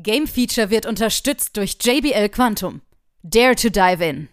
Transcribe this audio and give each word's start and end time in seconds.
Game 0.00 0.28
Feature 0.28 0.70
wird 0.70 0.86
unterstützt 0.86 1.56
durch 1.56 1.76
JBL 1.82 2.28
Quantum. 2.28 2.82
Dare 3.24 3.56
to 3.56 3.68
dive 3.68 4.04
in. 4.04 4.28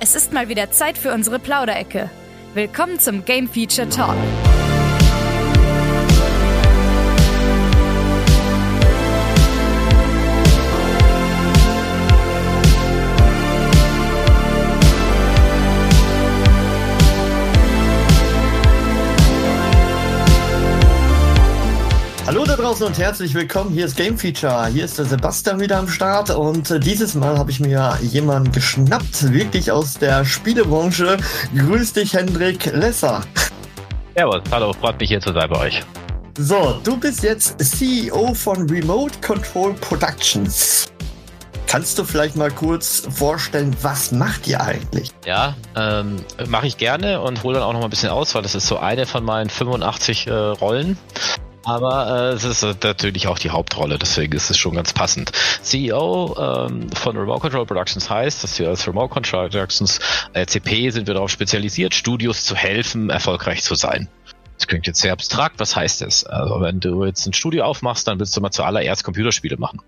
Es 0.00 0.14
ist 0.14 0.32
mal 0.32 0.48
wieder 0.48 0.70
Zeit 0.70 0.96
für 0.96 1.12
unsere 1.12 1.38
Plauderecke. 1.38 2.08
Willkommen 2.54 2.98
zum 2.98 3.26
Game 3.26 3.48
Feature 3.48 3.90
Talk. 3.90 4.16
Draußen 22.66 22.84
und 22.84 22.98
herzlich 22.98 23.32
willkommen. 23.32 23.70
Hier 23.70 23.86
ist 23.86 23.96
Game 23.96 24.18
Feature. 24.18 24.66
Hier 24.66 24.86
ist 24.86 24.98
der 24.98 25.04
Sebastian 25.04 25.60
wieder 25.60 25.78
am 25.78 25.86
Start 25.86 26.30
und 26.30 26.68
äh, 26.68 26.80
dieses 26.80 27.14
Mal 27.14 27.38
habe 27.38 27.48
ich 27.52 27.60
mir 27.60 27.96
jemanden 28.02 28.50
geschnappt, 28.50 29.32
wirklich 29.32 29.70
aus 29.70 29.94
der 29.94 30.24
Spielebranche. 30.24 31.16
Grüß 31.56 31.92
dich, 31.92 32.14
Hendrik 32.14 32.66
Lesser. 32.74 33.22
Servus, 34.16 34.42
hallo, 34.50 34.72
freut 34.72 34.98
mich 34.98 35.10
hier 35.10 35.20
zu 35.20 35.32
sein 35.32 35.48
bei 35.48 35.60
euch. 35.60 35.84
So, 36.38 36.80
du 36.82 36.96
bist 36.96 37.22
jetzt 37.22 37.60
CEO 37.60 38.34
von 38.34 38.68
Remote 38.68 39.14
Control 39.24 39.72
Productions. 39.74 40.90
Kannst 41.68 41.96
du 42.00 42.02
vielleicht 42.02 42.34
mal 42.34 42.50
kurz 42.50 43.06
vorstellen, 43.08 43.76
was 43.82 44.10
macht 44.10 44.48
ihr 44.48 44.60
eigentlich? 44.60 45.12
Ja, 45.24 45.54
ähm, 45.76 46.16
mache 46.48 46.66
ich 46.66 46.78
gerne 46.78 47.20
und 47.20 47.44
hole 47.44 47.54
dann 47.54 47.62
auch 47.62 47.72
noch 47.74 47.80
mal 47.80 47.86
ein 47.86 47.90
bisschen 47.90 48.10
aus, 48.10 48.34
weil 48.34 48.42
das 48.42 48.56
ist 48.56 48.66
so 48.66 48.78
eine 48.78 49.06
von 49.06 49.22
meinen 49.22 49.50
85 49.50 50.26
äh, 50.26 50.32
Rollen. 50.32 50.98
Aber 51.66 52.30
äh, 52.30 52.34
es 52.34 52.44
ist 52.44 52.62
natürlich 52.84 53.26
auch 53.26 53.40
die 53.40 53.50
Hauptrolle, 53.50 53.98
deswegen 53.98 54.32
ist 54.34 54.50
es 54.50 54.56
schon 54.56 54.74
ganz 54.76 54.92
passend. 54.92 55.32
CEO 55.62 56.36
ähm, 56.38 56.88
von 56.92 57.16
Remote 57.16 57.40
Control 57.40 57.66
Productions 57.66 58.08
heißt, 58.08 58.44
dass 58.44 58.56
wir 58.60 58.68
als 58.68 58.86
Remote 58.86 59.12
Control 59.12 59.48
Productions 59.48 59.98
RCP 60.32 60.90
sind 60.90 61.08
wir 61.08 61.14
darauf 61.14 61.30
spezialisiert, 61.30 61.92
Studios 61.92 62.44
zu 62.44 62.54
helfen, 62.54 63.10
erfolgreich 63.10 63.64
zu 63.64 63.74
sein. 63.74 64.08
Das 64.56 64.68
klingt 64.68 64.86
jetzt 64.86 65.00
sehr 65.00 65.12
abstrakt, 65.12 65.58
was 65.58 65.74
heißt 65.74 66.02
das? 66.02 66.24
Also 66.24 66.60
wenn 66.60 66.78
du 66.78 67.04
jetzt 67.04 67.26
ein 67.26 67.32
Studio 67.32 67.64
aufmachst, 67.64 68.06
dann 68.06 68.20
willst 68.20 68.36
du 68.36 68.40
mal 68.40 68.52
zuallererst 68.52 69.02
Computerspiele 69.02 69.56
machen 69.56 69.80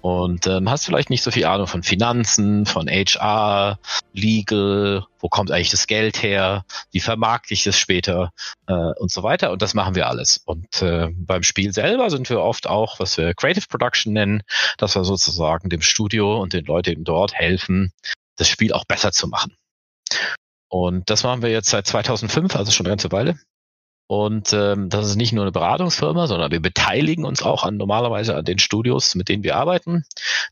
und 0.00 0.46
ähm, 0.46 0.70
hast 0.70 0.86
vielleicht 0.86 1.10
nicht 1.10 1.22
so 1.22 1.30
viel 1.30 1.44
Ahnung 1.44 1.66
von 1.66 1.82
Finanzen, 1.82 2.66
von 2.66 2.88
HR, 2.88 3.78
Legal, 4.12 5.04
wo 5.18 5.28
kommt 5.28 5.50
eigentlich 5.50 5.70
das 5.70 5.86
Geld 5.86 6.22
her, 6.22 6.64
wie 6.90 7.00
vermarkte 7.00 7.54
ich 7.54 7.66
es 7.66 7.78
später 7.78 8.32
äh, 8.66 8.72
und 8.72 9.10
so 9.10 9.22
weiter. 9.22 9.50
Und 9.52 9.62
das 9.62 9.74
machen 9.74 9.94
wir 9.94 10.08
alles. 10.08 10.38
Und 10.38 10.82
äh, 10.82 11.08
beim 11.12 11.42
Spiel 11.42 11.72
selber 11.72 12.10
sind 12.10 12.30
wir 12.30 12.40
oft 12.40 12.66
auch, 12.66 12.98
was 12.98 13.16
wir 13.18 13.34
Creative 13.34 13.66
Production 13.68 14.12
nennen, 14.12 14.42
dass 14.78 14.94
wir 14.94 15.04
sozusagen 15.04 15.68
dem 15.68 15.82
Studio 15.82 16.40
und 16.40 16.54
den 16.54 16.64
Leuten 16.64 17.04
dort 17.04 17.34
helfen, 17.34 17.92
das 18.36 18.48
Spiel 18.48 18.72
auch 18.72 18.84
besser 18.84 19.12
zu 19.12 19.28
machen. 19.28 19.54
Und 20.68 21.10
das 21.10 21.24
machen 21.24 21.42
wir 21.42 21.50
jetzt 21.50 21.68
seit 21.68 21.86
2005, 21.86 22.56
also 22.56 22.70
schon 22.70 22.86
eine 22.86 22.92
ganze 22.92 23.12
Weile. 23.12 23.38
Und 24.10 24.52
ähm, 24.52 24.88
das 24.88 25.06
ist 25.06 25.14
nicht 25.14 25.32
nur 25.32 25.44
eine 25.44 25.52
Beratungsfirma, 25.52 26.26
sondern 26.26 26.50
wir 26.50 26.58
beteiligen 26.58 27.24
uns 27.24 27.44
auch 27.44 27.62
an 27.62 27.76
normalerweise 27.76 28.34
an 28.34 28.44
den 28.44 28.58
Studios, 28.58 29.14
mit 29.14 29.28
denen 29.28 29.44
wir 29.44 29.54
arbeiten. 29.54 30.04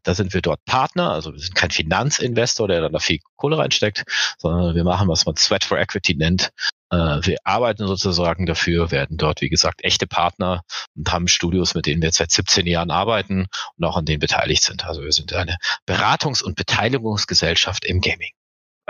Da 0.04 0.14
sind 0.14 0.32
wir 0.32 0.42
dort 0.42 0.64
Partner, 0.64 1.10
also 1.10 1.32
wir 1.32 1.40
sind 1.40 1.56
kein 1.56 1.72
Finanzinvestor, 1.72 2.68
der 2.68 2.82
dann 2.82 2.92
da 2.92 3.00
viel 3.00 3.18
Kohle 3.34 3.58
reinsteckt, 3.58 4.04
sondern 4.38 4.76
wir 4.76 4.84
machen, 4.84 5.08
was 5.08 5.26
man 5.26 5.34
Sweat 5.34 5.64
for 5.64 5.76
Equity 5.76 6.14
nennt. 6.14 6.52
Äh, 6.92 6.96
wir 6.96 7.38
arbeiten 7.42 7.84
sozusagen 7.88 8.46
dafür, 8.46 8.92
werden 8.92 9.16
dort, 9.16 9.40
wie 9.40 9.48
gesagt, 9.48 9.82
echte 9.82 10.06
Partner 10.06 10.62
und 10.94 11.12
haben 11.12 11.26
Studios, 11.26 11.74
mit 11.74 11.86
denen 11.86 12.00
wir 12.00 12.12
seit 12.12 12.30
17 12.30 12.64
Jahren 12.64 12.92
arbeiten 12.92 13.48
und 13.76 13.84
auch 13.84 13.96
an 13.96 14.04
denen 14.04 14.20
beteiligt 14.20 14.62
sind. 14.62 14.84
Also 14.84 15.02
wir 15.02 15.10
sind 15.10 15.32
eine 15.32 15.56
Beratungs- 15.84 16.44
und 16.44 16.54
Beteiligungsgesellschaft 16.54 17.84
im 17.84 18.00
Gaming. 18.02 18.30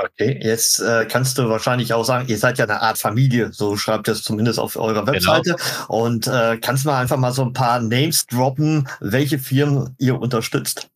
Okay, 0.01 0.39
jetzt 0.41 0.79
äh, 0.79 1.07
kannst 1.07 1.39
du 1.39 1.49
wahrscheinlich 1.49 1.93
auch 1.93 2.05
sagen, 2.05 2.29
ihr 2.29 2.39
seid 2.39 2.57
ja 2.59 2.67
eine 2.67 2.81
Art 2.83 2.99
Familie, 2.99 3.53
so 3.53 3.77
schreibt 3.77 4.07
ihr 4.09 4.13
es 4.13 4.23
zumindest 4.23 4.61
auf 4.61 4.77
eurer 4.77 5.05
genau. 5.05 5.13
Webseite. 5.13 5.57
Genau. 5.57 6.05
Und 6.05 6.29
äh, 6.29 6.57
kannst 6.59 6.85
du 6.85 6.91
mal 6.91 7.01
einfach 7.01 7.17
mal 7.17 7.33
so 7.33 7.43
ein 7.43 7.53
paar 7.53 7.81
Names 7.81 8.27
droppen, 8.27 8.89
welche 9.01 9.41
Firmen 9.41 9.97
ihr 9.99 10.21
unterstützt? 10.21 10.89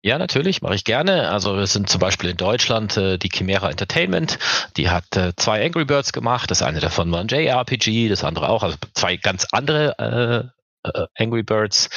Ja, 0.00 0.18
natürlich, 0.18 0.62
mache 0.62 0.74
ich 0.74 0.84
gerne. 0.84 1.28
Also 1.28 1.56
wir 1.56 1.66
sind 1.66 1.90
zum 1.90 2.00
Beispiel 2.00 2.30
in 2.30 2.38
Deutschland 2.38 2.96
äh, 2.96 3.18
die 3.18 3.28
Chimera 3.28 3.70
Entertainment, 3.70 4.38
die 4.78 4.88
hat 4.88 5.14
äh, 5.14 5.34
zwei 5.36 5.64
Angry 5.64 5.84
Birds 5.84 6.14
gemacht. 6.14 6.50
Das 6.50 6.62
eine 6.62 6.80
davon 6.80 7.12
war 7.12 7.20
ein 7.20 7.28
JRPG, 7.28 8.08
das 8.08 8.24
andere 8.24 8.48
auch, 8.48 8.62
also 8.62 8.76
zwei 8.94 9.16
ganz 9.16 9.46
andere 9.52 10.52
äh, 10.84 11.06
Angry 11.16 11.42
Birds. 11.42 11.88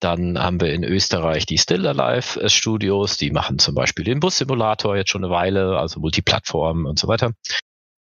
Dann 0.00 0.38
haben 0.38 0.60
wir 0.60 0.72
in 0.72 0.84
Österreich 0.84 1.46
die 1.46 1.58
Still 1.58 1.86
Alive 1.86 2.40
äh, 2.40 2.48
Studios, 2.48 3.16
die 3.16 3.30
machen 3.30 3.58
zum 3.58 3.74
Beispiel 3.74 4.04
den 4.04 4.20
Bus-Simulator 4.20 4.96
jetzt 4.96 5.10
schon 5.10 5.24
eine 5.24 5.32
Weile, 5.32 5.78
also 5.78 6.00
Multiplattform 6.00 6.86
und 6.86 6.98
so 6.98 7.08
weiter. 7.08 7.32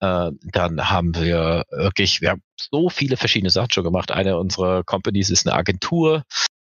Äh, 0.02 0.32
dann 0.44 0.90
haben 0.90 1.16
wir 1.16 1.64
wirklich, 1.70 2.22
wir 2.22 2.32
haben 2.32 2.44
so 2.58 2.90
viele 2.90 3.18
verschiedene 3.18 3.50
Sachen 3.50 3.72
schon 3.72 3.84
gemacht. 3.84 4.12
Eine 4.12 4.38
unserer 4.38 4.84
Companies 4.84 5.30
ist 5.30 5.48
eine 5.48 5.56
Agentur, 5.56 6.24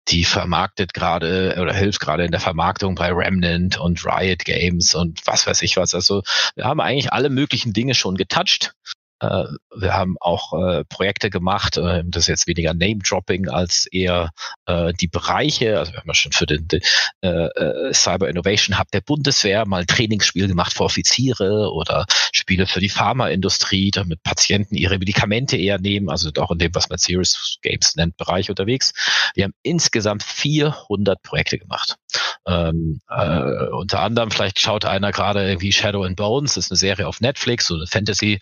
die 0.07 0.23
vermarktet 0.23 0.93
gerade 0.93 1.57
oder 1.59 1.73
hilft 1.73 1.99
gerade 1.99 2.25
in 2.25 2.31
der 2.31 2.39
Vermarktung 2.39 2.95
bei 2.95 3.11
Remnant 3.11 3.79
und 3.79 4.05
Riot 4.05 4.45
Games 4.45 4.93
und 4.93 5.21
was 5.25 5.47
weiß 5.47 5.61
ich 5.63 5.77
was. 5.77 5.93
Also 5.93 6.21
wir 6.55 6.65
haben 6.65 6.79
eigentlich 6.79 7.11
alle 7.11 7.29
möglichen 7.29 7.73
Dinge 7.73 7.95
schon 7.95 8.15
getoucht 8.15 8.73
äh, 9.19 9.45
wir 9.75 9.93
haben 9.93 10.15
auch 10.19 10.53
äh, 10.53 10.83
Projekte 10.85 11.29
gemacht, 11.29 11.77
äh, 11.77 12.03
das 12.05 12.23
ist 12.23 12.27
jetzt 12.27 12.47
weniger 12.47 12.73
Name-Dropping 12.73 13.49
als 13.49 13.87
eher 13.91 14.31
äh, 14.65 14.93
die 14.93 15.07
Bereiche. 15.07 15.79
Also 15.79 15.93
wir 15.93 15.99
haben 15.99 16.07
ja 16.07 16.13
schon 16.13 16.31
für 16.31 16.45
den, 16.45 16.67
den 16.67 16.81
äh, 17.21 17.45
äh, 17.45 17.93
Cyber 17.93 18.29
Innovation 18.29 18.77
Hub 18.77 18.91
der 18.91 19.01
Bundeswehr 19.01 19.65
mal 19.65 19.81
ein 19.81 19.87
Trainingsspiel 19.87 20.47
gemacht 20.47 20.73
für 20.73 20.83
Offiziere 20.83 21.71
oder 21.71 22.05
Spiele 22.33 22.67
für 22.67 22.79
die 22.79 22.89
Pharmaindustrie, 22.89 23.91
damit 23.91 24.21
Patienten 24.23 24.75
ihre 24.75 24.97
Medikamente 24.99 25.57
eher 25.57 25.79
nehmen, 25.79 26.09
also 26.09 26.29
auch 26.37 26.51
in 26.51 26.59
dem, 26.59 26.75
was 26.75 26.89
man 26.89 26.97
Serious 26.97 27.57
Games 27.61 27.95
nennt, 27.95 28.17
Bereich 28.17 28.49
unterwegs. 28.49 28.93
Wir 29.33 29.45
haben 29.45 29.53
insgesamt 29.63 30.23
400 30.23 31.21
Projekte 31.21 31.57
gemacht. 31.57 31.95
Ähm, 32.47 32.99
äh, 33.09 33.67
unter 33.71 34.01
anderem, 34.01 34.31
vielleicht 34.31 34.59
schaut 34.59 34.85
einer 34.85 35.11
gerade 35.11 35.47
irgendwie 35.47 35.71
Shadow 35.71 36.03
and 36.03 36.15
Bones, 36.15 36.55
das 36.55 36.65
ist 36.65 36.71
eine 36.71 36.77
Serie 36.77 37.07
auf 37.07 37.21
Netflix, 37.21 37.67
so 37.67 37.75
eine 37.75 37.87
Fantasy. 37.87 38.39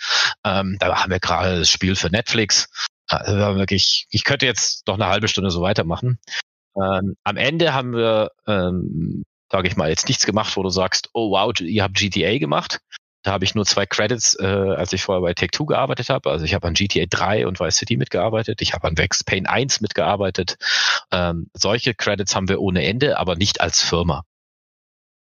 Ähm, 0.64 0.78
da 0.80 1.02
haben 1.02 1.12
wir 1.12 1.20
gerade 1.20 1.60
das 1.60 1.70
Spiel 1.70 1.96
für 1.96 2.10
Netflix. 2.10 2.70
Also 3.08 3.36
wirklich, 3.58 4.08
ich 4.10 4.24
könnte 4.24 4.46
jetzt 4.46 4.88
noch 4.88 4.96
eine 4.96 5.08
halbe 5.08 5.28
Stunde 5.28 5.52
so 5.52 5.62
weitermachen. 5.62 6.20
Ähm, 6.76 7.16
am 7.24 7.38
Ende 7.38 7.74
haben 7.74 7.94
wir, 7.94 8.32
ähm, 8.48 9.24
sage 9.52 9.68
ich 9.68 9.76
mal, 9.76 9.90
jetzt 9.90 10.08
nichts 10.08 10.26
gemacht, 10.26 10.56
wo 10.58 10.64
du 10.64 10.70
sagst, 10.70 11.10
oh 11.14 11.32
wow, 11.32 11.54
ihr 11.60 11.84
habt 11.84 11.96
GTA 11.96 12.38
gemacht. 12.38 12.80
Da 13.24 13.32
habe 13.32 13.46
ich 13.46 13.56
nur 13.56 13.66
zwei 13.66 13.86
Credits, 13.86 14.38
äh, 14.40 14.46
als 14.46 14.92
ich 14.92 15.04
vorher 15.04 15.22
bei 15.22 15.34
Take-Two 15.34 15.66
gearbeitet 15.66 16.10
habe. 16.10 16.30
Also 16.30 16.44
ich 16.44 16.54
habe 16.54 16.68
an 16.68 16.74
GTA 16.74 17.06
3 17.10 17.48
und 17.48 17.60
Vice 17.60 17.78
City 17.78 17.96
mitgearbeitet. 17.96 18.62
Ich 18.62 18.74
habe 18.74 18.88
an 18.88 18.98
Vex 18.98 19.24
Pain 19.24 19.46
1 19.46 19.80
mitgearbeitet. 19.80 20.58
Ähm, 21.12 21.50
solche 21.54 21.94
Credits 21.94 22.36
haben 22.36 22.50
wir 22.50 22.60
ohne 22.60 22.84
Ende, 22.84 23.18
aber 23.18 23.36
nicht 23.36 23.62
als 23.62 23.82
Firma. 23.82 24.26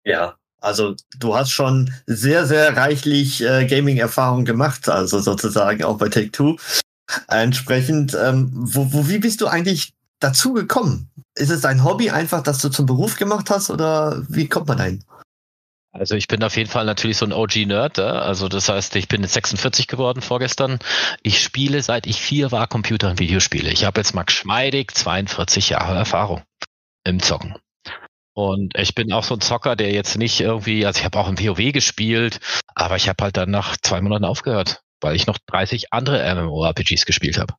Ja, 0.03 0.35
also 0.61 0.95
du 1.17 1.35
hast 1.35 1.51
schon 1.51 1.93
sehr, 2.05 2.45
sehr 2.45 2.77
reichlich 2.77 3.43
äh, 3.43 3.65
Gaming-Erfahrung 3.65 4.45
gemacht, 4.45 4.87
also 4.87 5.19
sozusagen 5.19 5.83
auch 5.83 5.97
bei 5.97 6.07
Take-Two. 6.07 6.57
Entsprechend, 7.27 8.15
ähm, 8.15 8.51
wo, 8.53 8.93
wo, 8.93 9.09
wie 9.09 9.17
bist 9.17 9.41
du 9.41 9.47
eigentlich 9.47 9.93
dazu 10.19 10.53
gekommen? 10.53 11.09
Ist 11.35 11.49
es 11.49 11.61
dein 11.61 11.83
Hobby 11.83 12.11
einfach, 12.11 12.43
dass 12.43 12.59
du 12.59 12.69
zum 12.69 12.85
Beruf 12.85 13.17
gemacht 13.17 13.49
hast 13.49 13.69
oder 13.69 14.23
wie 14.29 14.47
kommt 14.47 14.67
man 14.67 14.77
dahin? 14.77 15.03
Also 15.93 16.15
ich 16.15 16.27
bin 16.27 16.41
auf 16.43 16.55
jeden 16.55 16.69
Fall 16.69 16.85
natürlich 16.85 17.17
so 17.17 17.25
ein 17.25 17.33
OG-Nerd. 17.33 17.99
Also 17.99 18.47
das 18.47 18.69
heißt, 18.69 18.95
ich 18.95 19.09
bin 19.09 19.23
jetzt 19.23 19.33
46 19.33 19.87
geworden 19.87 20.21
vorgestern. 20.21 20.79
Ich 21.21 21.43
spiele 21.43 21.81
seit 21.81 22.07
ich 22.07 22.21
vier 22.21 22.51
war 22.51 22.67
Computer- 22.67 23.09
und 23.09 23.19
Videospiele. 23.19 23.71
Ich 23.71 23.83
habe 23.83 23.99
jetzt 23.99 24.15
mal 24.15 24.23
geschmeidig 24.23 24.93
42 24.93 25.69
Jahre 25.69 25.95
Erfahrung 25.97 26.43
im 27.03 27.19
Zocken. 27.19 27.55
Und 28.33 28.77
ich 28.77 28.95
bin 28.95 29.11
auch 29.11 29.23
so 29.23 29.35
ein 29.35 29.41
Zocker, 29.41 29.75
der 29.75 29.91
jetzt 29.91 30.17
nicht 30.17 30.39
irgendwie, 30.39 30.85
also 30.85 30.99
ich 30.99 31.05
habe 31.05 31.19
auch 31.19 31.27
im 31.27 31.39
WoW 31.39 31.73
gespielt, 31.73 32.39
aber 32.75 32.95
ich 32.95 33.09
habe 33.09 33.23
halt 33.23 33.37
dann 33.37 33.51
nach 33.51 33.75
zwei 33.77 34.01
Monaten 34.01 34.25
aufgehört, 34.25 34.81
weil 35.01 35.15
ich 35.15 35.27
noch 35.27 35.37
30 35.47 35.91
andere 35.91 36.23
MMORPGs 36.35 37.05
gespielt 37.05 37.37
habe. 37.37 37.55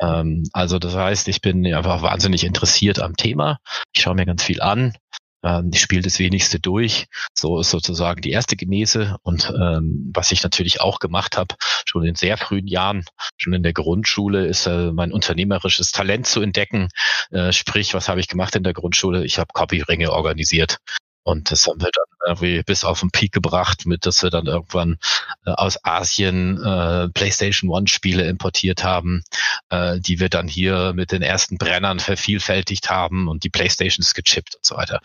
Ähm, 0.00 0.44
also 0.52 0.78
das 0.78 0.94
heißt, 0.94 1.28
ich 1.28 1.40
bin 1.40 1.72
einfach 1.72 2.02
wahnsinnig 2.02 2.44
interessiert 2.44 2.98
am 3.00 3.16
Thema. 3.16 3.58
Ich 3.94 4.02
schaue 4.02 4.14
mir 4.14 4.26
ganz 4.26 4.42
viel 4.42 4.60
an 4.60 4.94
ähm, 5.42 5.70
ich 5.72 5.80
spiele 5.80 6.02
das 6.02 6.18
wenigste 6.18 6.60
durch. 6.60 7.06
So 7.34 7.60
ist 7.60 7.70
sozusagen 7.70 8.20
die 8.20 8.30
erste 8.30 8.56
Genese. 8.56 9.16
Und 9.22 9.52
ähm, 9.60 10.10
was 10.14 10.32
ich 10.32 10.42
natürlich 10.42 10.80
auch 10.80 10.98
gemacht 10.98 11.36
habe, 11.36 11.54
schon 11.84 12.04
in 12.04 12.14
sehr 12.14 12.36
frühen 12.36 12.66
Jahren, 12.66 13.04
schon 13.36 13.52
in 13.52 13.62
der 13.62 13.72
Grundschule, 13.72 14.46
ist 14.46 14.66
äh, 14.66 14.92
mein 14.92 15.12
unternehmerisches 15.12 15.92
Talent 15.92 16.26
zu 16.26 16.40
entdecken. 16.40 16.88
Äh, 17.30 17.52
sprich, 17.52 17.94
was 17.94 18.08
habe 18.08 18.20
ich 18.20 18.28
gemacht 18.28 18.56
in 18.56 18.62
der 18.62 18.74
Grundschule? 18.74 19.24
Ich 19.24 19.38
habe 19.38 19.48
Copyringe 19.52 20.12
organisiert. 20.12 20.78
Und 21.26 21.50
das 21.50 21.66
haben 21.66 21.80
wir 21.80 21.90
dann 21.92 22.04
irgendwie 22.24 22.62
bis 22.62 22.84
auf 22.84 23.00
den 23.00 23.10
Peak 23.10 23.32
gebracht, 23.32 23.84
mit 23.84 24.06
dass 24.06 24.22
wir 24.22 24.30
dann 24.30 24.46
irgendwann 24.46 24.96
äh, 25.44 25.50
aus 25.50 25.76
Asien 25.84 26.62
äh, 26.62 27.08
PlayStation 27.08 27.68
One 27.68 27.88
Spiele 27.88 28.28
importiert 28.28 28.84
haben, 28.84 29.24
äh, 29.70 29.98
die 29.98 30.20
wir 30.20 30.28
dann 30.28 30.46
hier 30.46 30.92
mit 30.94 31.10
den 31.10 31.22
ersten 31.22 31.58
Brennern 31.58 31.98
vervielfältigt 31.98 32.90
haben 32.90 33.26
und 33.26 33.42
die 33.42 33.50
Playstations 33.50 34.14
gechippt 34.14 34.54
und 34.54 34.64
so 34.64 34.76
weiter. 34.76 35.00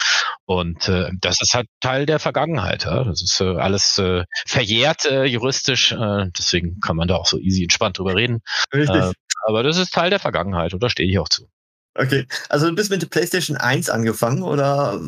Und 0.45 0.87
äh, 0.89 1.09
das 1.19 1.41
ist 1.41 1.55
halt 1.55 1.67
Teil 1.79 2.05
der 2.05 2.19
Vergangenheit. 2.19 2.85
Ja? 2.85 3.03
Das 3.03 3.23
ist 3.23 3.41
äh, 3.41 3.57
alles 3.57 3.97
äh, 3.97 4.23
verjährt 4.45 5.05
äh, 5.05 5.25
juristisch, 5.25 5.91
äh, 5.91 6.27
deswegen 6.37 6.79
kann 6.81 6.97
man 6.97 7.07
da 7.07 7.15
auch 7.15 7.25
so 7.25 7.39
easy 7.39 7.63
entspannt 7.63 7.97
drüber 7.97 8.15
reden. 8.15 8.43
Richtig. 8.71 8.95
Äh, 8.95 9.11
aber 9.47 9.63
das 9.63 9.77
ist 9.77 9.91
Teil 9.91 10.11
der 10.11 10.19
Vergangenheit 10.19 10.75
und 10.75 10.83
da 10.83 10.89
stehe 10.91 11.09
ich 11.09 11.17
auch 11.17 11.29
zu. 11.29 11.47
Okay, 11.95 12.27
also 12.47 12.69
du 12.69 12.75
bist 12.75 12.91
mit 12.91 13.01
der 13.01 13.07
PlayStation 13.07 13.57
1 13.57 13.89
angefangen 13.89 14.43
oder 14.43 15.01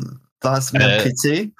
war 0.44 0.58
es 0.58 0.72
mit 0.72 0.82
äh, 0.82 1.10
PC? 1.10 1.52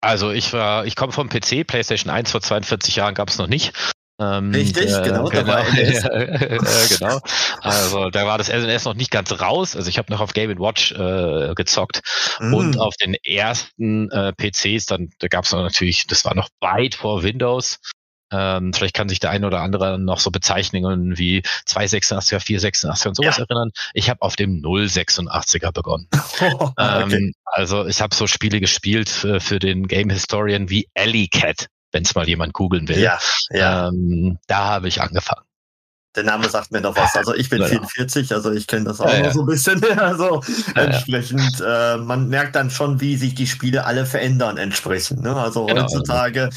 Also 0.00 0.30
ich 0.30 0.52
war, 0.52 0.86
ich 0.86 0.94
komme 0.94 1.12
vom 1.12 1.28
PC, 1.28 1.66
PlayStation 1.66 2.10
1 2.10 2.30
vor 2.30 2.40
42 2.40 2.96
Jahren 2.96 3.14
gab 3.14 3.28
es 3.28 3.38
noch 3.38 3.48
nicht. 3.48 3.72
Ähm, 4.18 4.50
Richtig, 4.50 4.90
äh, 4.90 5.02
genau, 5.02 5.24
genau, 5.24 5.44
da 5.44 5.60
äh, 5.76 6.58
genau. 6.88 7.20
Also 7.60 8.08
da 8.08 8.26
war 8.26 8.38
das 8.38 8.48
SNS 8.48 8.86
noch 8.86 8.94
nicht 8.94 9.10
ganz 9.10 9.30
raus. 9.40 9.76
Also 9.76 9.90
ich 9.90 9.98
habe 9.98 10.10
noch 10.10 10.20
auf 10.20 10.32
Game 10.32 10.58
Watch 10.58 10.92
äh, 10.92 11.54
gezockt 11.54 12.00
mm. 12.40 12.54
und 12.54 12.78
auf 12.78 12.94
den 12.96 13.14
ersten 13.14 14.10
äh, 14.10 14.32
PCs, 14.32 14.86
dann 14.86 15.10
da 15.18 15.28
gab 15.28 15.44
es 15.44 15.52
natürlich, 15.52 16.06
das 16.06 16.24
war 16.24 16.34
noch 16.34 16.48
weit 16.60 16.94
vor 16.94 17.24
Windows. 17.24 17.78
Ähm, 18.32 18.72
vielleicht 18.72 18.94
kann 18.94 19.08
sich 19.08 19.20
der 19.20 19.30
eine 19.30 19.46
oder 19.46 19.60
andere 19.60 19.98
noch 19.98 20.18
so 20.18 20.30
Bezeichnungen 20.30 21.16
wie 21.16 21.42
286er, 21.66 22.38
486er 22.38 23.08
und 23.08 23.16
sowas 23.16 23.36
ja. 23.36 23.44
erinnern. 23.44 23.70
Ich 23.94 24.10
habe 24.10 24.22
auf 24.22 24.36
dem 24.36 24.62
086er 24.62 25.72
begonnen. 25.72 26.08
Oh, 26.40 26.70
okay. 26.76 27.02
ähm, 27.02 27.32
also 27.44 27.86
ich 27.86 28.00
habe 28.00 28.14
so 28.14 28.26
Spiele 28.26 28.60
gespielt 28.60 29.08
für, 29.08 29.40
für 29.40 29.58
den 29.58 29.86
Game 29.86 30.10
Historian 30.10 30.68
wie 30.70 30.88
Alley 30.96 31.28
Cat, 31.28 31.68
wenn 31.92 32.02
es 32.02 32.14
mal 32.14 32.28
jemand 32.28 32.52
googeln 32.52 32.88
will. 32.88 32.98
Ja, 32.98 33.18
ja. 33.50 33.88
Ähm, 33.88 34.38
da 34.48 34.64
habe 34.64 34.88
ich 34.88 35.00
angefangen. 35.00 35.46
Der 36.16 36.24
Name 36.24 36.48
sagt 36.48 36.72
mir 36.72 36.80
noch 36.80 36.96
was. 36.96 37.14
Also 37.14 37.34
ich 37.34 37.50
bin 37.50 37.58
genau. 37.58 37.68
44, 37.68 38.32
also 38.32 38.50
ich 38.50 38.66
kenne 38.66 38.86
das 38.86 39.00
auch 39.02 39.12
ja, 39.12 39.24
noch 39.24 39.32
so 39.32 39.40
ein 39.40 39.46
bisschen. 39.46 39.82
Also 39.98 40.42
ja, 40.74 40.82
entsprechend, 40.82 41.60
Äh, 41.60 41.98
man 41.98 42.28
merkt 42.28 42.56
dann 42.56 42.70
schon, 42.70 43.00
wie 43.00 43.16
sich 43.16 43.34
die 43.34 43.46
Spiele 43.46 43.84
alle 43.84 44.06
verändern 44.06 44.56
entsprechend. 44.56 45.22
Ne? 45.22 45.36
Also 45.36 45.66
genau. 45.66 45.82
heutzutage 45.82 46.48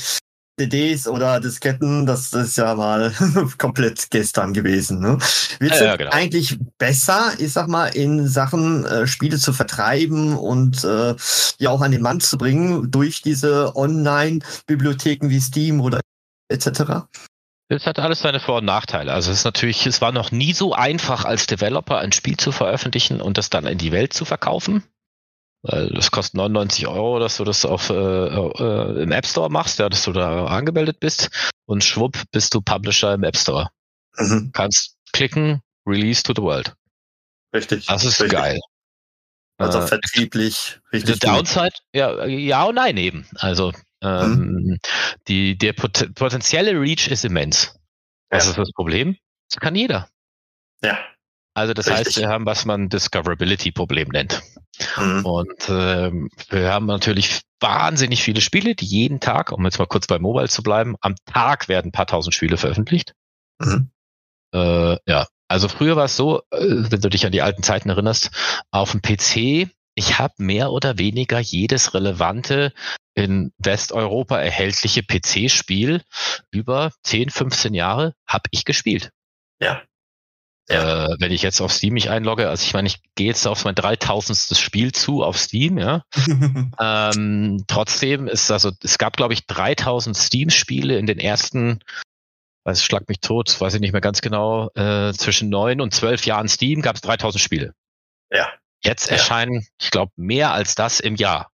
CDs 0.59 1.07
oder 1.07 1.39
Disketten, 1.39 2.05
das, 2.05 2.33
ist 2.33 2.57
ja 2.57 2.75
mal 2.75 3.13
komplett 3.57 4.11
gestern 4.11 4.53
gewesen. 4.53 4.99
Ne? 4.99 5.17
Wird 5.59 5.71
es 5.71 5.79
ja, 5.79 5.85
ja, 5.85 5.95
genau. 5.95 6.11
eigentlich 6.11 6.59
besser, 6.77 7.31
ich 7.37 7.53
sag 7.53 7.69
mal, 7.69 7.87
in 7.87 8.27
Sachen 8.27 8.85
äh, 8.85 9.07
Spiele 9.07 9.37
zu 9.37 9.53
vertreiben 9.53 10.35
und 10.35 10.83
äh, 10.83 11.15
ja 11.59 11.69
auch 11.69 11.81
an 11.81 11.91
den 11.91 12.01
Mann 12.01 12.19
zu 12.19 12.37
bringen 12.37 12.91
durch 12.91 13.21
diese 13.21 13.73
Online-Bibliotheken 13.77 15.29
wie 15.29 15.39
Steam 15.39 15.79
oder 15.79 16.01
etc.? 16.49 17.07
Es 17.69 17.85
hat 17.85 17.99
alles 17.99 18.19
seine 18.19 18.41
Vor- 18.41 18.57
und 18.57 18.65
Nachteile. 18.65 19.13
Also 19.13 19.31
es 19.31 19.39
ist 19.39 19.45
natürlich, 19.45 19.85
es 19.85 20.01
war 20.01 20.11
noch 20.11 20.31
nie 20.31 20.53
so 20.53 20.73
einfach 20.73 21.23
als 21.23 21.45
Developer 21.45 21.99
ein 21.99 22.11
Spiel 22.11 22.35
zu 22.35 22.51
veröffentlichen 22.51 23.21
und 23.21 23.37
das 23.37 23.49
dann 23.49 23.65
in 23.65 23.77
die 23.77 23.93
Welt 23.93 24.11
zu 24.11 24.25
verkaufen. 24.25 24.83
Weil 25.61 25.89
das 25.89 26.11
kostet 26.11 26.35
99 26.35 26.87
Euro, 26.87 27.19
dass 27.19 27.37
du 27.37 27.43
das 27.43 27.65
auf, 27.65 27.89
äh, 27.89 27.93
äh, 27.93 29.03
im 29.03 29.11
App 29.11 29.25
Store 29.25 29.49
machst, 29.49 29.79
ja, 29.79 29.89
dass 29.89 30.03
du 30.03 30.13
da 30.13 30.45
angemeldet 30.45 30.99
bist 30.99 31.29
und 31.65 31.83
schwupp 31.83 32.17
bist 32.31 32.53
du 32.53 32.61
Publisher 32.61 33.13
im 33.13 33.23
App 33.23 33.35
Store. 33.35 33.69
Mhm. 34.17 34.51
Kannst 34.53 34.95
klicken, 35.11 35.61
Release 35.85 36.23
to 36.23 36.33
the 36.35 36.41
World. 36.41 36.73
Richtig. 37.53 37.87
Das 37.87 38.03
ist 38.05 38.21
richtig. 38.21 38.39
geil. 38.39 38.59
Also 39.57 39.79
äh, 39.79 39.87
vertrieblich 39.87 40.79
richtig. 40.93 41.19
Der 41.19 41.33
Downside, 41.33 41.75
ja, 41.93 42.25
ja 42.25 42.63
und 42.63 42.75
nein 42.75 42.95
eben. 42.95 43.27
Also 43.35 43.73
ähm, 44.01 44.35
mhm. 44.35 44.79
die, 45.27 45.57
der 45.57 45.73
pot 45.73 46.15
potenzielle 46.15 46.79
Reach 46.79 47.07
ist 47.07 47.25
immens. 47.25 47.75
Das 48.29 48.45
ja. 48.45 48.51
ist 48.51 48.57
das 48.57 48.71
Problem. 48.71 49.17
Das 49.49 49.59
kann 49.59 49.75
jeder. 49.75 50.07
Ja. 50.81 50.99
Also 51.53 51.73
das 51.73 51.87
Richtig. 51.87 52.05
heißt, 52.05 52.17
wir 52.17 52.29
haben, 52.29 52.45
was 52.45 52.63
man 52.65 52.87
Discoverability-Problem 52.89 54.09
nennt. 54.09 54.41
Mhm. 54.97 55.25
Und 55.25 55.69
ähm, 55.69 56.29
wir 56.49 56.71
haben 56.71 56.85
natürlich 56.85 57.41
wahnsinnig 57.59 58.23
viele 58.23 58.41
Spiele, 58.41 58.75
die 58.75 58.85
jeden 58.85 59.19
Tag, 59.19 59.51
um 59.51 59.65
jetzt 59.65 59.79
mal 59.79 59.85
kurz 59.85 60.07
bei 60.07 60.19
Mobile 60.19 60.49
zu 60.49 60.63
bleiben, 60.63 60.95
am 61.01 61.15
Tag 61.25 61.67
werden 61.67 61.89
ein 61.89 61.91
paar 61.91 62.07
tausend 62.07 62.33
Spiele 62.33 62.57
veröffentlicht. 62.57 63.13
Mhm. 63.59 63.91
Äh, 64.53 64.97
ja, 65.05 65.27
also 65.47 65.67
früher 65.67 65.95
war 65.95 66.05
es 66.05 66.15
so, 66.15 66.41
äh, 66.51 66.59
wenn 66.59 67.01
du 67.01 67.09
dich 67.09 67.25
an 67.25 67.31
die 67.31 67.41
alten 67.41 67.63
Zeiten 67.63 67.89
erinnerst, 67.89 68.31
auf 68.71 68.91
dem 68.91 69.01
PC, 69.01 69.69
ich 69.95 70.19
habe 70.19 70.33
mehr 70.37 70.71
oder 70.71 70.97
weniger 70.97 71.39
jedes 71.39 71.93
relevante 71.93 72.71
in 73.15 73.51
Westeuropa 73.57 74.39
erhältliche 74.39 75.03
PC-Spiel 75.03 76.01
über 76.51 76.91
10, 77.03 77.29
15 77.29 77.73
Jahre 77.73 78.13
habe 78.25 78.43
ich 78.51 78.63
gespielt. 78.63 79.11
Ja. 79.59 79.81
Ja. 80.71 81.05
Äh, 81.05 81.15
wenn 81.19 81.31
ich 81.31 81.41
jetzt 81.41 81.61
auf 81.61 81.73
Steam 81.73 81.93
mich 81.93 82.09
einlogge, 82.11 82.47
also 82.47 82.63
ich 82.63 82.73
meine, 82.73 82.87
ich 82.87 83.01
gehe 83.15 83.27
jetzt 83.27 83.47
auf 83.47 83.65
mein 83.65 83.73
3000. 83.73 84.55
Spiel 84.57 84.91
zu 84.91 85.23
auf 85.23 85.37
Steam, 85.37 85.79
ja. 85.79 86.03
ähm, 86.79 87.63
trotzdem 87.67 88.27
ist 88.27 88.51
also, 88.51 88.71
es 88.83 88.99
gab 88.99 89.17
glaube 89.17 89.33
ich 89.33 89.47
3000 89.47 90.15
Steam-Spiele 90.15 90.97
in 90.99 91.07
den 91.07 91.17
ersten, 91.17 91.79
weiß 92.65 92.83
schlag 92.83 93.09
mich 93.09 93.19
tot, 93.19 93.59
weiß 93.59 93.73
ich 93.73 93.81
nicht 93.81 93.93
mehr 93.93 94.01
ganz 94.01 94.21
genau, 94.21 94.69
äh, 94.75 95.11
zwischen 95.13 95.49
neun 95.49 95.81
und 95.81 95.93
zwölf 95.93 96.25
Jahren 96.25 96.47
Steam 96.47 96.83
gab 96.83 96.95
es 96.95 97.01
3000 97.01 97.41
Spiele. 97.41 97.73
Ja. 98.31 98.49
Jetzt 98.83 99.07
ja. 99.07 99.13
erscheinen, 99.13 99.65
ich 99.81 99.89
glaube, 99.89 100.11
mehr 100.17 100.53
als 100.53 100.75
das 100.75 100.99
im 100.99 101.15
Jahr. 101.15 101.51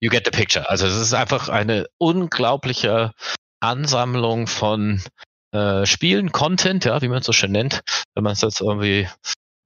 You 0.00 0.10
get 0.10 0.26
the 0.26 0.30
picture. 0.30 0.68
Also 0.68 0.86
es 0.86 0.96
ist 0.96 1.14
einfach 1.14 1.48
eine 1.48 1.86
unglaubliche 1.96 3.12
Ansammlung 3.60 4.46
von 4.46 5.02
äh, 5.54 5.86
Spielen, 5.86 6.32
Content, 6.32 6.84
ja, 6.84 7.00
wie 7.00 7.08
man 7.08 7.18
es 7.18 7.26
so 7.26 7.32
schön 7.32 7.52
nennt, 7.52 7.80
wenn 8.14 8.24
man 8.24 8.32
es 8.32 8.42
jetzt 8.42 8.60
irgendwie 8.60 9.08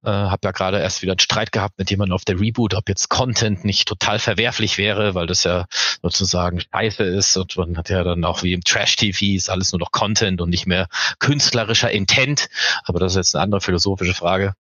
äh, 0.05 0.11
habe 0.11 0.40
ja 0.44 0.52
gerade 0.52 0.79
erst 0.79 1.02
wieder 1.02 1.12
einen 1.12 1.19
Streit 1.19 1.50
gehabt 1.50 1.79
mit 1.79 1.90
jemandem 1.90 2.14
auf 2.14 2.25
der 2.25 2.38
Reboot, 2.38 2.75
ob 2.75 2.88
jetzt 2.88 3.08
Content 3.08 3.64
nicht 3.64 3.88
total 3.88 4.19
verwerflich 4.19 4.79
wäre, 4.79 5.14
weil 5.14 5.26
das 5.26 5.44
ja 5.44 5.67
sozusagen 6.02 6.61
scheiße 6.61 7.02
ist 7.02 7.37
und 7.37 7.56
man 7.56 7.76
hat 7.76 7.88
ja 7.88 8.05
dann 8.05 8.25
auch 8.25 8.43
wie 8.43 8.52
im 8.52 8.61
Trash-TV 8.61 9.37
ist 9.37 9.50
alles 9.50 9.73
nur 9.73 9.81
noch 9.81 9.90
Content 9.90 10.40
und 10.40 10.50
nicht 10.50 10.67
mehr 10.67 10.88
künstlerischer 11.19 11.90
Intent. 11.90 12.49
Aber 12.85 13.00
das 13.00 13.12
ist 13.12 13.17
jetzt 13.17 13.35
eine 13.35 13.43
andere 13.43 13.61
philosophische 13.61 14.14
Frage. 14.14 14.55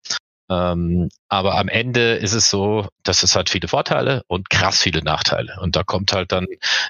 Ähm, 0.50 1.08
aber 1.28 1.58
am 1.58 1.68
Ende 1.68 2.14
ist 2.14 2.32
es 2.32 2.50
so, 2.50 2.86
dass 3.02 3.22
es 3.22 3.36
hat 3.36 3.50
viele 3.50 3.68
Vorteile 3.68 4.22
und 4.26 4.50
krass 4.50 4.80
viele 4.80 5.02
Nachteile. 5.02 5.58
Und 5.60 5.76
da 5.76 5.82
kommt 5.82 6.12
halt 6.12 6.32
dann 6.32 6.46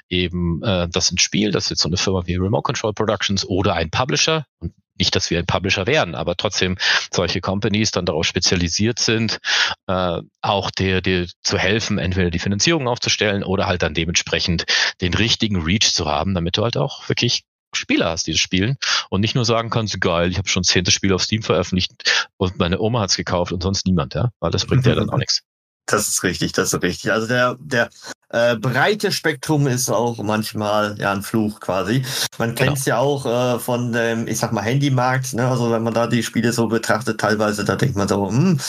eben 0.09 0.63
äh, 0.63 0.87
das 0.89 1.11
ins 1.11 1.21
Spiel, 1.21 1.51
dass 1.51 1.69
jetzt 1.69 1.81
so 1.81 1.89
eine 1.89 1.97
Firma 1.97 2.25
wie 2.25 2.35
Remote 2.35 2.63
Control 2.63 2.93
Productions 2.93 3.47
oder 3.47 3.75
ein 3.75 3.89
Publisher, 3.89 4.45
und 4.59 4.73
nicht, 4.99 5.15
dass 5.15 5.29
wir 5.29 5.39
ein 5.39 5.45
Publisher 5.45 5.87
wären, 5.87 6.13
aber 6.13 6.35
trotzdem 6.35 6.77
solche 7.11 7.41
Companies 7.41 7.91
dann 7.91 8.05
darauf 8.05 8.25
spezialisiert 8.25 8.99
sind, 8.99 9.39
äh, 9.87 10.21
auch 10.41 10.71
dir, 10.71 11.01
dir 11.01 11.27
zu 11.41 11.57
helfen, 11.57 11.97
entweder 11.97 12.29
die 12.29 12.39
Finanzierung 12.39 12.87
aufzustellen 12.87 13.43
oder 13.43 13.65
halt 13.65 13.81
dann 13.81 13.93
dementsprechend 13.93 14.65
den 15.01 15.13
richtigen 15.13 15.61
Reach 15.61 15.93
zu 15.93 16.05
haben, 16.05 16.33
damit 16.33 16.57
du 16.57 16.63
halt 16.63 16.77
auch 16.77 17.07
wirklich 17.07 17.43
Spieler 17.73 18.09
hast, 18.09 18.27
die 18.27 18.31
das 18.31 18.41
spielen 18.41 18.77
und 19.09 19.21
nicht 19.21 19.35
nur 19.35 19.45
sagen 19.45 19.69
kannst, 19.69 19.99
geil, 20.01 20.31
ich 20.31 20.37
habe 20.37 20.49
schon 20.49 20.63
zehntes 20.63 20.93
Spiel 20.93 21.13
auf 21.13 21.23
Steam 21.23 21.41
veröffentlicht 21.41 22.27
und 22.37 22.57
meine 22.59 22.79
Oma 22.79 23.01
hat's 23.01 23.17
gekauft 23.17 23.51
und 23.51 23.63
sonst 23.63 23.85
niemand, 23.85 24.13
ja, 24.15 24.29
weil 24.39 24.51
das 24.51 24.65
bringt 24.65 24.85
ja 24.85 24.95
dann 24.95 25.09
auch 25.09 25.17
nichts. 25.19 25.43
Das 25.85 26.07
ist 26.07 26.23
richtig, 26.23 26.51
das 26.51 26.71
ist 26.71 26.83
richtig. 26.83 27.11
Also 27.11 27.27
der, 27.27 27.57
der 27.59 27.89
äh, 28.29 28.55
breite 28.55 29.11
Spektrum 29.11 29.65
ist 29.65 29.89
auch 29.89 30.17
manchmal 30.21 30.95
ja 30.99 31.11
ein 31.11 31.23
Fluch 31.23 31.59
quasi. 31.59 32.05
Man 32.37 32.53
kennt 32.53 32.77
es 32.77 32.85
genau. 32.85 32.95
ja 32.95 33.01
auch 33.01 33.25
äh, 33.25 33.59
von 33.59 33.91
dem, 33.91 34.27
ich 34.27 34.37
sag 34.37 34.51
mal, 34.53 34.61
Handymarkt, 34.61 35.33
ne? 35.33 35.47
Also 35.47 35.71
wenn 35.71 35.81
man 35.81 35.95
da 35.95 36.05
die 36.05 36.21
Spiele 36.21 36.53
so 36.53 36.67
betrachtet, 36.67 37.19
teilweise, 37.19 37.65
da 37.65 37.75
denkt 37.75 37.95
man 37.95 38.07
so, 38.07 38.29
hm, 38.29 38.59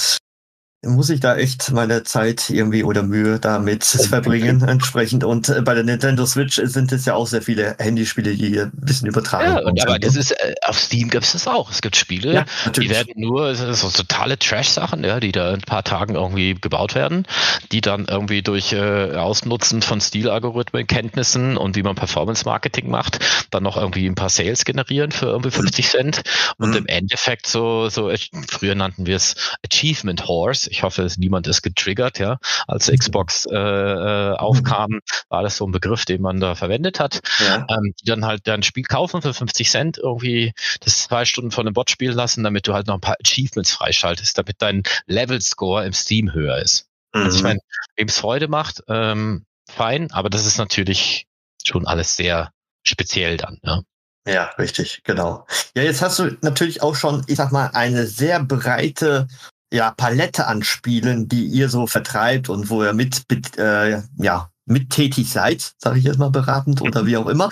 muss 0.83 1.11
ich 1.11 1.21
da 1.21 1.37
echt 1.37 1.73
meine 1.73 2.05
Zeit 2.05 2.49
irgendwie 2.49 2.85
oder 2.85 3.03
Mühe 3.03 3.39
damit 3.39 3.85
verbringen 3.85 4.63
entsprechend. 4.63 5.25
Und 5.25 5.51
äh, 5.51 5.61
bei 5.61 5.75
der 5.75 5.85
Nintendo 5.85 6.25
Switch 6.25 6.57
sind 6.57 6.91
es 6.93 7.05
ja 7.05 7.15
auch 7.15 7.27
sehr 7.27 7.43
viele 7.43 7.77
Handyspiele, 7.79 8.35
die 8.35 8.59
ein 8.59 8.71
bisschen 8.73 9.07
übertragen 9.09 9.53
Ja, 9.53 9.59
und, 9.61 9.83
aber 9.83 9.99
das 9.99 10.17
ist, 10.17 10.31
äh, 10.31 10.55
auf 10.63 10.79
Steam 10.79 11.11
gibt 11.11 11.25
es 11.25 11.33
das 11.33 11.47
auch. 11.47 11.71
Es 11.71 11.83
gibt 11.83 11.97
Spiele, 11.97 12.33
ja, 12.33 12.45
die 12.71 12.89
werden 12.89 13.13
nur, 13.17 13.55
so 13.55 13.91
totale 13.91 14.39
Trash-Sachen, 14.39 15.05
ja, 15.05 15.21
die 15.21 15.33
da 15.33 15.51
in 15.51 15.57
ein 15.57 15.61
paar 15.61 15.85
Tagen 15.85 16.15
irgendwie 16.15 16.55
gebaut 16.55 16.95
werden, 16.95 17.27
die 17.73 17.83
dann 17.83 18.07
irgendwie 18.07 18.41
durch 18.41 18.73
äh, 18.73 19.17
Ausnutzen 19.17 19.83
von 19.83 20.01
Stilalgorithmen, 20.01 20.87
Kenntnissen 20.87 21.59
und 21.59 21.77
wie 21.77 21.83
man 21.83 21.95
Performance-Marketing 21.95 22.89
macht, 22.89 23.19
dann 23.51 23.65
noch 23.65 23.77
irgendwie 23.77 24.07
ein 24.07 24.15
paar 24.15 24.31
Sales 24.31 24.65
generieren 24.65 25.13
für 25.13 25.27
irgendwie 25.27 25.51
50 25.51 25.89
Cent. 25.89 26.23
Und 26.57 26.71
mhm. 26.71 26.77
im 26.77 26.87
Endeffekt 26.87 27.47
so, 27.47 27.91
so, 27.91 28.11
früher 28.49 28.75
nannten 28.75 29.05
wir 29.05 29.17
es 29.17 29.35
Achievement 29.65 30.27
Horse, 30.27 30.70
Ich 30.71 30.83
hoffe, 30.83 31.07
niemand 31.17 31.47
ist 31.47 31.63
getriggert, 31.63 32.19
ja. 32.19 32.39
Als. 32.67 32.91
Xbox 32.91 33.47
äh, 33.47 33.57
äh, 33.57 34.37
aufkam, 34.37 35.01
war 35.29 35.43
das 35.43 35.57
so 35.57 35.67
ein 35.67 35.73
Begriff, 35.73 36.05
den 36.05 36.23
man 36.23 36.41
da 36.41 36.55
verwendet 36.55 37.01
hat. 37.01 37.21
Ja. 37.39 37.67
Ähm, 37.69 37.95
die 38.01 38.05
dann 38.05 38.25
halt 38.25 38.49
ein 38.49 38.63
Spiel 38.63 38.85
kaufen 38.85 39.23
für 39.23 39.33
50 39.33 39.71
Cent, 39.71 39.99
irgendwie 39.99 40.53
das 40.81 41.05
zwei 41.05 41.25
Stunden 41.25 41.51
von 41.51 41.67
einem 41.67 41.75
Bot 41.75 41.91
spielen 41.91 42.15
lassen, 42.15 42.45
damit 42.45 42.67
du 42.67 42.75
halt 42.75 42.87
noch 42.87 42.95
ein 42.95 43.01
paar 43.01 43.17
Achievements 43.25 43.73
freischaltest, 43.73 44.37
damit 44.37 44.57
dein 44.59 44.83
Level-Score 45.07 45.85
im 45.87 45.93
Steam 45.93 46.33
höher 46.33 46.59
ist. 46.59 46.87
Mhm. 47.15 47.23
Also 47.23 47.37
ich 47.37 47.43
mhm. 47.43 47.49
meine, 47.49 47.61
wem 47.97 48.09
es 48.09 48.19
Freude 48.19 48.49
macht, 48.49 48.83
ähm, 48.89 49.45
fein, 49.69 50.11
aber 50.13 50.31
das 50.31 50.47
ist 50.47 50.59
natürlich 50.59 51.27
schon 51.65 51.87
alles 51.87 52.17
sehr 52.17 52.53
speziell 52.83 53.37
dann. 53.37 53.59
Ja. 53.63 53.83
Ja, 54.27 54.51
richtig, 54.59 55.03
genau. 55.03 55.47
Ja, 55.75 55.83
jetzt 55.83 56.03
hast 56.03 56.19
du 56.19 56.37
natürlich 56.43 56.83
auch 56.83 56.95
schon, 56.95 57.25
ich 57.27 57.37
sag 57.37 57.53
mal, 57.53 57.71
eine 57.73 58.07
sehr 58.07 58.43
breite 58.43 59.29
ja, 59.73 59.93
Palette 59.97 60.47
an 60.47 60.63
Spielen, 60.63 61.29
die 61.29 61.45
ihr 61.45 61.69
so 61.69 61.87
vertreibt 61.87 62.49
und 62.49 62.71
wo 62.71 62.83
ihr 62.83 62.93
mit, 62.93 63.23
mit 63.31 63.57
äh, 63.59 64.03
ja, 64.19 64.51
mit 64.67 64.91
tätig 64.91 65.31
seid, 65.31 65.73
sage 65.79 65.99
ich 65.99 66.05
jetzt 66.05 66.19
mal 66.19 66.31
beratend 66.31 66.81
oder 66.81 67.07
wie 67.07 67.17
auch 67.17 67.27
immer. 67.27 67.51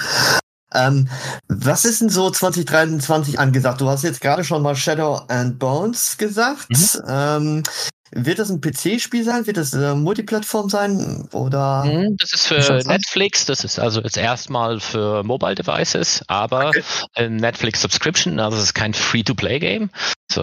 Ähm, 0.75 1.09
was 1.49 1.85
ist 1.85 2.01
denn 2.01 2.11
so 2.11 2.31
2023 2.31 3.39
angesagt? 3.39 3.81
Du 3.81 3.89
hast 3.89 4.05
jetzt 4.05 4.21
gerade 4.21 4.45
schon 4.45 4.63
mal 4.63 4.77
Shadow 4.77 5.23
and 5.29 5.59
Bones 5.59 6.19
gesagt. 6.19 6.69
Mhm. 6.69 7.03
Ähm, 7.09 7.63
wird 8.11 8.39
das 8.39 8.51
ein 8.51 8.61
PC-Spiel 8.61 9.25
sein? 9.25 9.47
Wird 9.47 9.59
das 9.59 9.75
eine 9.75 9.95
Multiplattform 9.95 10.71
sein? 10.71 11.29
Oder? 11.33 11.85
Mhm, 11.85 12.17
das 12.19 12.33
ist 12.33 12.47
für 12.47 12.83
Netflix, 12.87 13.45
das 13.45 13.65
ist 13.65 13.79
also 13.79 14.01
jetzt 14.01 14.17
erstmal 14.17 14.81
für 14.81 15.23
Mobile 15.25 15.55
Devices, 15.55 16.23
aber 16.27 16.69
okay. 16.69 16.83
ein 17.15 17.37
Netflix 17.37 17.83
Subscription, 17.83 18.41
also 18.41 18.57
es 18.57 18.65
ist 18.65 18.75
kein 18.75 18.95
Free-to-Play-Game, 18.95 19.91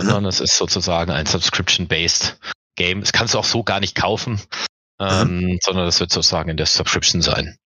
sondern 0.02 0.26
es 0.26 0.40
ist 0.40 0.58
sozusagen 0.58 1.12
ein 1.12 1.26
Subscription-based 1.26 2.38
Game. 2.76 3.02
Das 3.02 3.14
kannst 3.14 3.34
du 3.34 3.40
auch 3.40 3.46
so 3.46 3.64
gar 3.64 3.80
nicht 3.80 3.96
kaufen, 3.96 4.42
ähm, 5.00 5.60
sondern 5.64 5.86
das 5.86 6.00
wird 6.00 6.12
sozusagen 6.12 6.50
in 6.50 6.58
der 6.58 6.66
Subscription 6.66 7.22
sein. 7.22 7.58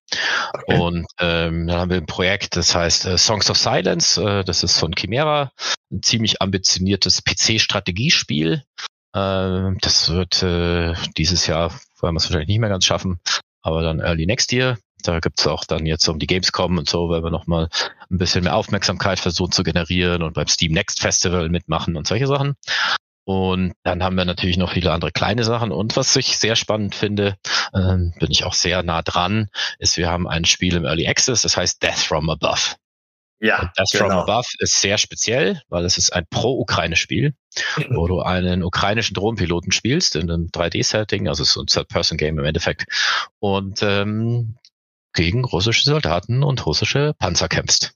Okay. 0.53 0.79
Und 0.79 1.05
ähm, 1.19 1.67
dann 1.67 1.79
haben 1.79 1.89
wir 1.89 1.97
ein 1.97 2.05
Projekt, 2.05 2.55
das 2.55 2.73
heißt 2.73 3.05
äh, 3.05 3.17
Songs 3.17 3.49
of 3.49 3.57
Silence, 3.57 4.21
äh, 4.21 4.43
das 4.43 4.63
ist 4.63 4.77
von 4.77 4.93
Chimera, 4.93 5.51
ein 5.91 6.01
ziemlich 6.01 6.41
ambitioniertes 6.41 7.23
PC-Strategiespiel. 7.23 8.63
Äh, 9.13 9.71
das 9.81 10.09
wird 10.09 10.41
äh, 10.43 10.93
dieses 11.17 11.47
Jahr, 11.47 11.71
wollen 11.99 12.15
wir 12.15 12.17
es 12.17 12.25
wahrscheinlich 12.25 12.47
nicht 12.49 12.59
mehr 12.59 12.69
ganz 12.69 12.85
schaffen, 12.85 13.19
aber 13.61 13.81
dann 13.81 13.99
early 13.99 14.25
next 14.25 14.51
year. 14.51 14.77
Da 15.01 15.19
gibt's 15.19 15.47
auch 15.47 15.63
dann 15.63 15.85
jetzt 15.85 16.07
um 16.09 16.19
die 16.19 16.27
Gamescom 16.27 16.77
und 16.77 16.89
so, 16.89 17.09
weil 17.09 17.23
wir 17.23 17.31
nochmal 17.31 17.69
ein 18.11 18.17
bisschen 18.17 18.43
mehr 18.43 18.55
Aufmerksamkeit 18.55 19.19
versuchen 19.19 19.53
zu 19.53 19.63
generieren 19.63 20.23
und 20.23 20.33
beim 20.33 20.47
Steam 20.47 20.73
Next 20.73 21.01
Festival 21.01 21.47
mitmachen 21.49 21.95
und 21.95 22.05
solche 22.05 22.27
Sachen. 22.27 22.55
Und 23.23 23.73
dann 23.83 24.03
haben 24.03 24.17
wir 24.17 24.25
natürlich 24.25 24.57
noch 24.57 24.71
viele 24.71 24.91
andere 24.91 25.11
kleine 25.11 25.43
Sachen. 25.43 25.71
Und 25.71 25.95
was 25.95 26.15
ich 26.15 26.37
sehr 26.37 26.55
spannend 26.55 26.95
finde, 26.95 27.37
ähm, 27.75 28.13
bin 28.19 28.31
ich 28.31 28.43
auch 28.43 28.55
sehr 28.55 28.81
nah 28.81 29.03
dran, 29.03 29.49
ist, 29.77 29.97
wir 29.97 30.09
haben 30.09 30.27
ein 30.27 30.45
Spiel 30.45 30.75
im 30.75 30.83
Early 30.83 31.07
Access, 31.07 31.43
das 31.43 31.55
heißt 31.55 31.81
Death 31.83 31.99
from 31.99 32.29
Above. 32.29 32.75
Ja, 33.39 33.71
das 33.75 33.91
genau. 33.91 34.05
From 34.05 34.17
Above 34.17 34.47
ist 34.59 34.81
sehr 34.81 34.97
speziell, 34.97 35.61
weil 35.69 35.85
es 35.85 35.97
ist 35.97 36.11
ein 36.11 36.25
Pro-Ukraine-Spiel, 36.29 37.33
wo 37.89 38.07
du 38.07 38.21
einen 38.21 38.63
ukrainischen 38.63 39.13
Drohnenpiloten 39.13 39.71
spielst 39.71 40.15
in 40.15 40.29
einem 40.29 40.47
3D-Setting, 40.47 41.27
also 41.27 41.43
es 41.43 41.51
ist 41.51 41.57
ein 41.57 41.67
Third-Person-Game 41.67 42.37
im 42.37 42.45
Endeffekt, 42.45 42.85
und 43.39 43.81
ähm, 43.81 44.55
gegen 45.13 45.45
russische 45.45 45.83
Soldaten 45.83 46.43
und 46.43 46.65
russische 46.65 47.13
Panzer 47.17 47.47
kämpfst. 47.47 47.93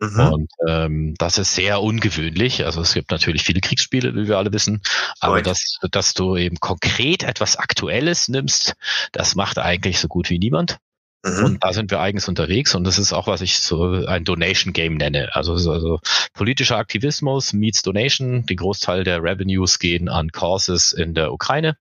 Mhm. 0.00 0.20
Und 0.32 0.50
ähm, 0.66 1.14
das 1.18 1.38
ist 1.38 1.54
sehr 1.54 1.80
ungewöhnlich. 1.80 2.64
Also 2.64 2.80
es 2.80 2.94
gibt 2.94 3.10
natürlich 3.10 3.42
viele 3.42 3.60
Kriegsspiele, 3.60 4.14
wie 4.14 4.28
wir 4.28 4.38
alle 4.38 4.52
wissen, 4.52 4.82
aber 5.20 5.42
dass, 5.42 5.78
dass 5.90 6.14
du 6.14 6.36
eben 6.36 6.56
konkret 6.58 7.22
etwas 7.22 7.56
Aktuelles 7.56 8.28
nimmst, 8.28 8.74
das 9.12 9.34
macht 9.34 9.58
eigentlich 9.58 10.00
so 10.00 10.08
gut 10.08 10.30
wie 10.30 10.38
niemand. 10.38 10.78
Mhm. 11.24 11.44
Und 11.44 11.64
da 11.64 11.72
sind 11.72 11.90
wir 11.90 12.00
eigens 12.00 12.28
unterwegs 12.28 12.74
und 12.74 12.84
das 12.84 12.98
ist 12.98 13.14
auch, 13.14 13.26
was 13.26 13.40
ich 13.40 13.58
so 13.58 14.06
ein 14.06 14.24
Donation 14.24 14.74
Game 14.74 14.96
nenne. 14.96 15.34
Also, 15.34 15.54
also 15.70 16.00
politischer 16.34 16.76
Aktivismus 16.76 17.54
meets 17.54 17.82
Donation. 17.82 18.44
Die 18.44 18.56
Großteil 18.56 19.04
der 19.04 19.22
Revenues 19.22 19.78
gehen 19.78 20.10
an 20.10 20.30
Causes 20.30 20.92
in 20.92 21.14
der 21.14 21.32
Ukraine. 21.32 21.78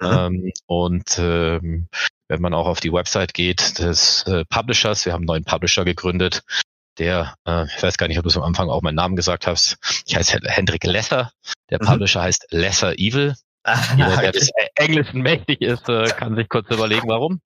Mhm. 0.00 0.06
Ähm, 0.06 0.52
und 0.66 1.18
ähm, 1.18 1.88
wenn 2.28 2.40
man 2.40 2.54
auch 2.54 2.66
auf 2.66 2.78
die 2.78 2.92
Website 2.92 3.34
geht 3.34 3.80
des 3.80 4.22
äh, 4.24 4.44
Publishers, 4.48 5.04
wir 5.06 5.12
haben 5.12 5.22
einen 5.22 5.26
neuen 5.26 5.44
Publisher 5.44 5.84
gegründet, 5.84 6.42
der, 6.98 7.34
äh, 7.46 7.64
ich 7.64 7.82
weiß 7.82 7.98
gar 7.98 8.06
nicht, 8.06 8.18
ob 8.18 8.22
du 8.22 8.28
es 8.28 8.36
am 8.36 8.44
Anfang 8.44 8.70
auch 8.70 8.82
meinen 8.82 8.94
Namen 8.94 9.16
gesagt 9.16 9.48
hast, 9.48 9.76
ich 10.06 10.14
heiße 10.14 10.38
Hendrik 10.44 10.84
Lesser, 10.84 11.32
der 11.70 11.78
mhm. 11.80 11.86
Publisher 11.86 12.22
heißt 12.22 12.48
Lesser 12.50 12.96
Evil. 12.96 13.34
Jeder, 13.96 14.16
der 14.16 14.32
des 14.32 14.50
Englischen 14.76 15.20
mächtig 15.20 15.60
ist, 15.60 15.88
äh, 15.88 16.06
kann 16.08 16.36
sich 16.36 16.48
kurz 16.48 16.70
überlegen, 16.70 17.08
warum. 17.08 17.40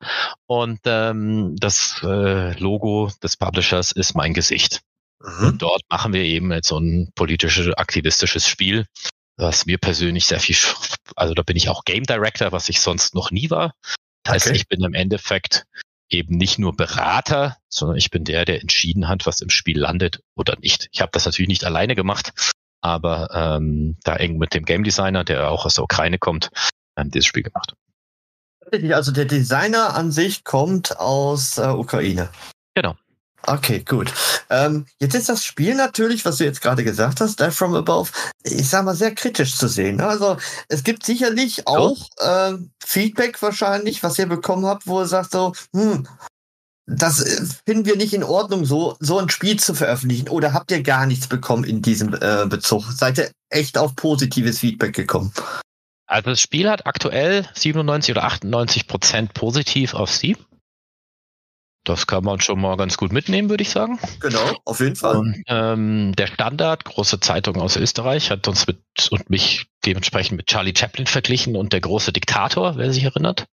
Und 0.47 0.81
ähm, 0.85 1.57
das 1.59 2.01
äh, 2.03 2.59
Logo 2.59 3.11
des 3.23 3.37
Publishers 3.37 3.93
ist 3.93 4.15
mein 4.15 4.35
Gesicht. 4.35 4.83
Mhm. 5.21 5.47
Und 5.47 5.63
dort 5.63 5.83
machen 5.89 6.13
wir 6.13 6.23
eben 6.23 6.53
jetzt 6.53 6.69
so 6.69 6.79
ein 6.79 7.11
politisches, 7.15 7.75
aktivistisches 7.75 8.47
Spiel, 8.47 8.87
was 9.37 9.67
mir 9.67 9.79
persönlich 9.79 10.27
sehr 10.27 10.41
viel, 10.41 10.57
also 11.17 11.35
da 11.35 11.43
bin 11.43 11.57
ich 11.57 11.69
auch 11.69 11.85
Game 11.85 12.05
Director, 12.05 12.53
was 12.53 12.69
ich 12.69 12.81
sonst 12.81 13.15
noch 13.15 13.31
nie 13.31 13.51
war. 13.51 13.75
Das 14.25 14.35
heißt, 14.35 14.47
okay. 14.49 14.57
ich 14.57 14.69
bin 14.69 14.85
im 14.85 14.95
Endeffekt 14.95 15.65
eben 16.09 16.37
nicht 16.37 16.59
nur 16.59 16.77
Berater, 16.77 17.57
sondern 17.69 17.97
ich 17.97 18.11
bin 18.11 18.25
der, 18.25 18.45
der 18.45 18.61
entschieden 18.61 19.09
hat, 19.09 19.27
was 19.27 19.41
im 19.41 19.51
Spiel 19.51 19.79
landet 19.79 20.21
oder 20.37 20.57
nicht. 20.61 20.89
Ich 20.93 21.01
habe 21.01 21.11
das 21.13 21.25
natürlich 21.25 21.49
nicht 21.49 21.65
alleine 21.65 21.95
gemacht, 21.95 22.33
aber 22.83 23.31
ähm, 23.33 23.97
da 24.05 24.17
eng 24.17 24.37
mit 24.39 24.55
dem 24.55 24.65
Game 24.65 24.85
Designer, 24.85 25.25
der 25.25 25.51
auch 25.51 25.65
aus 25.65 25.75
der 25.75 25.85
Ukraine 25.85 26.19
kommt, 26.19 26.51
ähm, 26.97 27.11
dieses 27.11 27.27
Spiel 27.27 27.45
gemacht. 27.45 27.75
Also 28.93 29.13
der 29.13 29.25
Designer 29.25 29.95
an 29.95 30.13
sich 30.13 30.45
kommt 30.45 30.99
aus 30.99 31.59
äh, 31.59 31.67
Ukraine. 31.67 32.31
Genau. 32.75 32.95
Okay, 33.45 33.83
gut. 33.87 34.13
Ähm, 34.51 34.87
jetzt 35.01 35.15
ist 35.15 35.29
das 35.29 35.45
Spiel 35.45 35.75
natürlich, 35.75 36.25
was 36.25 36.37
du 36.37 36.45
jetzt 36.45 36.61
gerade 36.61 36.85
gesagt 36.85 37.21
hast, 37.21 37.41
Dive 37.41 37.51
from 37.51 37.75
Above, 37.75 38.11
ich 38.45 38.69
sag 38.69 38.85
mal, 38.85 38.95
sehr 38.95 39.15
kritisch 39.15 39.57
zu 39.57 39.67
sehen. 39.67 40.01
Also 40.01 40.37
es 40.69 40.85
gibt 40.85 41.05
sicherlich 41.05 41.67
auch 41.67 42.07
äh, 42.19 42.53
Feedback 42.85 43.43
wahrscheinlich, 43.43 44.03
was 44.03 44.19
ihr 44.19 44.27
bekommen 44.27 44.65
habt, 44.67 44.87
wo 44.87 45.01
ihr 45.01 45.07
sagt 45.07 45.33
so, 45.33 45.55
hm, 45.75 46.07
das 46.87 47.21
äh, 47.21 47.45
finden 47.67 47.87
wir 47.87 47.97
nicht 47.97 48.15
in 48.15 48.25
Ordnung, 48.25 48.65
so, 48.65 48.97
so 49.01 49.19
ein 49.19 49.29
Spiel 49.29 49.59
zu 49.59 49.75
veröffentlichen. 49.75 50.29
Oder 50.29 50.53
habt 50.53 50.71
ihr 50.71 50.83
gar 50.83 51.07
nichts 51.07 51.27
bekommen 51.27 51.65
in 51.65 51.83
diesem 51.83 52.15
äh, 52.15 52.47
Bezug? 52.47 52.85
Seid 52.93 53.19
ihr 53.19 53.31
echt 53.51 53.79
auf 53.79 53.95
positives 53.97 54.59
Feedback 54.59 54.95
gekommen? 54.95 55.33
Also 56.07 56.31
das 56.31 56.41
Spiel 56.41 56.69
hat 56.69 56.87
aktuell 56.87 57.49
97 57.55 58.15
oder 58.15 58.25
98 58.25 58.87
Prozent 58.87 59.35
positiv 59.35 59.95
auf 59.95 60.11
Steam. 60.11 60.37
Das 61.85 62.07
kann 62.07 62.23
man 62.23 62.41
schon 62.41 62.61
mal 62.61 62.77
ganz 62.77 62.97
gut 62.97 63.13
mitnehmen, 63.13 63.51
würde 63.51 63.63
ich 63.63 63.71
sagen. 63.71 63.99
Genau, 64.21 64.57
auf 64.65 64.79
jeden 64.79 64.95
Fall. 64.95 65.17
Und, 65.17 65.43
ähm, 65.49 66.13
der 66.17 66.29
Standard, 66.29 66.85
große 66.85 67.19
Zeitung 67.19 67.61
aus 67.61 67.77
Österreich, 67.77 68.31
hat 68.31 68.47
uns 68.47 68.69
mit 68.69 68.79
und 69.11 69.31
mich 69.31 69.67
dementsprechend 69.85 70.37
mit 70.37 70.47
Charlie 70.47 70.75
Chaplin 70.77 71.09
verglichen 71.09 71.57
und 71.57 71.73
der 71.73 71.81
große 71.81 72.13
Diktator, 72.13 72.77
wer 72.77 72.93
sich 72.93 73.03
erinnert. 73.03 73.47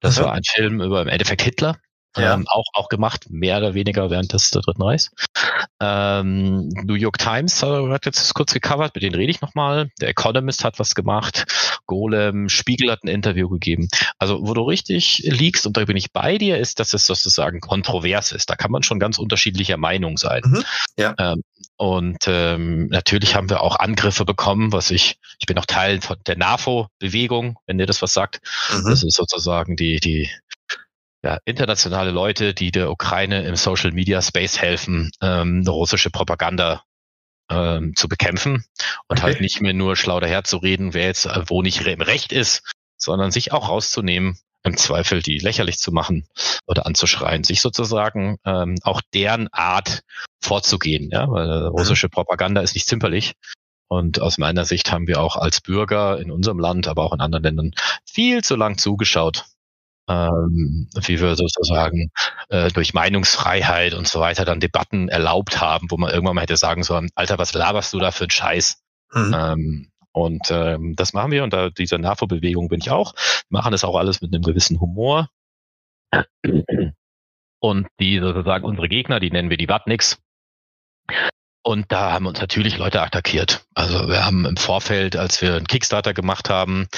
Das 0.00 0.18
mhm. 0.18 0.24
war 0.24 0.32
ein 0.34 0.44
Film 0.44 0.80
über 0.80 1.02
im 1.02 1.08
Endeffekt 1.08 1.42
Hitler. 1.42 1.78
Ja. 2.16 2.34
Ähm, 2.34 2.44
auch, 2.48 2.66
auch 2.74 2.88
gemacht, 2.88 3.26
mehr 3.30 3.58
oder 3.58 3.74
weniger 3.74 4.10
während 4.10 4.32
des 4.32 4.50
Dritten 4.50 4.82
Reichs. 4.82 5.10
Ähm, 5.80 6.68
New 6.68 6.94
York 6.94 7.18
Times 7.18 7.62
hat 7.62 8.06
jetzt 8.06 8.34
kurz 8.34 8.54
gecovert, 8.54 8.94
mit 8.94 9.02
denen 9.02 9.16
rede 9.16 9.30
ich 9.30 9.40
nochmal. 9.40 9.90
Der 10.00 10.08
Economist 10.08 10.64
hat 10.64 10.78
was 10.78 10.94
gemacht. 10.94 11.44
Golem, 11.86 12.48
Spiegel 12.48 12.90
hat 12.90 13.02
ein 13.04 13.08
Interview 13.08 13.48
gegeben. 13.48 13.88
Also, 14.18 14.46
wo 14.46 14.54
du 14.54 14.62
richtig 14.62 15.22
liegst, 15.24 15.66
und 15.66 15.76
da 15.76 15.84
bin 15.84 15.96
ich 15.96 16.12
bei 16.12 16.38
dir, 16.38 16.58
ist, 16.58 16.80
dass 16.80 16.94
es 16.94 17.06
sozusagen 17.06 17.60
kontrovers 17.60 18.32
ist. 18.32 18.48
Da 18.48 18.56
kann 18.56 18.70
man 18.70 18.82
schon 18.82 18.98
ganz 18.98 19.18
unterschiedlicher 19.18 19.76
Meinung 19.76 20.16
sein. 20.16 20.42
Mhm. 20.44 20.64
Ja. 20.96 21.14
Ähm, 21.18 21.42
und 21.76 22.24
ähm, 22.26 22.86
natürlich 22.86 23.34
haben 23.34 23.50
wir 23.50 23.60
auch 23.60 23.76
Angriffe 23.76 24.24
bekommen, 24.24 24.72
was 24.72 24.90
ich, 24.90 25.18
ich 25.40 25.46
bin 25.46 25.58
auch 25.58 25.66
Teil 25.66 26.00
von 26.00 26.16
der 26.26 26.36
NAFO-Bewegung, 26.36 27.58
wenn 27.66 27.78
dir 27.78 27.86
das 27.86 28.00
was 28.00 28.14
sagt. 28.14 28.40
Mhm. 28.72 28.88
Das 28.88 29.02
ist 29.02 29.16
sozusagen 29.16 29.76
die, 29.76 29.98
die 29.98 30.30
ja, 31.24 31.38
internationale 31.46 32.10
Leute, 32.10 32.52
die 32.52 32.70
der 32.70 32.90
Ukraine 32.90 33.44
im 33.44 33.56
Social 33.56 33.92
Media 33.92 34.20
Space 34.20 34.60
helfen, 34.60 35.10
ähm, 35.22 35.64
russische 35.66 36.10
Propaganda 36.10 36.82
ähm, 37.50 37.96
zu 37.96 38.08
bekämpfen 38.08 38.64
und 39.08 39.18
okay. 39.18 39.22
halt 39.22 39.40
nicht 39.40 39.62
mehr 39.62 39.72
nur 39.72 39.96
schlau 39.96 40.20
daherzureden, 40.20 40.92
wer 40.92 41.06
jetzt 41.06 41.24
äh, 41.24 41.42
wo 41.46 41.62
nicht 41.62 41.80
im 41.80 42.00
Recht 42.02 42.30
ist, 42.30 42.62
sondern 42.98 43.30
sich 43.30 43.52
auch 43.52 43.70
rauszunehmen, 43.70 44.38
im 44.64 44.76
Zweifel 44.76 45.22
die 45.22 45.38
lächerlich 45.38 45.78
zu 45.78 45.92
machen 45.92 46.26
oder 46.66 46.84
anzuschreien, 46.84 47.42
sich 47.42 47.62
sozusagen 47.62 48.36
ähm, 48.44 48.76
auch 48.82 49.00
deren 49.14 49.48
Art 49.48 50.02
vorzugehen, 50.42 51.08
ja, 51.10 51.30
weil 51.30 51.48
äh, 51.48 51.66
russische 51.66 52.10
Propaganda 52.10 52.60
ist 52.60 52.74
nicht 52.74 52.86
zimperlich. 52.86 53.32
Und 53.88 54.20
aus 54.20 54.38
meiner 54.38 54.64
Sicht 54.64 54.90
haben 54.92 55.06
wir 55.06 55.20
auch 55.20 55.36
als 55.36 55.60
Bürger 55.60 56.18
in 56.18 56.30
unserem 56.30 56.58
Land, 56.58 56.88
aber 56.88 57.04
auch 57.04 57.12
in 57.12 57.20
anderen 57.20 57.44
Ländern 57.44 57.70
viel 58.04 58.42
zu 58.42 58.56
lang 58.56 58.78
zugeschaut, 58.78 59.44
ähm, 60.08 60.88
wie 60.94 61.20
wir 61.20 61.36
sozusagen 61.36 62.10
äh, 62.48 62.70
durch 62.70 62.94
Meinungsfreiheit 62.94 63.94
und 63.94 64.06
so 64.08 64.20
weiter 64.20 64.44
dann 64.44 64.60
Debatten 64.60 65.08
erlaubt 65.08 65.60
haben, 65.60 65.90
wo 65.90 65.96
man 65.96 66.12
irgendwann 66.12 66.36
mal 66.36 66.42
hätte 66.42 66.56
sagen 66.56 66.82
sollen, 66.82 67.10
Alter, 67.14 67.38
was 67.38 67.54
laberst 67.54 67.92
du 67.92 67.98
da 67.98 68.10
für 68.10 68.24
einen 68.24 68.30
Scheiß? 68.30 68.82
Mhm. 69.12 69.34
Ähm, 69.34 69.90
Und 70.12 70.50
ähm, 70.50 70.94
das 70.96 71.12
machen 71.12 71.32
wir 71.32 71.42
und 71.42 71.52
da 71.52 71.70
diese 71.70 71.98
NAFO-Bewegung 71.98 72.68
bin 72.68 72.80
ich 72.80 72.90
auch. 72.90 73.14
Wir 73.48 73.58
machen 73.58 73.72
das 73.72 73.84
auch 73.84 73.96
alles 73.96 74.20
mit 74.22 74.32
einem 74.32 74.42
gewissen 74.42 74.80
Humor. 74.80 75.28
Und 77.60 77.88
die 77.98 78.20
sozusagen 78.20 78.64
unsere 78.64 78.88
Gegner, 78.88 79.18
die 79.18 79.30
nennen 79.30 79.50
wir 79.50 79.56
die 79.56 79.68
Wattniks, 79.68 80.18
und 81.64 81.90
da 81.90 82.12
haben 82.12 82.26
uns 82.26 82.40
natürlich 82.40 82.76
Leute 82.76 83.00
attackiert. 83.00 83.64
Also 83.74 84.08
wir 84.08 84.24
haben 84.24 84.44
im 84.44 84.56
Vorfeld, 84.56 85.16
als 85.16 85.40
wir 85.40 85.54
einen 85.54 85.66
Kickstarter 85.66 86.12
gemacht 86.12 86.50
haben, 86.50 86.88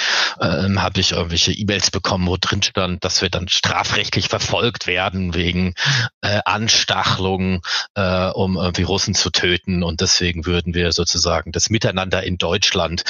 ähm, 0.41 0.81
habe 0.81 0.99
ich 0.99 1.13
irgendwelche 1.13 1.53
E-Mails 1.53 1.89
bekommen, 1.89 2.27
wo 2.27 2.35
drin 2.39 2.61
stand, 2.61 3.03
dass 3.05 3.21
wir 3.21 3.29
dann 3.29 3.47
strafrechtlich 3.47 4.27
verfolgt 4.27 4.85
werden 4.85 5.33
wegen 5.33 5.73
äh, 6.21 6.41
Anstachelung, 6.43 7.61
äh, 7.95 8.27
um 8.27 8.57
irgendwie 8.57 8.83
Russen 8.83 9.15
zu 9.15 9.29
töten. 9.29 9.83
Und 9.83 10.01
deswegen 10.01 10.45
würden 10.45 10.73
wir 10.73 10.91
sozusagen 10.91 11.53
das 11.53 11.69
Miteinander 11.69 12.23
in 12.23 12.37
Deutschland 12.37 13.03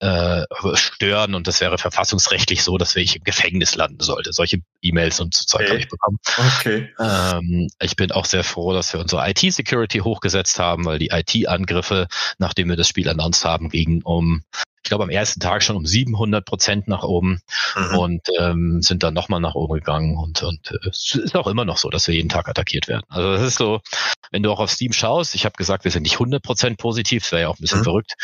äh, 0.00 0.46
stören 0.74 1.34
und 1.34 1.46
das 1.46 1.60
wäre 1.60 1.76
verfassungsrechtlich 1.76 2.62
so, 2.62 2.78
dass 2.78 2.96
ich 2.96 3.16
im 3.16 3.24
Gefängnis 3.24 3.74
landen 3.74 4.00
sollte. 4.00 4.32
Solche 4.32 4.60
E-Mails 4.80 5.20
und 5.20 5.34
so 5.34 5.44
Zeug 5.44 5.62
okay. 5.62 5.70
habe 5.70 5.80
ich 5.80 5.88
bekommen. 5.88 6.18
Okay. 6.38 6.88
Ähm, 6.98 7.68
ich 7.80 7.96
bin 7.96 8.10
auch 8.10 8.24
sehr 8.24 8.42
froh, 8.42 8.72
dass 8.72 8.92
wir 8.94 9.00
unsere 9.00 9.28
IT-Security 9.28 9.98
hochgesetzt 9.98 10.58
haben, 10.58 10.86
weil 10.86 10.98
die 10.98 11.10
IT-Angriffe, 11.12 12.08
nachdem 12.38 12.70
wir 12.70 12.76
das 12.76 12.88
Spiel 12.88 13.08
announced 13.10 13.44
haben, 13.44 13.68
gingen 13.68 14.02
um, 14.02 14.42
ich 14.82 14.88
glaube 14.88 15.04
am 15.04 15.10
ersten 15.10 15.40
Tag 15.40 15.62
schon 15.62 15.76
um 15.76 15.84
700 15.84 16.46
Prozent 16.46 16.88
nach 16.88 17.02
oben 17.02 17.42
mhm. 17.76 17.98
und 17.98 18.22
ähm, 18.38 18.80
sind 18.80 19.02
dann 19.02 19.12
nochmal 19.12 19.40
nach 19.40 19.54
oben 19.54 19.74
gegangen 19.74 20.16
und, 20.16 20.42
und 20.42 20.70
äh, 20.70 20.88
es 20.88 21.14
ist 21.14 21.36
auch 21.36 21.46
immer 21.46 21.66
noch 21.66 21.76
so, 21.76 21.90
dass 21.90 22.08
wir 22.08 22.14
jeden 22.14 22.30
Tag 22.30 22.48
attackiert 22.48 22.88
werden. 22.88 23.04
Also 23.10 23.32
das 23.32 23.42
ist 23.42 23.58
so, 23.58 23.82
wenn 24.30 24.42
du 24.42 24.50
auch 24.50 24.60
auf 24.60 24.70
Steam 24.70 24.94
schaust, 24.94 25.34
ich 25.34 25.44
habe 25.44 25.56
gesagt, 25.58 25.84
wir 25.84 25.90
sind 25.90 26.04
nicht 26.04 26.14
100 26.14 26.42
Prozent 26.42 26.78
positiv, 26.78 27.24
das 27.24 27.32
wäre 27.32 27.42
ja 27.42 27.48
auch 27.48 27.58
ein 27.58 27.62
bisschen 27.62 27.80
mhm. 27.80 27.84
verrückt, 27.84 28.14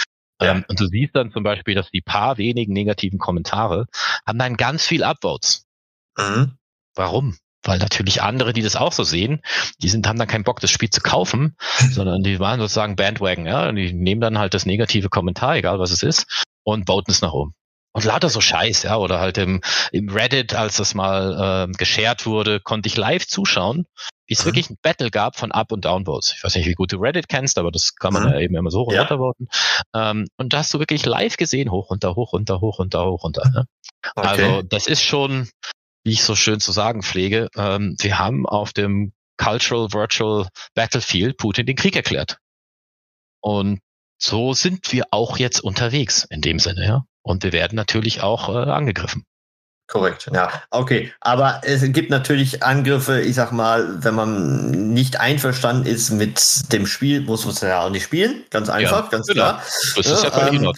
ja. 0.41 0.53
Ähm, 0.53 0.65
und 0.69 0.79
du 0.81 0.87
siehst 0.87 1.15
dann 1.15 1.33
zum 1.33 1.43
Beispiel, 1.43 1.75
dass 1.75 1.91
die 1.91 2.01
paar 2.01 2.39
wenigen 2.39 2.73
negativen 2.73 3.19
Kommentare 3.19 3.87
haben 4.27 4.39
dann 4.39 4.57
ganz 4.57 4.87
viel 4.87 5.03
Upvotes. 5.03 5.67
Mhm. 6.19 6.53
Warum? 6.95 7.37
Weil 7.63 7.79
natürlich 7.79 8.23
andere, 8.23 8.53
die 8.53 8.63
das 8.63 8.77
auch 8.77 8.93
so 8.93 9.03
sehen, 9.03 9.41
die 9.83 9.89
sind, 9.89 10.07
haben 10.07 10.19
dann 10.19 10.29
keinen 10.29 10.45
Bock, 10.45 10.61
das 10.61 10.71
Spiel 10.71 10.91
zu 10.91 11.01
kaufen, 11.01 11.57
sondern 11.91 12.23
die 12.23 12.39
waren 12.39 12.61
sozusagen 12.61 12.97
Bandwagon, 12.97 13.47
ja, 13.47 13.69
und 13.69 13.77
die 13.77 13.93
nehmen 13.93 14.21
dann 14.21 14.39
halt 14.39 14.55
das 14.55 14.67
negative 14.67 15.09
Kommentar, 15.09 15.57
egal 15.57 15.79
was 15.79 15.91
es 15.91 16.03
ist, 16.03 16.45
und 16.65 16.87
voten 16.87 17.11
es 17.11 17.23
nach 17.23 17.33
oben. 17.33 17.55
Und 17.93 18.05
lauter 18.05 18.29
so 18.29 18.43
Scheiß, 18.43 18.83
ja, 18.83 18.99
oder 18.99 19.21
halt 19.21 19.39
im, 19.39 19.63
im 19.91 20.11
Reddit, 20.11 20.55
als 20.55 20.77
das 20.77 20.95
mal 20.95 21.69
äh, 21.69 21.73
geshared 21.73 22.27
wurde, 22.27 22.61
konnte 22.61 22.89
ich 22.89 22.97
live 22.97 23.27
zuschauen, 23.27 23.87
wie 24.27 24.35
es 24.35 24.41
mhm. 24.41 24.47
wirklich 24.47 24.71
ein 24.71 24.79
Battle 24.83 25.11
gab 25.11 25.37
von 25.37 25.53
Up- 25.53 25.73
und 25.73 25.85
Downvotes. 25.85 26.35
Ich 26.37 26.45
weiß 26.45 26.55
nicht, 26.57 26.67
wie 26.67 26.75
gut 26.75 26.93
du 26.93 26.99
Reddit 26.99 27.29
kennst, 27.29 27.59
aber 27.59 27.71
das 27.71 27.95
kann 27.97 28.13
man 28.13 28.25
mhm. 28.25 28.29
ja 28.31 28.41
eben 28.41 28.57
immer 28.57 28.71
so 28.71 28.81
hoch 28.81 28.89
und 28.89 28.95
ja. 28.95 29.01
runter 29.03 29.19
voten. 29.19 29.49
Ähm, 29.95 30.27
und 30.37 30.53
da 30.53 30.59
hast 30.59 30.75
du 30.75 30.79
wirklich 30.79 31.07
live 31.07 31.37
gesehen, 31.37 31.71
hoch, 31.71 31.91
runter, 31.91 32.15
hoch, 32.15 32.33
runter, 32.33 32.61
hoch, 32.61 32.79
runter, 32.79 33.05
hoch, 33.07 33.25
runter. 33.25 33.49
Ne? 33.51 33.67
Okay. 34.15 34.29
Also 34.29 34.63
das 34.63 34.87
ist 34.87 35.03
schon, 35.03 35.49
wie 36.05 36.13
ich 36.13 36.23
so 36.23 36.35
schön 36.35 36.61
zu 36.61 36.73
sagen 36.73 37.03
pflege, 37.03 37.49
ähm, 37.57 37.97
wir 38.01 38.19
haben 38.19 38.47
auf 38.47 38.73
dem 38.73 39.13
Cultural 39.37 39.93
Virtual 39.93 40.49
Battlefield 40.75 41.37
Putin 41.37 41.67
den 41.67 41.77
Krieg 41.77 41.97
erklärt. 41.97 42.39
Und 43.41 43.81
so 44.19 44.55
sind 44.55 44.93
wir 44.93 45.05
auch 45.11 45.39
jetzt 45.39 45.61
unterwegs 45.61 46.25
in 46.25 46.41
dem 46.41 46.59
Sinne, 46.59 46.87
ja. 46.87 47.05
Und 47.23 47.43
wir 47.43 47.53
werden 47.53 47.77
natürlich 47.77 48.23
auch 48.23 48.49
äh, 48.49 48.71
angegriffen. 48.71 49.25
Korrekt, 49.89 50.29
ja. 50.33 50.51
Okay. 50.71 51.13
Aber 51.21 51.61
es 51.63 51.83
gibt 51.93 52.11
natürlich 52.11 52.63
Angriffe, 52.65 53.21
ich 53.21 53.37
sag 53.37 53.53
mal, 53.53 54.03
wenn 54.03 54.15
man 54.15 54.93
nicht 54.93 55.21
einverstanden 55.21 55.87
ist 55.87 56.11
mit 56.11 56.73
dem 56.73 56.87
Spiel, 56.87 57.21
muss 57.21 57.45
man 57.45 57.55
es 57.55 57.61
ja 57.61 57.83
auch 57.83 57.91
nicht 57.91 58.05
spielen. 58.05 58.43
Ganz 58.51 58.69
einfach, 58.69 59.05
ja, 59.05 59.11
ganz 59.11 59.27
genau. 59.29 59.43
klar. 59.43 59.63
Das 59.97 60.07
ist 60.07 60.25
ja, 60.25 60.29
ja 60.29 60.49
ähm, 60.49 60.73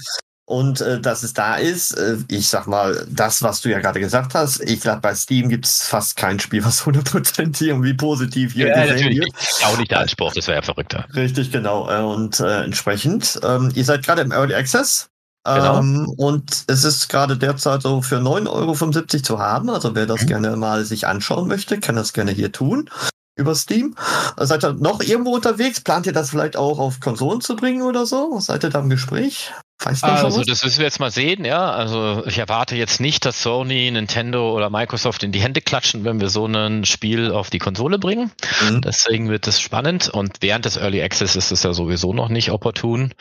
und 0.49 0.81
äh, 0.81 0.99
dass 0.99 1.25
es 1.25 1.35
da 1.35 1.57
ist, 1.57 1.93
äh, 1.93 2.17
ich 2.31 2.49
sag 2.49 2.67
mal, 2.67 3.07
das, 3.11 3.43
was 3.43 3.61
du 3.61 3.69
ja 3.69 3.81
gerade 3.81 4.01
gesagt 4.01 4.33
hast, 4.35 4.63
ich 4.63 4.81
glaube, 4.81 5.03
bei 5.03 5.15
Steam 5.15 5.51
gibt 5.51 5.67
es 5.67 5.87
fast 5.87 6.17
kein 6.17 6.41
Spiel, 6.41 6.65
was 6.65 6.83
100% 6.87 7.63
irgendwie 7.63 7.93
positiv 7.93 8.55
hier 8.55 8.69
ja, 8.69 8.87
gesehen 8.87 9.15
wird. 9.15 9.31
Auch 9.65 9.77
nicht 9.77 9.91
der 9.91 10.01
Anspruch, 10.01 10.33
das 10.33 10.47
wäre 10.47 10.57
ja 10.57 10.63
verrückter. 10.63 11.07
Richtig, 11.15 11.53
genau. 11.53 11.91
Äh, 11.91 12.03
und 12.03 12.41
äh, 12.41 12.65
entsprechend, 12.65 13.39
ähm, 13.43 13.71
ihr 13.75 13.85
seid 13.85 14.05
gerade 14.05 14.23
im 14.23 14.33
Early 14.33 14.55
Access. 14.55 15.11
Genau. 15.55 15.79
Ähm, 15.79 16.09
und 16.17 16.65
es 16.67 16.85
ist 16.85 17.09
gerade 17.09 17.37
derzeit 17.37 17.83
so 17.83 18.03
für 18.03 18.19
9,75 18.19 18.49
Euro 18.51 19.23
zu 19.23 19.39
haben. 19.39 19.71
Also 19.71 19.95
wer 19.95 20.07
das 20.07 20.23
mhm. 20.23 20.27
gerne 20.27 20.57
mal 20.57 20.85
sich 20.85 21.07
anschauen 21.07 21.49
möchte, 21.49 21.81
kann 21.81 21.97
das 21.97 22.13
gerne 22.13 22.33
hier 22.33 22.53
tun 22.53 22.91
über 23.37 23.55
Steam. 23.55 23.95
Seid 24.37 24.65
ihr 24.65 24.75
noch 24.75 25.01
irgendwo 25.01 25.35
unterwegs? 25.35 25.81
Plant 25.81 26.07
ihr 26.07 26.13
das 26.13 26.31
vielleicht 26.31 26.57
auch 26.57 26.79
auf 26.79 27.01
Konsolen 27.01 27.41
zu 27.41 27.57
bringen 27.57 27.83
oder 27.83 28.05
so? 28.05 28.41
Seid 28.41 28.65
ihr 28.65 28.71
da 28.71 28.81
im 28.81 28.91
Gespräch? 28.91 29.53
Also 29.85 30.43
das 30.43 30.65
müssen 30.65 30.79
wir 30.79 30.85
jetzt 30.85 30.99
mal 30.99 31.11
sehen, 31.11 31.45
ja. 31.45 31.71
Also 31.71 32.25
ich 32.27 32.39
erwarte 32.39 32.75
jetzt 32.75 33.01
nicht, 33.01 33.25
dass 33.25 33.43
Sony, 33.43 33.91
Nintendo 33.91 34.53
oder 34.53 34.71
Microsoft 34.71 35.23
in 35.23 35.33
die 35.33 35.41
Hände 35.41 35.61
klatschen, 35.61 36.05
wenn 36.05 36.21
wir 36.21 36.29
so 36.29 36.47
ein 36.47 36.85
Spiel 36.85 37.31
auf 37.31 37.51
die 37.51 37.59
Konsole 37.59 37.99
bringen. 37.99 38.33
Mhm. 38.69 38.83
Deswegen 38.83 39.29
wird 39.29 39.47
es 39.47 39.61
spannend 39.61 40.09
und 40.09 40.39
während 40.41 40.65
des 40.65 40.77
Early 40.77 41.03
Access 41.03 41.37
ist 41.37 41.53
es 41.53 41.63
ja 41.63 41.73
sowieso 41.73 42.13
noch 42.13 42.29
nicht 42.29 42.51
opportun, 42.51 43.15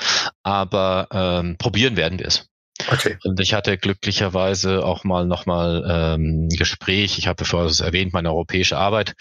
aber 0.43 1.07
ähm, 1.11 1.57
probieren 1.57 1.95
werden 1.95 2.17
wir 2.19 2.27
es. 2.27 2.49
Okay. 2.91 3.17
Und 3.23 3.39
ich 3.39 3.53
hatte 3.53 3.77
glücklicherweise 3.77 4.85
auch 4.85 5.03
mal 5.03 5.25
nochmal 5.25 5.83
ähm, 5.87 6.47
Gespräch. 6.49 7.17
Ich 7.17 7.27
habe, 7.27 7.35
bevor 7.35 7.65
es 7.65 7.79
erwähnt, 7.79 8.13
meine 8.13 8.29
europäische 8.29 8.77
Arbeit 8.77 9.15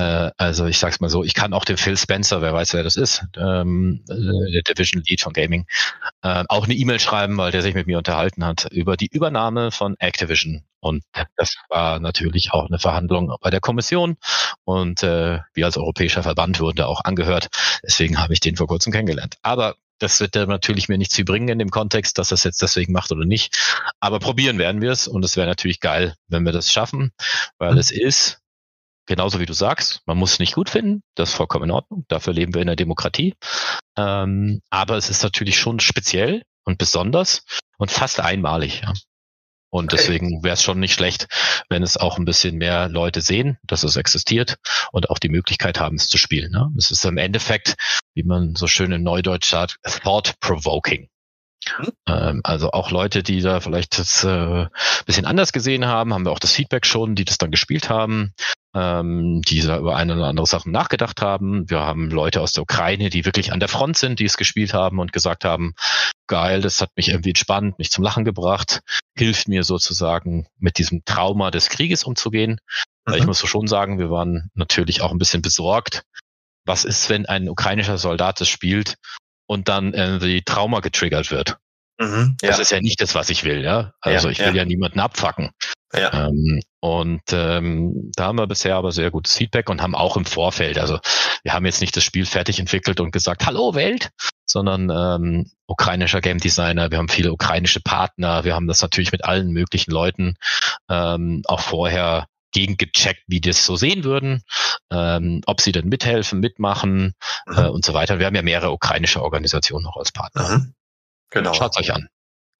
äh, 0.00 0.30
also 0.38 0.66
ich 0.66 0.78
sag's 0.78 1.00
mal 1.00 1.10
so, 1.10 1.24
ich 1.24 1.34
kann 1.34 1.52
auch 1.52 1.64
den 1.64 1.76
Phil 1.76 1.96
Spencer, 1.96 2.40
wer 2.40 2.54
weiß, 2.54 2.72
wer 2.74 2.82
das 2.82 2.96
ist, 2.96 3.24
ähm, 3.36 4.02
äh, 4.08 4.52
der 4.52 4.62
Division 4.62 5.02
Lead 5.06 5.20
von 5.20 5.32
Gaming, 5.32 5.66
äh, 6.22 6.44
auch 6.48 6.64
eine 6.64 6.74
E-Mail 6.74 6.98
schreiben, 6.98 7.36
weil 7.36 7.52
der 7.52 7.62
sich 7.62 7.74
mit 7.74 7.86
mir 7.86 7.98
unterhalten 7.98 8.44
hat 8.44 8.66
über 8.70 8.96
die 8.96 9.08
Übernahme 9.12 9.70
von 9.70 9.96
Activision. 9.98 10.62
Und 10.80 11.04
das 11.36 11.56
war 11.68 12.00
natürlich 12.00 12.52
auch 12.52 12.66
eine 12.66 12.78
Verhandlung 12.78 13.34
bei 13.42 13.50
der 13.50 13.60
Kommission. 13.60 14.16
Und 14.64 15.02
äh, 15.02 15.40
wir 15.52 15.66
als 15.66 15.76
europäischer 15.76 16.22
Verband 16.22 16.58
wurden 16.58 16.76
da 16.76 16.86
auch 16.86 17.04
angehört. 17.04 17.48
Deswegen 17.82 18.18
habe 18.18 18.32
ich 18.32 18.40
den 18.40 18.56
vor 18.56 18.66
kurzem 18.66 18.90
kennengelernt. 18.90 19.36
Aber 19.42 19.74
das 19.98 20.18
wird 20.20 20.34
er 20.34 20.46
natürlich 20.46 20.88
mir 20.88 20.96
nichts 20.96 21.22
bringen 21.22 21.48
in 21.48 21.58
dem 21.58 21.70
Kontext, 21.70 22.16
dass 22.16 22.32
es 22.32 22.44
jetzt 22.44 22.62
deswegen 22.62 22.94
macht 22.94 23.12
oder 23.12 23.26
nicht. 23.26 23.54
Aber 24.00 24.18
probieren 24.18 24.56
werden 24.56 24.80
wir 24.80 24.90
es 24.90 25.06
und 25.06 25.22
es 25.24 25.36
wäre 25.36 25.46
natürlich 25.46 25.80
geil, 25.80 26.14
wenn 26.28 26.44
wir 26.44 26.52
das 26.52 26.72
schaffen, 26.72 27.12
weil 27.58 27.72
mhm. 27.72 27.78
es 27.78 27.90
ist 27.90 28.39
genauso 29.06 29.40
wie 29.40 29.46
du 29.46 29.52
sagst, 29.52 30.02
man 30.06 30.18
muss 30.18 30.34
es 30.34 30.38
nicht 30.38 30.54
gut 30.54 30.70
finden, 30.70 31.02
das 31.14 31.30
ist 31.30 31.34
vollkommen 31.34 31.64
in 31.64 31.70
Ordnung, 31.70 32.04
dafür 32.08 32.32
leben 32.32 32.54
wir 32.54 32.60
in 32.60 32.66
der 32.66 32.76
Demokratie. 32.76 33.34
Ähm, 33.96 34.60
aber 34.70 34.96
es 34.96 35.10
ist 35.10 35.22
natürlich 35.22 35.58
schon 35.58 35.80
speziell 35.80 36.42
und 36.64 36.78
besonders 36.78 37.44
und 37.78 37.90
fast 37.90 38.20
einmalig. 38.20 38.82
Ja. 38.82 38.92
Und 39.72 39.92
deswegen 39.92 40.42
wäre 40.42 40.54
es 40.54 40.62
schon 40.62 40.80
nicht 40.80 40.94
schlecht, 40.94 41.28
wenn 41.68 41.84
es 41.84 41.96
auch 41.96 42.18
ein 42.18 42.24
bisschen 42.24 42.56
mehr 42.56 42.88
Leute 42.88 43.20
sehen, 43.20 43.56
dass 43.62 43.84
es 43.84 43.96
existiert 43.96 44.56
und 44.90 45.10
auch 45.10 45.18
die 45.18 45.28
Möglichkeit 45.28 45.78
haben, 45.78 45.94
es 45.94 46.08
zu 46.08 46.18
spielen. 46.18 46.50
Ne? 46.50 46.68
Es 46.76 46.90
ist 46.90 47.04
im 47.04 47.18
Endeffekt, 47.18 47.76
wie 48.14 48.24
man 48.24 48.56
so 48.56 48.66
schön 48.66 48.90
in 48.90 49.04
Neudeutsch 49.04 49.48
sagt, 49.48 49.76
thought-provoking. 49.84 51.08
Mhm. 52.06 52.40
Also 52.42 52.70
auch 52.70 52.90
Leute, 52.90 53.22
die 53.22 53.40
da 53.40 53.60
vielleicht 53.60 53.98
das 53.98 54.24
äh, 54.24 54.66
bisschen 55.06 55.26
anders 55.26 55.52
gesehen 55.52 55.86
haben, 55.86 56.14
haben 56.14 56.24
wir 56.24 56.32
auch 56.32 56.38
das 56.38 56.52
Feedback 56.52 56.86
schon, 56.86 57.14
die 57.14 57.24
das 57.24 57.38
dann 57.38 57.50
gespielt 57.50 57.90
haben, 57.90 58.32
ähm, 58.74 59.42
die 59.42 59.60
da 59.60 59.78
über 59.78 59.96
eine 59.96 60.14
oder 60.14 60.26
andere 60.26 60.46
Sachen 60.46 60.72
nachgedacht 60.72 61.20
haben. 61.22 61.68
Wir 61.68 61.80
haben 61.80 62.10
Leute 62.10 62.40
aus 62.40 62.52
der 62.52 62.62
Ukraine, 62.62 63.10
die 63.10 63.24
wirklich 63.24 63.52
an 63.52 63.60
der 63.60 63.68
Front 63.68 63.96
sind, 63.96 64.20
die 64.20 64.24
es 64.24 64.36
gespielt 64.36 64.74
haben 64.74 64.98
und 64.98 65.12
gesagt 65.12 65.44
haben, 65.44 65.74
geil, 66.26 66.60
das 66.60 66.80
hat 66.80 66.90
mich 66.96 67.08
irgendwie 67.08 67.30
entspannt, 67.30 67.78
mich 67.78 67.90
zum 67.90 68.04
Lachen 68.04 68.24
gebracht, 68.24 68.80
hilft 69.16 69.48
mir 69.48 69.64
sozusagen 69.64 70.46
mit 70.58 70.78
diesem 70.78 71.04
Trauma 71.04 71.50
des 71.50 71.68
Krieges 71.68 72.04
umzugehen. 72.04 72.60
Mhm. 73.06 73.14
Ich 73.14 73.26
muss 73.26 73.40
schon 73.40 73.66
sagen, 73.66 73.98
wir 73.98 74.10
waren 74.10 74.50
natürlich 74.54 75.02
auch 75.02 75.10
ein 75.10 75.18
bisschen 75.18 75.42
besorgt. 75.42 76.04
Was 76.66 76.84
ist, 76.84 77.08
wenn 77.08 77.26
ein 77.26 77.48
ukrainischer 77.48 77.98
Soldat 77.98 78.40
das 78.40 78.48
spielt 78.48 78.96
und 79.50 79.68
dann 79.68 79.94
irgendwie 79.94 80.42
Trauma 80.42 80.78
getriggert 80.78 81.32
wird. 81.32 81.56
Mhm, 81.98 82.36
ja. 82.40 82.50
Das 82.50 82.60
ist 82.60 82.70
ja 82.70 82.80
nicht 82.80 83.00
das, 83.00 83.16
was 83.16 83.30
ich 83.30 83.42
will, 83.42 83.64
ja. 83.64 83.94
Also 84.00 84.28
ja, 84.28 84.32
ich 84.32 84.38
will 84.38 84.54
ja, 84.54 84.62
ja 84.62 84.64
niemanden 84.64 85.00
abfacken. 85.00 85.50
Ja. 85.92 86.28
Ähm, 86.28 86.60
und 86.78 87.22
ähm, 87.32 88.12
da 88.14 88.26
haben 88.26 88.38
wir 88.38 88.46
bisher 88.46 88.76
aber 88.76 88.92
sehr 88.92 89.10
gutes 89.10 89.36
Feedback 89.36 89.68
und 89.68 89.82
haben 89.82 89.96
auch 89.96 90.16
im 90.16 90.24
Vorfeld, 90.24 90.78
also 90.78 91.00
wir 91.42 91.52
haben 91.52 91.66
jetzt 91.66 91.80
nicht 91.80 91.96
das 91.96 92.04
Spiel 92.04 92.26
fertig 92.26 92.60
entwickelt 92.60 93.00
und 93.00 93.10
gesagt, 93.10 93.44
hallo 93.44 93.74
Welt, 93.74 94.10
sondern 94.46 94.88
ähm, 94.88 95.50
ukrainischer 95.66 96.20
Game 96.20 96.38
Designer, 96.38 96.92
wir 96.92 96.98
haben 96.98 97.08
viele 97.08 97.32
ukrainische 97.32 97.80
Partner, 97.80 98.44
wir 98.44 98.54
haben 98.54 98.68
das 98.68 98.82
natürlich 98.82 99.10
mit 99.10 99.24
allen 99.24 99.50
möglichen 99.50 99.90
Leuten 99.90 100.36
ähm, 100.88 101.42
auch 101.46 101.60
vorher 101.60 102.26
gegengecheckt, 102.52 103.22
wie 103.26 103.40
die 103.40 103.50
es 103.50 103.64
so 103.64 103.76
sehen 103.76 104.04
würden, 104.04 104.42
ähm, 104.90 105.40
ob 105.46 105.60
sie 105.60 105.72
denn 105.72 105.88
mithelfen, 105.88 106.40
mitmachen 106.40 107.14
mhm. 107.46 107.58
äh, 107.58 107.68
und 107.68 107.84
so 107.84 107.94
weiter. 107.94 108.18
Wir 108.18 108.26
haben 108.26 108.34
ja 108.34 108.42
mehrere 108.42 108.70
ukrainische 108.70 109.22
Organisationen 109.22 109.84
noch 109.84 109.96
als 109.96 110.12
Partner. 110.12 110.58
Mhm. 110.58 110.74
Genau. 111.30 111.54
Schaut 111.54 111.76
euch 111.78 111.92
an. 111.92 112.08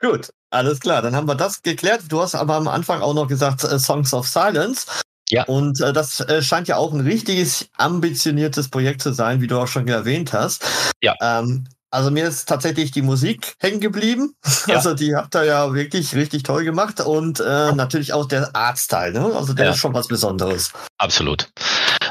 Gut, 0.00 0.30
alles 0.50 0.80
klar. 0.80 1.02
Dann 1.02 1.14
haben 1.14 1.28
wir 1.28 1.34
das 1.34 1.62
geklärt. 1.62 2.02
Du 2.08 2.20
hast 2.20 2.34
aber 2.34 2.54
am 2.54 2.68
Anfang 2.68 3.02
auch 3.02 3.14
noch 3.14 3.28
gesagt 3.28 3.64
äh, 3.64 3.78
Songs 3.78 4.14
of 4.14 4.26
Silence. 4.26 4.86
Ja. 5.28 5.44
Und 5.44 5.80
äh, 5.80 5.92
das 5.92 6.20
äh, 6.20 6.42
scheint 6.42 6.68
ja 6.68 6.76
auch 6.76 6.92
ein 6.92 7.00
richtiges 7.00 7.68
ambitioniertes 7.76 8.68
Projekt 8.68 9.02
zu 9.02 9.12
sein, 9.12 9.40
wie 9.40 9.46
du 9.46 9.58
auch 9.58 9.68
schon 9.68 9.86
erwähnt 9.86 10.32
hast. 10.32 10.66
Ja. 11.02 11.14
Ähm, 11.20 11.68
Also 11.92 12.10
mir 12.12 12.28
ist 12.28 12.48
tatsächlich 12.48 12.92
die 12.92 13.02
Musik 13.02 13.54
hängen 13.58 13.80
geblieben. 13.80 14.34
Ja. 14.66 14.76
Also 14.76 14.94
die 14.94 15.16
habt 15.16 15.34
ihr 15.34 15.44
ja 15.44 15.74
wirklich 15.74 16.14
richtig 16.14 16.44
toll 16.44 16.64
gemacht 16.64 17.00
und 17.00 17.40
äh, 17.40 17.72
natürlich 17.72 18.12
auch 18.12 18.26
der 18.26 18.54
Artstyle. 18.54 19.12
Ne? 19.12 19.32
Also 19.34 19.54
der 19.54 19.66
ja. 19.66 19.70
ist 19.72 19.78
schon 19.78 19.94
was 19.94 20.06
Besonderes. 20.06 20.72
Absolut. 20.98 21.50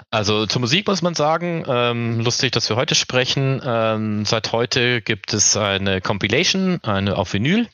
Also 0.10 0.46
zur 0.48 0.62
Musik 0.62 0.88
muss 0.88 1.02
man 1.02 1.14
sagen, 1.14 1.64
ähm, 1.68 2.20
lustig, 2.20 2.52
dass 2.52 2.68
wir 2.70 2.76
heute 2.76 2.96
sprechen. 2.96 3.62
Ähm, 3.64 4.26
seit 4.26 4.52
heute 4.52 5.02
gibt 5.02 5.34
es 5.34 5.56
eine 5.56 6.02
Compilation, 6.02 6.80
eine 6.84 7.16
auf 7.16 7.34
Vinyl, 7.34 7.68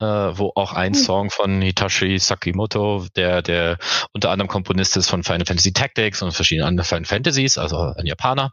äh, 0.00 0.06
wo 0.06 0.52
auch 0.54 0.72
ein 0.72 0.94
hm. 0.94 1.00
Song 1.00 1.30
von 1.30 1.60
Hitachi 1.60 2.18
Sakimoto, 2.18 3.06
der 3.14 3.42
der 3.42 3.78
unter 4.12 4.30
anderem 4.30 4.48
Komponist 4.48 4.96
ist 4.96 5.10
von 5.10 5.22
Final 5.22 5.46
Fantasy 5.46 5.72
Tactics 5.72 6.22
und 6.22 6.32
verschiedenen 6.32 6.68
anderen 6.68 6.86
Final 6.86 7.04
Fantasies, 7.04 7.58
also 7.58 7.76
ein 7.78 8.06
Japaner, 8.06 8.52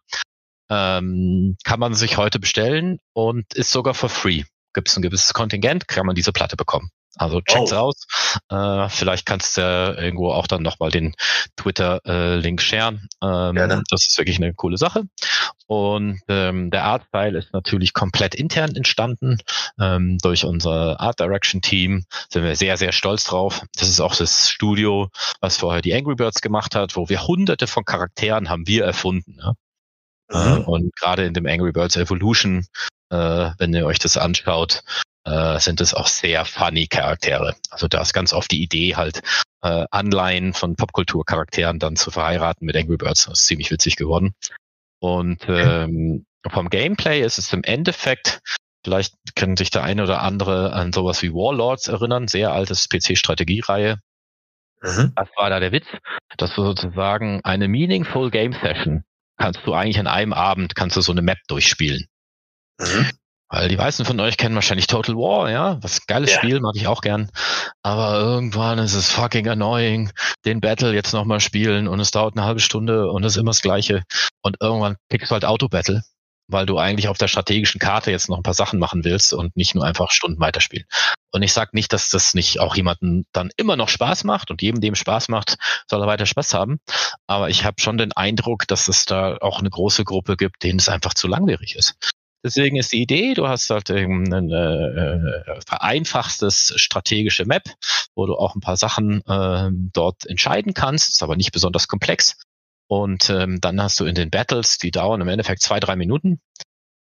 ähm, 0.71 1.57
kann 1.65 1.79
man 1.79 1.93
sich 1.93 2.17
heute 2.17 2.39
bestellen 2.39 2.99
und 3.13 3.53
ist 3.53 3.71
sogar 3.71 3.93
for 3.93 4.09
free. 4.09 4.43
Gibt 4.73 4.87
es 4.87 4.95
ein 4.95 5.01
gewisses 5.01 5.33
Kontingent, 5.33 5.87
kann 5.89 6.05
man 6.05 6.15
diese 6.15 6.31
Platte 6.31 6.55
bekommen. 6.55 6.89
Also 7.17 7.41
check's 7.41 7.73
oh. 7.73 7.75
aus. 7.75 8.07
Äh, 8.49 8.87
vielleicht 8.87 9.25
kannst 9.25 9.57
du 9.57 9.61
irgendwo 9.61 10.31
auch 10.31 10.47
dann 10.47 10.63
nochmal 10.63 10.91
den 10.91 11.13
Twitter-Link 11.57 12.61
äh, 12.61 12.63
sharen. 12.63 13.09
Ähm, 13.21 13.55
Gerne. 13.55 13.83
Das 13.89 14.07
ist 14.07 14.17
wirklich 14.17 14.37
eine 14.37 14.53
coole 14.53 14.77
Sache. 14.77 15.03
Und 15.67 16.21
ähm, 16.29 16.71
der 16.71 16.85
Art-File 16.85 17.35
ist 17.35 17.53
natürlich 17.53 17.93
komplett 17.93 18.33
intern 18.33 18.75
entstanden. 18.75 19.39
Ähm, 19.77 20.19
durch 20.19 20.45
unser 20.45 21.01
Art 21.01 21.19
Direction 21.19 21.61
Team 21.61 22.05
sind 22.29 22.43
wir 22.43 22.55
sehr, 22.55 22.77
sehr 22.77 22.93
stolz 22.93 23.25
drauf. 23.25 23.61
Das 23.75 23.89
ist 23.89 23.99
auch 23.99 24.15
das 24.15 24.49
Studio, 24.49 25.09
was 25.41 25.57
vorher 25.57 25.81
die 25.81 25.93
Angry 25.93 26.15
Birds 26.15 26.41
gemacht 26.41 26.75
hat, 26.75 26.95
wo 26.95 27.09
wir 27.09 27.27
hunderte 27.27 27.67
von 27.67 27.83
Charakteren 27.83 28.49
haben 28.49 28.67
wir 28.67 28.85
erfunden. 28.85 29.37
Ja? 29.37 29.53
Mhm. 30.31 30.63
Und 30.65 30.95
gerade 30.95 31.25
in 31.25 31.33
dem 31.33 31.45
Angry 31.45 31.71
Birds 31.71 31.95
Evolution, 31.95 32.65
äh, 33.09 33.51
wenn 33.57 33.73
ihr 33.73 33.85
euch 33.85 33.99
das 33.99 34.17
anschaut, 34.17 34.83
äh, 35.25 35.59
sind 35.59 35.81
es 35.81 35.93
auch 35.93 36.07
sehr 36.07 36.45
funny 36.45 36.87
Charaktere. 36.87 37.55
Also 37.69 37.87
da 37.87 38.01
ist 38.01 38.13
ganz 38.13 38.33
oft 38.33 38.51
die 38.51 38.63
Idee 38.63 38.95
halt, 38.95 39.21
Anleihen 39.63 40.53
von 40.53 40.75
Popkulturcharakteren 40.75 41.77
dann 41.77 41.95
zu 41.95 42.09
verheiraten 42.09 42.65
mit 42.65 42.75
Angry 42.75 42.97
Birds. 42.97 43.25
Das 43.25 43.41
ist 43.41 43.45
ziemlich 43.45 43.69
witzig 43.69 43.95
geworden. 43.95 44.33
Und 44.99 45.45
ähm, 45.47 46.25
vom 46.49 46.69
Gameplay 46.69 47.21
ist 47.21 47.37
es 47.37 47.53
im 47.53 47.63
Endeffekt, 47.63 48.39
vielleicht 48.83 49.13
können 49.35 49.57
sich 49.57 49.69
der 49.69 49.83
eine 49.83 50.03
oder 50.03 50.21
andere 50.21 50.73
an 50.73 50.91
sowas 50.93 51.21
wie 51.21 51.31
Warlords 51.31 51.87
erinnern, 51.87 52.27
sehr 52.27 52.51
altes 52.51 52.89
PC-Strategiereihe. 52.89 53.99
Mhm. 54.81 55.13
Das 55.15 55.29
war 55.35 55.49
da 55.49 55.59
der 55.59 55.71
Witz, 55.71 55.85
dass 56.37 56.55
du 56.55 56.63
sozusagen 56.63 57.41
eine 57.43 57.67
meaningful 57.67 58.31
Game 58.31 58.53
Session 58.53 59.03
kannst 59.41 59.61
du 59.65 59.73
eigentlich 59.73 59.99
an 59.99 60.07
einem 60.07 60.33
Abend 60.33 60.75
kannst 60.75 60.97
du 60.97 61.01
so 61.01 61.11
eine 61.11 61.21
Map 61.21 61.37
durchspielen. 61.47 62.05
Mhm. 62.79 63.09
Weil 63.49 63.67
die 63.67 63.75
meisten 63.75 64.05
von 64.05 64.17
euch 64.21 64.37
kennen 64.37 64.55
wahrscheinlich 64.55 64.87
Total 64.87 65.13
War, 65.15 65.51
ja, 65.51 65.77
was 65.83 66.07
geiles 66.07 66.31
ja. 66.31 66.37
Spiel, 66.37 66.61
mag 66.61 66.73
ich 66.75 66.87
auch 66.87 67.01
gern. 67.01 67.29
Aber 67.83 68.17
irgendwann 68.17 68.79
ist 68.79 68.93
es 68.93 69.11
fucking 69.11 69.49
annoying, 69.49 70.09
den 70.45 70.61
Battle 70.61 70.93
jetzt 70.93 71.11
nochmal 71.11 71.41
spielen 71.41 71.89
und 71.89 71.99
es 71.99 72.11
dauert 72.11 72.37
eine 72.37 72.45
halbe 72.45 72.61
Stunde 72.61 73.11
und 73.11 73.25
es 73.25 73.33
ist 73.33 73.41
immer 73.41 73.51
das 73.51 73.61
Gleiche. 73.61 74.03
Und 74.41 74.55
irgendwann 74.61 74.95
pickst 75.09 75.31
du 75.31 75.33
halt 75.33 75.43
Auto-Battle, 75.43 76.01
weil 76.51 76.65
du 76.65 76.77
eigentlich 76.77 77.07
auf 77.07 77.17
der 77.17 77.27
strategischen 77.27 77.79
Karte 77.79 78.11
jetzt 78.11 78.29
noch 78.29 78.37
ein 78.37 78.43
paar 78.43 78.53
Sachen 78.53 78.79
machen 78.79 79.03
willst 79.03 79.33
und 79.33 79.55
nicht 79.55 79.75
nur 79.75 79.85
einfach 79.85 80.11
Stunden 80.11 80.39
weiterspielen. 80.39 80.85
Und 81.31 81.43
ich 81.43 81.53
sage 81.53 81.71
nicht, 81.73 81.93
dass 81.93 82.09
das 82.09 82.33
nicht 82.33 82.59
auch 82.59 82.75
jemanden 82.75 83.25
dann 83.31 83.51
immer 83.57 83.77
noch 83.77 83.89
Spaß 83.89 84.25
macht 84.25 84.51
und 84.51 84.61
jedem, 84.61 84.81
dem 84.81 84.95
Spaß 84.95 85.29
macht, 85.29 85.55
soll 85.89 86.01
er 86.01 86.07
weiter 86.07 86.25
Spaß 86.25 86.53
haben. 86.53 86.79
Aber 87.27 87.49
ich 87.49 87.63
habe 87.63 87.81
schon 87.81 87.97
den 87.97 88.11
Eindruck, 88.11 88.67
dass 88.67 88.87
es 88.87 89.05
da 89.05 89.37
auch 89.37 89.59
eine 89.59 89.69
große 89.69 90.03
Gruppe 90.03 90.35
gibt, 90.35 90.63
denen 90.63 90.79
es 90.79 90.89
einfach 90.89 91.13
zu 91.13 91.27
langwierig 91.27 91.75
ist. 91.75 91.95
Deswegen 92.43 92.75
ist 92.75 92.91
die 92.91 93.01
Idee, 93.01 93.35
du 93.35 93.47
hast 93.47 93.69
halt 93.69 93.91
ein 93.91 94.51
äh, 94.51 95.61
vereinfachtes 95.67 96.73
strategische 96.75 97.45
Map, 97.45 97.63
wo 98.15 98.25
du 98.25 98.35
auch 98.35 98.55
ein 98.55 98.61
paar 98.61 98.77
Sachen 98.77 99.21
äh, 99.27 99.69
dort 99.93 100.25
entscheiden 100.25 100.73
kannst, 100.73 101.13
ist 101.13 101.23
aber 101.23 101.35
nicht 101.35 101.51
besonders 101.51 101.87
komplex. 101.87 102.37
Und 102.91 103.29
ähm, 103.29 103.61
dann 103.61 103.81
hast 103.81 104.01
du 104.01 104.05
in 104.05 104.15
den 104.15 104.29
Battles, 104.29 104.77
die 104.77 104.91
dauern 104.91 105.21
im 105.21 105.29
Endeffekt 105.29 105.61
zwei, 105.61 105.79
drei 105.79 105.95
Minuten. 105.95 106.41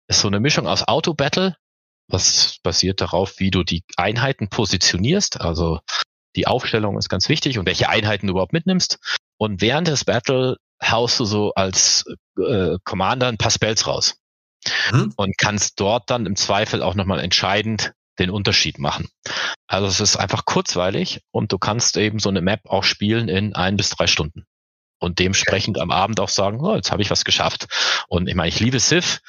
Ist 0.08 0.22
so 0.22 0.28
eine 0.28 0.40
Mischung 0.40 0.68
aus 0.68 0.88
Auto-Battle, 0.88 1.56
was 2.08 2.60
basiert 2.62 3.02
darauf, 3.02 3.40
wie 3.40 3.50
du 3.50 3.64
die 3.64 3.84
Einheiten 3.98 4.50
positionierst. 4.50 5.42
Also 5.42 5.80
die 6.36 6.46
Aufstellung 6.46 6.96
ist 7.00 7.10
ganz 7.10 7.28
wichtig 7.28 7.58
und 7.58 7.66
welche 7.66 7.90
Einheiten 7.90 8.28
du 8.28 8.34
überhaupt 8.34 8.54
mitnimmst. 8.54 9.00
Und 9.38 9.62
während 9.62 9.88
des 9.88 10.06
Battle 10.06 10.58
haust 10.84 11.20
du 11.20 11.26
so 11.26 11.56
als 11.56 12.06
äh, 12.38 12.78
Commander 12.84 13.26
ein 13.26 13.40
paar 13.40 13.50
Spells 13.50 13.88
raus 13.88 14.20
mhm. 14.92 15.12
und 15.18 15.40
kannst 15.40 15.80
dort 15.80 16.12
dann 16.12 16.28
im 16.28 16.36
Zweifel 16.36 16.84
auch 16.84 16.94
nochmal 16.94 17.20
entscheidend 17.20 17.94
den 18.20 18.30
Unterschied 18.30 18.78
machen. 18.78 19.10
Also 19.66 19.88
es 19.88 20.00
ist 20.00 20.18
einfach 20.18 20.46
kurzweilig 20.46 21.22
und 21.32 21.52
du 21.52 21.58
kannst 21.58 21.98
eben 21.98 22.20
so 22.20 22.30
eine 22.30 22.42
Map 22.42 22.62
auch 22.66 22.84
spielen 22.84 23.28
in 23.28 23.56
ein 23.56 23.76
bis 23.76 23.90
drei 23.90 24.06
Stunden. 24.06 24.46
Und 25.00 25.20
dementsprechend 25.20 25.78
okay. 25.78 25.84
am 25.84 25.92
Abend 25.92 26.20
auch 26.20 26.30
sagen, 26.30 26.60
oh, 26.62 26.76
jetzt 26.76 26.92
habe 26.92 27.02
ich 27.02 27.10
was 27.10 27.26
geschafft. 27.26 27.68
Und 28.08 28.28
ich 28.28 28.36
meine, 28.36 28.50
ich 28.50 28.60
liebe 28.60 28.80
Civ. 28.80 29.22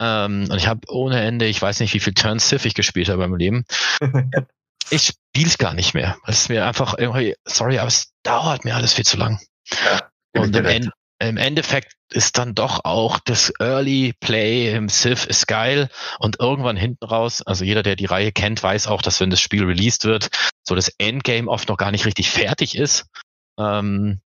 Ähm, 0.00 0.48
und 0.50 0.56
ich 0.56 0.66
habe 0.66 0.80
ohne 0.88 1.20
Ende, 1.20 1.46
ich 1.46 1.60
weiß 1.60 1.80
nicht, 1.80 1.92
wie 1.94 2.00
viel 2.00 2.14
Turns 2.14 2.48
Civ 2.48 2.64
ich 2.64 2.74
gespielt 2.74 3.08
habe 3.08 3.24
im 3.24 3.36
Leben. 3.36 3.64
ich 4.90 5.12
spiele 5.34 5.48
es 5.48 5.58
gar 5.58 5.74
nicht 5.74 5.94
mehr. 5.94 6.16
Es 6.26 6.42
ist 6.42 6.48
mir 6.48 6.66
einfach 6.66 6.94
irgendwie, 6.96 7.34
sorry, 7.44 7.78
aber 7.78 7.88
es 7.88 8.12
dauert 8.22 8.64
mir 8.64 8.74
alles 8.74 8.94
viel 8.94 9.04
zu 9.04 9.16
lang. 9.16 9.40
Ja, 9.70 10.42
und 10.42 10.56
im, 10.56 10.64
End, 10.64 10.90
im 11.18 11.36
Endeffekt 11.36 11.94
ist 12.12 12.38
dann 12.38 12.54
doch 12.54 12.84
auch 12.84 13.18
das 13.20 13.52
Early 13.60 14.14
Play 14.20 14.74
im 14.74 14.88
Civ 14.88 15.26
ist 15.26 15.46
geil 15.46 15.88
und 16.18 16.40
irgendwann 16.40 16.76
hinten 16.76 17.04
raus, 17.04 17.42
also 17.42 17.64
jeder, 17.64 17.82
der 17.82 17.96
die 17.96 18.06
Reihe 18.06 18.32
kennt, 18.32 18.62
weiß 18.62 18.86
auch, 18.86 19.02
dass 19.02 19.20
wenn 19.20 19.30
das 19.30 19.40
Spiel 19.40 19.64
released 19.64 20.04
wird, 20.04 20.30
so 20.62 20.74
das 20.74 20.88
Endgame 20.98 21.48
oft 21.48 21.68
noch 21.68 21.76
gar 21.76 21.90
nicht 21.90 22.06
richtig 22.06 22.30
fertig 22.30 22.76
ist. 22.76 23.06
Ähm, 23.58 24.20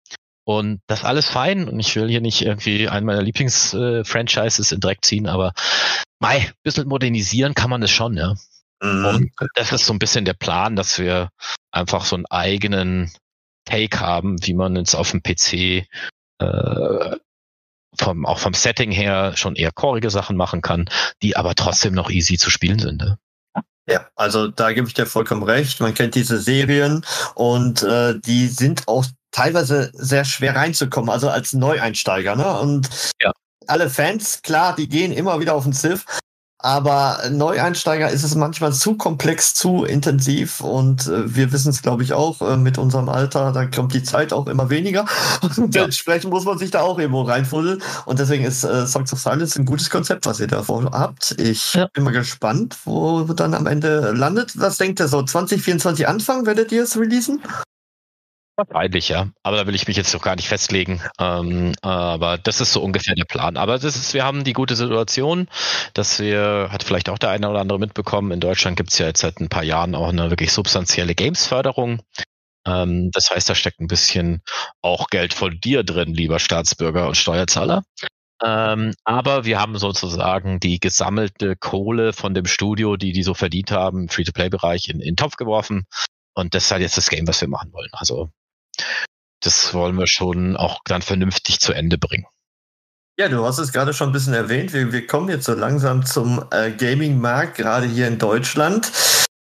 und 0.44 0.80
das 0.86 1.04
alles 1.04 1.26
fein 1.26 1.68
und 1.68 1.80
ich 1.80 1.94
will 1.96 2.08
hier 2.08 2.20
nicht 2.20 2.42
irgendwie 2.42 2.88
einen 2.88 3.06
meiner 3.06 3.22
Lieblingsfranchises 3.22 4.70
äh, 4.70 4.74
in 4.74 4.80
Dreck 4.80 5.04
ziehen, 5.04 5.26
aber 5.26 5.52
mei, 6.20 6.52
bisschen 6.62 6.88
modernisieren 6.88 7.54
kann 7.54 7.70
man 7.70 7.80
das 7.80 7.90
schon, 7.90 8.16
ja. 8.16 8.34
Mhm. 8.82 9.04
Und 9.04 9.32
das 9.54 9.72
ist 9.72 9.86
so 9.86 9.92
ein 9.92 9.98
bisschen 9.98 10.24
der 10.24 10.34
Plan, 10.34 10.76
dass 10.76 10.98
wir 10.98 11.30
einfach 11.72 12.04
so 12.04 12.16
einen 12.16 12.26
eigenen 12.26 13.10
Take 13.64 14.00
haben, 14.00 14.36
wie 14.46 14.54
man 14.54 14.76
jetzt 14.76 14.94
auf 14.94 15.10
dem 15.10 15.22
PC 15.22 15.86
äh, 16.38 17.16
vom, 17.98 18.26
auch 18.26 18.38
vom 18.38 18.54
Setting 18.54 18.90
her 18.90 19.36
schon 19.36 19.56
eher 19.56 19.72
chorige 19.72 20.10
Sachen 20.10 20.36
machen 20.36 20.60
kann, 20.60 20.88
die 21.22 21.36
aber 21.36 21.54
trotzdem 21.54 21.94
noch 21.94 22.10
easy 22.10 22.36
zu 22.36 22.50
spielen 22.50 22.78
sind. 22.78 23.00
Ne? 23.00 23.18
Ja, 23.88 24.08
also 24.16 24.48
da 24.48 24.72
gebe 24.72 24.88
ich 24.88 24.94
dir 24.94 25.06
vollkommen 25.06 25.42
recht. 25.42 25.80
Man 25.80 25.94
kennt 25.94 26.14
diese 26.14 26.38
Serien 26.38 27.04
und 27.34 27.82
äh, 27.82 28.18
die 28.18 28.48
sind 28.48 28.88
auch 28.88 29.04
teilweise 29.34 29.90
sehr 29.94 30.24
schwer 30.24 30.54
reinzukommen, 30.54 31.10
also 31.10 31.28
als 31.28 31.52
Neueinsteiger. 31.52 32.36
Ne? 32.36 32.58
Und 32.60 32.88
ja. 33.20 33.32
alle 33.66 33.90
Fans, 33.90 34.42
klar, 34.42 34.74
die 34.76 34.88
gehen 34.88 35.12
immer 35.12 35.40
wieder 35.40 35.54
auf 35.54 35.64
den 35.64 35.72
Civ, 35.72 36.06
aber 36.58 37.18
Neueinsteiger 37.30 38.08
ist 38.08 38.22
es 38.22 38.36
manchmal 38.36 38.72
zu 38.72 38.96
komplex, 38.96 39.52
zu 39.54 39.84
intensiv 39.84 40.60
und 40.60 41.08
äh, 41.08 41.34
wir 41.34 41.52
wissen 41.52 41.68
es, 41.68 41.82
glaube 41.82 42.04
ich, 42.04 42.14
auch 42.14 42.40
äh, 42.40 42.56
mit 42.56 42.78
unserem 42.78 43.08
Alter, 43.10 43.52
da 43.52 43.66
kommt 43.66 43.92
die 43.92 44.04
Zeit 44.04 44.32
auch 44.32 44.46
immer 44.46 44.70
weniger 44.70 45.04
und 45.58 45.74
ja. 45.74 45.84
entsprechend 45.84 46.30
muss 46.30 46.44
man 46.44 46.56
sich 46.56 46.70
da 46.70 46.80
auch 46.80 46.98
irgendwo 46.98 47.22
reinfuddeln 47.22 47.82
und 48.06 48.18
deswegen 48.18 48.44
ist 48.44 48.64
äh, 48.64 48.86
Songs 48.86 49.12
of 49.12 49.18
Silence 49.18 49.60
ein 49.60 49.66
gutes 49.66 49.90
Konzept, 49.90 50.24
was 50.26 50.40
ihr 50.40 50.46
da 50.46 50.64
habt. 50.66 51.34
Ich 51.38 51.74
ja. 51.74 51.88
bin 51.92 52.04
mal 52.04 52.12
gespannt, 52.12 52.78
wo 52.84 53.24
dann 53.24 53.52
am 53.52 53.66
Ende 53.66 54.12
landet. 54.12 54.52
Was 54.54 54.78
denkt 54.78 55.00
ihr 55.00 55.08
so? 55.08 55.22
2024 55.22 56.08
Anfang 56.08 56.46
werdet 56.46 56.72
ihr 56.72 56.84
es 56.84 56.96
releasen? 56.96 57.42
Wahrscheinlich, 58.56 59.08
ja. 59.08 59.30
Aber 59.42 59.56
da 59.56 59.66
will 59.66 59.74
ich 59.74 59.88
mich 59.88 59.96
jetzt 59.96 60.14
noch 60.14 60.22
gar 60.22 60.36
nicht 60.36 60.46
festlegen. 60.46 61.00
Ähm, 61.18 61.72
aber 61.82 62.38
das 62.38 62.60
ist 62.60 62.72
so 62.72 62.82
ungefähr 62.82 63.16
der 63.16 63.24
Plan. 63.24 63.56
Aber 63.56 63.78
das 63.78 63.96
ist, 63.96 64.14
wir 64.14 64.24
haben 64.24 64.44
die 64.44 64.52
gute 64.52 64.76
Situation, 64.76 65.48
dass 65.92 66.20
wir, 66.20 66.68
hat 66.70 66.84
vielleicht 66.84 67.08
auch 67.08 67.18
der 67.18 67.30
eine 67.30 67.50
oder 67.50 67.60
andere 67.60 67.80
mitbekommen, 67.80 68.30
in 68.30 68.38
Deutschland 68.38 68.76
gibt 68.76 68.92
es 68.92 68.98
ja 68.98 69.06
jetzt 69.06 69.20
seit 69.20 69.40
ein 69.40 69.48
paar 69.48 69.64
Jahren 69.64 69.96
auch 69.96 70.08
eine 70.08 70.30
wirklich 70.30 70.52
substanzielle 70.52 71.16
Games-Förderung. 71.16 72.02
Ähm, 72.66 73.10
das 73.12 73.30
heißt, 73.30 73.48
da 73.48 73.56
steckt 73.56 73.80
ein 73.80 73.88
bisschen 73.88 74.42
auch 74.82 75.08
Geld 75.08 75.34
von 75.34 75.58
dir 75.60 75.82
drin, 75.82 76.14
lieber 76.14 76.38
Staatsbürger 76.38 77.08
und 77.08 77.16
Steuerzahler. 77.16 77.82
Ähm, 78.44 78.94
aber 79.04 79.44
wir 79.44 79.60
haben 79.60 79.78
sozusagen 79.78 80.60
die 80.60 80.78
gesammelte 80.80 81.56
Kohle 81.56 82.12
von 82.12 82.34
dem 82.34 82.46
Studio, 82.46 82.96
die 82.96 83.12
die 83.12 83.22
so 83.24 83.34
verdient 83.34 83.72
haben, 83.72 84.08
Free-to-Play-Bereich 84.08 84.88
in, 84.90 85.00
in 85.00 85.06
den 85.12 85.16
Topf 85.16 85.36
geworfen. 85.36 85.86
Und 86.34 86.54
das 86.54 86.64
ist 86.66 86.70
halt 86.72 86.82
jetzt 86.82 86.96
das 86.98 87.10
Game, 87.10 87.26
was 87.28 87.40
wir 87.40 87.48
machen 87.48 87.72
wollen. 87.72 87.90
Also 87.92 88.30
das 89.40 89.74
wollen 89.74 89.96
wir 89.96 90.06
schon 90.06 90.56
auch 90.56 90.80
dann 90.84 91.02
vernünftig 91.02 91.60
zu 91.60 91.72
Ende 91.72 91.98
bringen. 91.98 92.26
Ja, 93.16 93.28
du 93.28 93.44
hast 93.44 93.58
es 93.58 93.72
gerade 93.72 93.94
schon 93.94 94.08
ein 94.08 94.12
bisschen 94.12 94.34
erwähnt. 94.34 94.72
Wir, 94.72 94.92
wir 94.92 95.06
kommen 95.06 95.28
jetzt 95.28 95.44
so 95.44 95.54
langsam 95.54 96.04
zum 96.04 96.44
äh, 96.50 96.72
Gaming-Markt, 96.72 97.56
gerade 97.56 97.86
hier 97.86 98.08
in 98.08 98.18
Deutschland. 98.18 98.90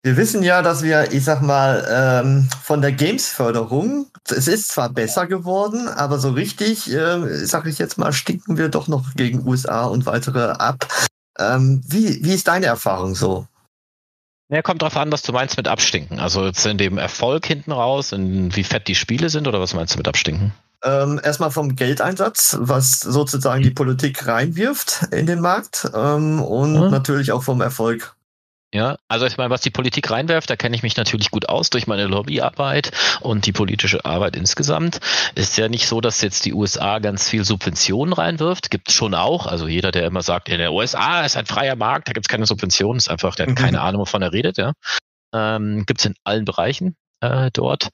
Wir 0.05 0.17
wissen 0.17 0.43
ja, 0.43 0.62
dass 0.62 0.83
wir, 0.83 1.13
ich 1.13 1.23
sag 1.23 1.41
mal, 1.41 1.88
ähm, 1.89 2.49
von 2.62 2.81
der 2.81 2.91
Games-Förderung, 2.91 4.07
es 4.29 4.49
ist 4.49 4.67
zwar 4.67 4.89
besser 4.89 5.27
geworden, 5.27 5.88
aber 5.88 6.19
so 6.19 6.31
richtig, 6.31 6.91
äh, 6.91 7.45
sag 7.45 7.65
ich 7.65 7.79
jetzt 7.79 7.97
mal, 7.97 8.12
stinken 8.12 8.57
wir 8.57 8.67
doch 8.67 8.89
noch 8.89 9.13
gegen 9.15 9.47
USA 9.47 9.86
und 9.86 10.05
weitere 10.05 10.51
ab. 10.51 10.86
Ähm, 11.39 11.81
wie, 11.88 12.21
wie 12.21 12.33
ist 12.33 12.49
deine 12.49 12.65
Erfahrung 12.65 13.15
so? 13.15 13.47
Ja, 14.53 14.61
kommt 14.61 14.83
drauf 14.83 14.95
an, 14.97 15.11
was 15.11 15.23
du 15.23 15.31
meinst 15.31 15.57
mit 15.57 15.67
Abstinken. 15.67 16.19
Also 16.19 16.45
jetzt 16.45 16.63
in 16.67 16.77
dem 16.77 16.99
Erfolg 16.99 17.43
hinten 17.47 17.71
raus, 17.71 18.11
in 18.11 18.55
wie 18.55 18.63
fett 18.63 18.87
die 18.87 18.93
Spiele 18.93 19.29
sind 19.29 19.47
oder 19.47 19.59
was 19.59 19.73
meinst 19.73 19.95
du 19.95 19.97
mit 19.97 20.07
Abstinken? 20.07 20.53
Ähm, 20.83 21.19
erstmal 21.23 21.49
vom 21.49 21.75
Geldeinsatz, 21.75 22.57
was 22.59 22.99
sozusagen 22.99 23.63
die 23.63 23.71
Politik 23.71 24.27
reinwirft 24.27 25.07
in 25.09 25.25
den 25.25 25.39
Markt 25.39 25.89
ähm, 25.95 26.39
und 26.39 26.73
mhm. 26.73 26.91
natürlich 26.91 27.31
auch 27.31 27.41
vom 27.41 27.61
Erfolg. 27.61 28.15
Ja, 28.73 28.97
also 29.07 29.27
ich 29.27 29.38
meine, 29.38 29.51
was 29.51 29.62
die 29.62 29.69
Politik 29.69 30.09
reinwerft, 30.09 30.49
da 30.49 30.55
kenne 30.55 30.75
ich 30.75 30.81
mich 30.81 30.97
natürlich 30.97 31.29
gut 31.29 31.47
aus 31.47 31.69
durch 31.69 31.86
meine 31.86 32.05
Lobbyarbeit 32.05 32.91
und 33.21 33.45
die 33.45 33.51
politische 33.51 34.03
Arbeit 34.03 34.36
insgesamt. 34.36 34.99
Ist 35.36 35.57
ja 35.57 35.69
nicht 35.69 35.88
so, 35.88 36.01
dass 36.01 36.21
jetzt 36.21 36.43
die 36.45 36.53
USA 36.53 36.97
ganz 36.97 37.29
viel 37.29 37.45
Subventionen 37.45 38.13
reinwirft. 38.13 38.71
Gibt 38.71 38.89
es 38.89 38.95
schon 38.95 39.13
auch. 39.13 39.45
Also 39.45 39.67
jeder, 39.67 39.91
der 39.91 40.07
immer 40.07 40.23
sagt, 40.23 40.49
in 40.49 40.57
der 40.57 40.73
USA 40.73 41.23
ist 41.23 41.38
ein 41.38 41.45
freier 41.45 41.75
Markt, 41.75 42.07
da 42.07 42.13
gibt 42.13 42.25
es 42.25 42.29
keine 42.29 42.47
Subventionen, 42.47 42.97
ist 42.97 43.12
einfach, 43.12 43.36
der 43.36 43.45
hat 43.45 43.55
keine 43.55 43.77
mhm. 43.77 43.83
Ahnung, 43.83 44.01
wovon 44.01 44.23
er 44.23 44.33
redet, 44.33 44.57
ja. 44.57 44.73
Ähm, 45.36 45.86
gibt 45.86 45.99
es 45.99 46.07
in 46.07 46.15
allen 46.23 46.45
Bereichen 46.45 46.95
äh, 47.21 47.51
dort. 47.53 47.89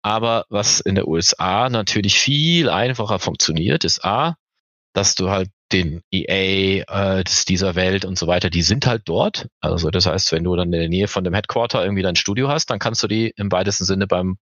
Aber 0.00 0.44
was 0.48 0.78
in 0.78 0.94
der 0.94 1.08
USA 1.08 1.68
natürlich 1.68 2.20
viel 2.20 2.68
einfacher 2.70 3.18
funktioniert, 3.18 3.82
ist 3.82 4.04
A, 4.04 4.36
dass 4.92 5.14
du 5.14 5.30
halt 5.30 5.50
den 5.72 6.02
EA 6.10 7.18
äh, 7.18 7.24
dieser 7.48 7.74
Welt 7.74 8.04
und 8.04 8.18
so 8.18 8.26
weiter, 8.26 8.50
die 8.50 8.62
sind 8.62 8.86
halt 8.86 9.02
dort. 9.04 9.48
Also 9.60 9.90
das 9.90 10.06
heißt, 10.06 10.32
wenn 10.32 10.44
du 10.44 10.56
dann 10.56 10.72
in 10.72 10.80
der 10.80 10.88
Nähe 10.88 11.08
von 11.08 11.24
dem 11.24 11.34
Headquarter 11.34 11.82
irgendwie 11.82 12.02
dein 12.02 12.16
Studio 12.16 12.48
hast, 12.48 12.70
dann 12.70 12.78
kannst 12.78 13.02
du 13.02 13.06
die 13.06 13.32
im 13.36 13.52
weitesten 13.52 13.84
Sinne 13.84 14.06
beim 14.06 14.38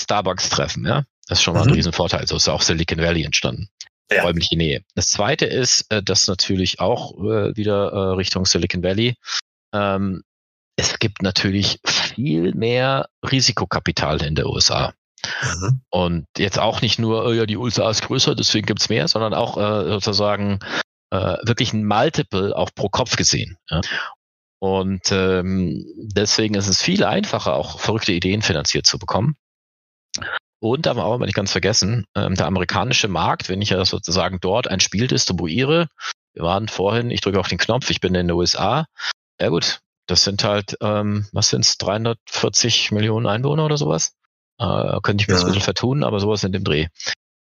Starbucks 0.00 0.50
treffen. 0.50 0.86
Ja, 0.86 1.04
das 1.28 1.38
ist 1.38 1.42
schon 1.42 1.54
mal 1.54 1.64
mhm. 1.64 1.70
ein 1.70 1.74
Riesenvorteil. 1.74 2.26
So 2.26 2.36
ist 2.36 2.48
auch 2.48 2.62
Silicon 2.62 2.98
Valley 2.98 3.24
entstanden. 3.24 3.68
Ja. 4.12 4.22
Räumliche 4.22 4.56
Nähe. 4.56 4.82
Das 4.94 5.08
zweite 5.08 5.46
ist, 5.46 5.90
äh, 5.90 6.02
dass 6.02 6.26
natürlich 6.26 6.80
auch 6.80 7.18
äh, 7.18 7.56
wieder 7.56 7.90
äh, 7.90 8.14
Richtung 8.16 8.44
Silicon 8.44 8.82
Valley. 8.82 9.16
Ähm, 9.72 10.22
es 10.76 10.98
gibt 10.98 11.22
natürlich 11.22 11.78
viel 11.84 12.54
mehr 12.54 13.08
Risikokapital 13.22 14.22
in 14.22 14.34
der 14.34 14.46
USA. 14.46 14.92
Mhm. 15.42 15.80
Und 15.90 16.26
jetzt 16.38 16.58
auch 16.58 16.80
nicht 16.80 16.98
nur, 16.98 17.24
oh 17.24 17.32
ja, 17.32 17.46
die 17.46 17.56
USA 17.56 17.90
ist 17.90 18.02
größer, 18.02 18.34
deswegen 18.34 18.66
gibt's 18.66 18.88
mehr, 18.88 19.08
sondern 19.08 19.34
auch 19.34 19.56
äh, 19.56 19.88
sozusagen 19.90 20.60
äh, 21.10 21.36
wirklich 21.42 21.72
ein 21.72 21.84
Multiple 21.84 22.56
auch 22.56 22.70
pro 22.74 22.88
Kopf 22.88 23.16
gesehen. 23.16 23.56
Ja. 23.70 23.80
Und 24.58 25.12
ähm, 25.12 25.84
deswegen 25.96 26.54
ist 26.54 26.68
es 26.68 26.80
viel 26.80 27.04
einfacher, 27.04 27.54
auch 27.54 27.80
verrückte 27.80 28.12
Ideen 28.12 28.42
finanziert 28.42 28.86
zu 28.86 28.98
bekommen. 28.98 29.36
Und 30.60 30.86
aber 30.86 31.04
auch, 31.04 31.20
wenn 31.20 31.28
ich 31.28 31.34
ganz 31.34 31.52
vergessen, 31.52 32.06
ähm, 32.16 32.36
der 32.36 32.46
amerikanische 32.46 33.08
Markt, 33.08 33.50
wenn 33.50 33.60
ich 33.60 33.70
ja 33.70 33.84
sozusagen 33.84 34.38
dort 34.40 34.66
ein 34.66 34.80
Spiel 34.80 35.06
distribuiere, 35.06 35.88
wir 36.32 36.42
waren 36.42 36.68
vorhin, 36.68 37.10
ich 37.10 37.20
drücke 37.20 37.38
auf 37.38 37.48
den 37.48 37.58
Knopf, 37.58 37.90
ich 37.90 38.00
bin 38.00 38.14
in 38.14 38.28
den 38.28 38.36
USA. 38.36 38.86
Ja 39.38 39.50
gut, 39.50 39.80
das 40.06 40.24
sind 40.24 40.42
halt, 40.44 40.76
ähm, 40.80 41.26
was 41.32 41.50
sind's, 41.50 41.76
340 41.78 42.90
Millionen 42.92 43.26
Einwohner 43.26 43.64
oder 43.64 43.76
sowas? 43.76 44.14
Äh, 44.58 45.00
könnte 45.02 45.22
ich 45.22 45.28
mir 45.28 45.34
ja. 45.34 45.40
ein 45.40 45.46
bisschen 45.46 45.62
vertun, 45.62 46.04
aber 46.04 46.20
sowas 46.20 46.44
in 46.44 46.52
dem 46.52 46.64
Dreh. 46.64 46.88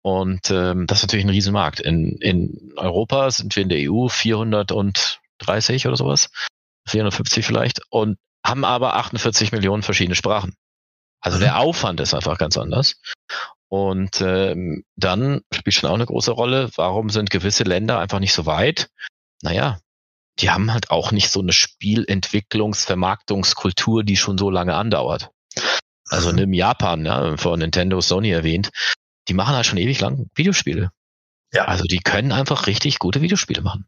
Und 0.02 0.50
ähm, 0.50 0.86
das 0.86 0.98
ist 0.98 1.04
natürlich 1.04 1.26
ein 1.26 1.30
Riesenmarkt. 1.30 1.80
In, 1.80 2.18
in 2.18 2.72
Europa 2.76 3.30
sind 3.30 3.54
wir 3.56 3.62
in 3.62 3.68
der 3.68 3.90
EU 3.90 4.08
430 4.08 5.86
oder 5.86 5.96
sowas, 5.96 6.30
450 6.88 7.44
vielleicht, 7.44 7.80
und 7.90 8.18
haben 8.44 8.64
aber 8.64 8.94
48 8.96 9.52
Millionen 9.52 9.82
verschiedene 9.82 10.14
Sprachen. 10.14 10.54
Also 11.20 11.38
mhm. 11.38 11.42
der 11.42 11.58
Aufwand 11.58 12.00
ist 12.00 12.14
einfach 12.14 12.38
ganz 12.38 12.56
anders. 12.56 13.00
Und 13.68 14.22
ähm, 14.22 14.84
dann 14.96 15.42
spielt 15.52 15.74
schon 15.74 15.90
auch 15.90 15.94
eine 15.94 16.06
große 16.06 16.30
Rolle, 16.30 16.70
warum 16.76 17.10
sind 17.10 17.30
gewisse 17.30 17.64
Länder 17.64 17.98
einfach 17.98 18.18
nicht 18.18 18.32
so 18.32 18.46
weit? 18.46 18.88
Naja, 19.42 19.78
die 20.38 20.50
haben 20.50 20.72
halt 20.72 20.90
auch 20.90 21.12
nicht 21.12 21.30
so 21.30 21.40
eine 21.40 21.52
Spielentwicklungs-, 21.52 22.86
Vermarktungskultur, 22.86 24.04
die 24.04 24.16
schon 24.16 24.38
so 24.38 24.50
lange 24.50 24.74
andauert. 24.74 25.30
Also 26.10 26.32
nimm 26.32 26.52
Japan, 26.52 27.04
ja, 27.04 27.36
von 27.36 27.58
Nintendo, 27.58 28.00
Sony 28.00 28.30
erwähnt, 28.30 28.70
die 29.28 29.34
machen 29.34 29.54
halt 29.54 29.66
schon 29.66 29.78
ewig 29.78 30.00
lang 30.00 30.28
Videospiele. 30.34 30.90
Ja. 31.52 31.64
Also 31.66 31.84
die 31.84 31.98
können 31.98 32.32
einfach 32.32 32.66
richtig 32.66 32.98
gute 32.98 33.20
Videospiele 33.20 33.62
machen. 33.62 33.86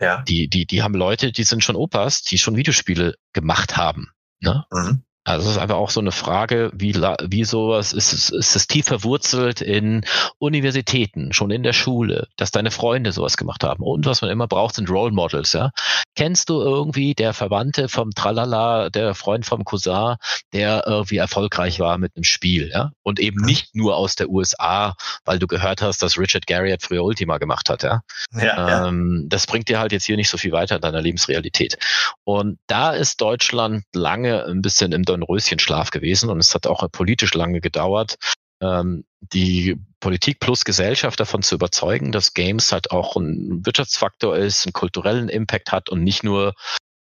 Ja. 0.00 0.22
Die, 0.22 0.48
die, 0.48 0.66
die 0.66 0.82
haben 0.82 0.94
Leute, 0.94 1.32
die 1.32 1.44
sind 1.44 1.64
schon 1.64 1.76
Opas, 1.76 2.22
die 2.22 2.38
schon 2.38 2.56
Videospiele 2.56 3.16
gemacht 3.32 3.76
haben. 3.76 4.10
Ne? 4.40 4.64
Mhm. 4.70 5.04
Also 5.24 5.46
es 5.46 5.56
ist 5.56 5.62
einfach 5.62 5.76
auch 5.76 5.90
so 5.90 6.00
eine 6.00 6.10
Frage, 6.10 6.72
wie, 6.74 6.94
wie 6.94 7.44
sowas 7.44 7.92
ist, 7.92 8.12
ist, 8.12 8.30
ist 8.30 8.56
es 8.56 8.66
tief 8.66 8.86
verwurzelt 8.86 9.60
in 9.60 10.04
Universitäten, 10.38 11.32
schon 11.32 11.52
in 11.52 11.62
der 11.62 11.72
Schule, 11.72 12.26
dass 12.36 12.50
deine 12.50 12.72
Freunde 12.72 13.12
sowas 13.12 13.36
gemacht 13.36 13.62
haben. 13.62 13.84
Und 13.84 14.04
was 14.04 14.20
man 14.20 14.30
immer 14.30 14.48
braucht, 14.48 14.74
sind 14.74 14.90
Role 14.90 15.12
Models, 15.12 15.52
ja. 15.52 15.70
Kennst 16.16 16.50
du 16.50 16.60
irgendwie 16.60 17.14
der 17.14 17.34
Verwandte 17.34 17.88
vom 17.88 18.10
Tralala, 18.10 18.90
der 18.90 19.14
Freund 19.14 19.46
vom 19.46 19.64
Cousin, 19.64 20.16
der 20.52 20.84
irgendwie 20.86 21.18
erfolgreich 21.18 21.78
war 21.78 21.98
mit 21.98 22.16
einem 22.16 22.24
Spiel, 22.24 22.70
ja? 22.72 22.90
Und 23.04 23.20
eben 23.20 23.44
nicht 23.44 23.76
nur 23.76 23.96
aus 23.96 24.16
der 24.16 24.28
USA, 24.28 24.96
weil 25.24 25.38
du 25.38 25.46
gehört 25.46 25.82
hast, 25.82 26.02
dass 26.02 26.18
Richard 26.18 26.48
Garriott 26.48 26.82
früher 26.82 27.04
Ultima 27.04 27.38
gemacht 27.38 27.70
hat, 27.70 27.84
ja. 27.84 28.02
ja, 28.32 28.88
ähm, 28.88 29.20
ja. 29.22 29.28
Das 29.28 29.46
bringt 29.46 29.68
dir 29.68 29.78
halt 29.78 29.92
jetzt 29.92 30.04
hier 30.04 30.16
nicht 30.16 30.28
so 30.28 30.36
viel 30.36 30.50
weiter 30.50 30.76
in 30.76 30.82
deiner 30.82 31.00
Lebensrealität. 31.00 31.78
Und 32.24 32.58
da 32.66 32.90
ist 32.90 33.20
Deutschland 33.20 33.84
lange 33.94 34.44
ein 34.46 34.62
bisschen 34.62 34.90
im 34.90 35.04
Dornröschenschlaf 35.12 35.90
gewesen 35.90 36.30
und 36.30 36.38
es 36.38 36.54
hat 36.54 36.66
auch 36.66 36.86
politisch 36.90 37.34
lange 37.34 37.60
gedauert, 37.60 38.16
ähm, 38.60 39.04
die 39.20 39.76
Politik 40.00 40.40
plus 40.40 40.64
Gesellschaft 40.64 41.20
davon 41.20 41.42
zu 41.42 41.54
überzeugen, 41.54 42.12
dass 42.12 42.34
Games 42.34 42.72
halt 42.72 42.90
auch 42.90 43.16
ein 43.16 43.64
Wirtschaftsfaktor 43.64 44.36
ist, 44.36 44.66
einen 44.66 44.72
kulturellen 44.72 45.28
Impact 45.28 45.72
hat 45.72 45.90
und 45.90 46.02
nicht 46.02 46.24
nur 46.24 46.54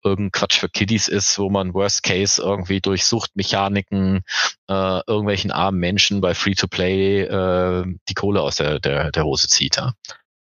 irgendein 0.05 0.33
Quatsch 0.33 0.59
für 0.59 0.69
Kiddies 0.69 1.09
ist, 1.09 1.39
wo 1.39 1.51
man 1.51 1.75
Worst 1.75 2.03
Case 2.03 2.41
irgendwie 2.41 2.81
durch 2.81 3.05
Suchtmechaniken 3.05 4.23
äh, 4.69 5.01
irgendwelchen 5.07 5.51
armen 5.51 5.79
Menschen 5.79 6.21
bei 6.21 6.35
Free-to-Play 6.35 7.23
äh, 7.23 7.85
die 8.09 8.15
Kohle 8.15 8.41
aus 8.41 8.57
der, 8.57 8.79
der, 8.79 9.11
der 9.11 9.25
Hose 9.25 9.49
zieht. 9.49 9.77
Ja? 9.77 9.95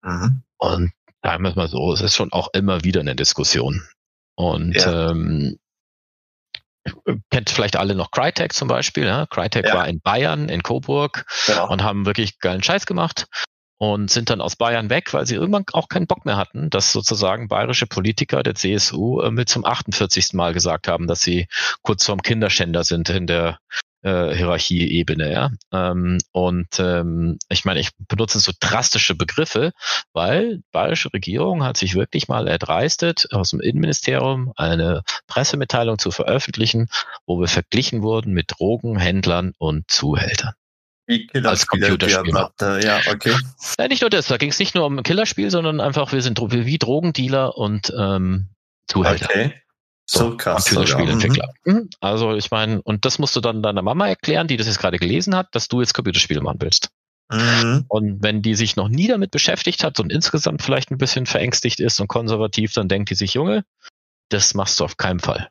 Mhm. 0.04 0.44
Und 0.58 0.92
sagen 1.22 1.44
wir 1.44 1.56
mal 1.56 1.68
so, 1.68 1.94
es 1.94 2.02
ist 2.02 2.16
schon 2.16 2.32
auch 2.32 2.50
immer 2.54 2.84
wieder 2.84 3.02
eine 3.02 3.16
Diskussion. 3.16 3.82
Und 4.36 4.76
ja. 4.76 5.12
ähm, 5.12 5.60
kennt 7.30 7.50
vielleicht 7.50 7.76
alle 7.76 7.96
noch 7.96 8.12
Crytek 8.12 8.54
zum 8.54 8.68
Beispiel. 8.68 9.06
Ja? 9.06 9.26
Crytek 9.28 9.68
ja. 9.68 9.74
war 9.74 9.88
in 9.88 10.02
Bayern, 10.02 10.50
in 10.50 10.64
Coburg 10.64 11.26
genau. 11.46 11.70
und 11.70 11.84
haben 11.84 12.06
wirklich 12.06 12.40
geilen 12.40 12.64
Scheiß 12.64 12.86
gemacht 12.86 13.28
und 13.78 14.12
sind 14.12 14.30
dann 14.30 14.42
aus 14.42 14.56
Bayern 14.56 14.92
weg, 14.92 15.12
weil 15.12 15.26
sie 15.26 15.34
irgendwann 15.34 15.66
auch 15.74 15.90
keinen 15.90 16.06
Bock 16.06 16.24
mehr 16.24 16.38
hatten, 16.38 16.70
dass 16.70 16.92
sozusagen 16.92 17.48
bayerische 17.48 17.88
Politiker 17.88 18.44
der 18.44 18.54
CSU 18.54 19.22
äh, 19.22 19.32
mit 19.32 19.50
zum 19.50 19.66
48. 19.66 20.34
Mal 20.34 20.54
gesagt 20.54 20.88
haben, 20.88 21.08
dass 21.08 21.22
sie 21.22 21.48
kurz 21.82 22.06
vorm 22.06 22.22
Kinderschänder 22.22 22.84
sind 22.84 23.10
in 23.10 23.26
der 23.26 23.58
äh, 24.04 24.36
Hierarchieebene, 24.36 25.32
ja. 25.32 25.52
Ähm, 25.72 26.18
und 26.32 26.80
ähm, 26.80 27.38
ich 27.50 27.66
meine, 27.66 27.80
ich 27.80 27.90
benutze 27.98 28.40
so 28.40 28.52
drastische 28.60 29.16
Begriffe, 29.16 29.72
weil 30.14 30.58
die 30.58 30.64
bayerische 30.72 31.14
Regierung 31.14 31.64
hat 31.64 31.78
sich 31.78 31.96
wirklich 31.96 32.28
mal 32.28 32.48
erdreistet, 32.48 33.28
aus 33.32 33.52
dem 33.52 33.60
Innenministerium 33.60 34.54
eine 34.56 35.04
Pressemitteilung 35.28 36.00
zu 36.00 36.12
veröffentlichen, 36.12 36.88
wo 37.26 37.40
wir 37.40 37.48
verglichen 37.48 38.02
wurden 38.02 38.34
mit 38.34 38.52
Drogenhändlern 38.58 39.54
und 39.58 39.90
Zuhältern. 39.90 40.54
als 41.44 41.68
Computerspiel. 41.68 42.34
Ja, 42.84 43.02
okay. 43.10 43.36
Nein, 43.78 43.90
nicht 43.90 44.02
nur 44.02 44.10
das, 44.10 44.28
da 44.28 44.38
ging 44.38 44.50
es 44.50 44.60
nicht 44.60 44.76
nur 44.76 44.86
um 44.86 45.04
Killerspiel, 45.04 45.52
sondern 45.52 45.82
einfach, 45.82 46.12
wir 46.14 46.22
sind 46.22 46.40
wie 46.40 46.78
Drogendealer 46.78 47.58
und 47.58 47.94
ähm, 47.98 48.50
Zuhälter. 48.88 49.26
Okay. 49.26 49.54
So, 50.14 50.36
krass. 50.36 50.66
Computerspielentwickler. 50.66 51.54
Mhm. 51.64 51.74
mhm. 51.74 51.90
Also 52.02 52.36
ich 52.36 52.52
meine, 52.52 52.82
und 52.82 53.06
das 53.06 53.18
musst 53.18 53.36
du 53.36 53.40
dann 53.40 53.64
deiner 53.64 53.82
Mama 53.82 54.08
erklären, 54.08 54.48
die 54.48 54.58
das 54.58 54.68
jetzt 54.68 54.80
gerade 54.80 54.98
gelesen 54.98 55.36
hat, 55.36 55.56
dass 55.56 55.70
du 55.70 55.80
jetzt 55.80 55.94
Computerspiele 55.94 56.42
machen 56.42 56.58
willst. 56.60 56.90
Mhm. 57.32 57.86
Und 57.88 58.22
wenn 58.22 58.42
die 58.42 58.56
sich 58.56 58.76
noch 58.76 58.90
nie 58.90 59.08
damit 59.08 59.32
beschäftigt 59.32 59.86
hat 59.86 60.02
und 60.02 60.12
insgesamt 60.12 60.64
vielleicht 60.64 60.92
ein 60.92 60.98
bisschen 60.98 61.28
verängstigt 61.28 61.80
ist 61.80 62.02
und 62.02 62.10
konservativ, 62.10 62.74
dann 62.74 62.90
denkt 62.90 63.10
die 63.10 63.16
sich, 63.16 63.36
Junge, 63.36 63.64
das 64.28 64.54
machst 64.54 64.82
du 64.82 64.84
auf 64.84 64.98
keinen 64.98 65.22
Fall. 65.22 65.48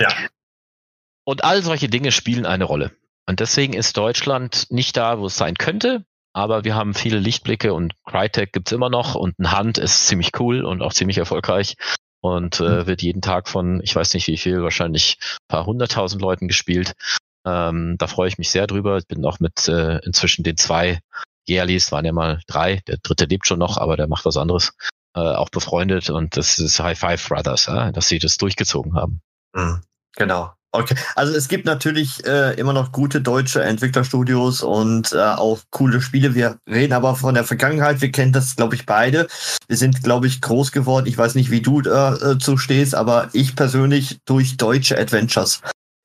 Ja. 0.00 0.14
Und 1.24 1.44
all 1.44 1.62
solche 1.62 1.88
Dinge 1.88 2.10
spielen 2.10 2.46
eine 2.46 2.64
Rolle. 2.64 2.92
Und 3.26 3.40
deswegen 3.40 3.74
ist 3.74 3.98
Deutschland 3.98 4.66
nicht 4.70 4.96
da, 4.96 5.18
wo 5.18 5.26
es 5.26 5.36
sein 5.36 5.56
könnte, 5.56 6.06
aber 6.32 6.64
wir 6.64 6.74
haben 6.74 6.94
viele 6.94 7.18
Lichtblicke 7.18 7.74
und 7.74 7.92
Crytek 8.06 8.54
gibt's 8.54 8.72
immer 8.72 8.88
noch 8.88 9.14
und 9.14 9.38
ein 9.38 9.52
Hand 9.52 9.76
ist 9.76 10.06
ziemlich 10.06 10.30
cool 10.40 10.64
und 10.64 10.80
auch 10.80 10.94
ziemlich 10.94 11.18
erfolgreich 11.18 11.76
und 12.20 12.60
äh, 12.60 12.82
mhm. 12.82 12.86
wird 12.86 13.02
jeden 13.02 13.22
Tag 13.22 13.48
von, 13.48 13.80
ich 13.82 13.94
weiß 13.94 14.14
nicht 14.14 14.26
wie 14.26 14.36
viel, 14.36 14.62
wahrscheinlich 14.62 15.18
paar 15.48 15.66
hunderttausend 15.66 16.20
Leuten 16.20 16.48
gespielt. 16.48 16.92
Ähm, 17.46 17.96
da 17.98 18.06
freue 18.06 18.28
ich 18.28 18.38
mich 18.38 18.50
sehr 18.50 18.66
drüber. 18.66 18.98
Ich 18.98 19.06
bin 19.06 19.24
auch 19.24 19.40
mit 19.40 19.68
äh, 19.68 19.98
inzwischen 20.04 20.42
den 20.42 20.56
zwei 20.56 21.00
Yearlies, 21.48 21.92
waren 21.92 22.04
ja 22.04 22.12
mal 22.12 22.40
drei, 22.46 22.82
der 22.86 22.98
dritte 23.02 23.24
lebt 23.24 23.46
schon 23.46 23.58
noch, 23.58 23.78
aber 23.78 23.96
der 23.96 24.08
macht 24.08 24.24
was 24.24 24.36
anderes, 24.36 24.72
äh, 25.14 25.20
auch 25.20 25.48
befreundet 25.48 26.10
und 26.10 26.36
das 26.36 26.58
ist 26.58 26.80
High 26.80 26.98
Five 26.98 27.26
Brothers, 27.28 27.66
ja, 27.66 27.90
dass 27.92 28.08
sie 28.08 28.18
das 28.18 28.36
durchgezogen 28.36 28.94
haben. 28.94 29.22
Mhm. 29.54 29.80
Genau. 30.16 30.52
Okay, 30.70 30.96
also 31.14 31.34
es 31.34 31.48
gibt 31.48 31.64
natürlich 31.64 32.24
äh, 32.26 32.54
immer 32.60 32.74
noch 32.74 32.92
gute 32.92 33.22
deutsche 33.22 33.62
Entwicklerstudios 33.62 34.62
und 34.62 35.12
äh, 35.12 35.18
auch 35.18 35.60
coole 35.70 36.02
Spiele. 36.02 36.34
Wir 36.34 36.58
reden 36.68 36.92
aber 36.92 37.14
von 37.14 37.34
der 37.34 37.44
Vergangenheit. 37.44 38.02
Wir 38.02 38.12
kennen 38.12 38.32
das, 38.32 38.54
glaube 38.54 38.74
ich, 38.74 38.84
beide. 38.84 39.28
Wir 39.66 39.78
sind, 39.78 40.02
glaube 40.02 40.26
ich, 40.26 40.42
groß 40.42 40.70
geworden. 40.70 41.06
Ich 41.06 41.16
weiß 41.16 41.36
nicht, 41.36 41.50
wie 41.50 41.62
du 41.62 41.80
äh, 41.80 42.38
zu 42.38 42.58
stehst, 42.58 42.94
aber 42.94 43.30
ich 43.32 43.56
persönlich 43.56 44.18
durch 44.26 44.58
deutsche 44.58 44.98
Adventures. 44.98 45.62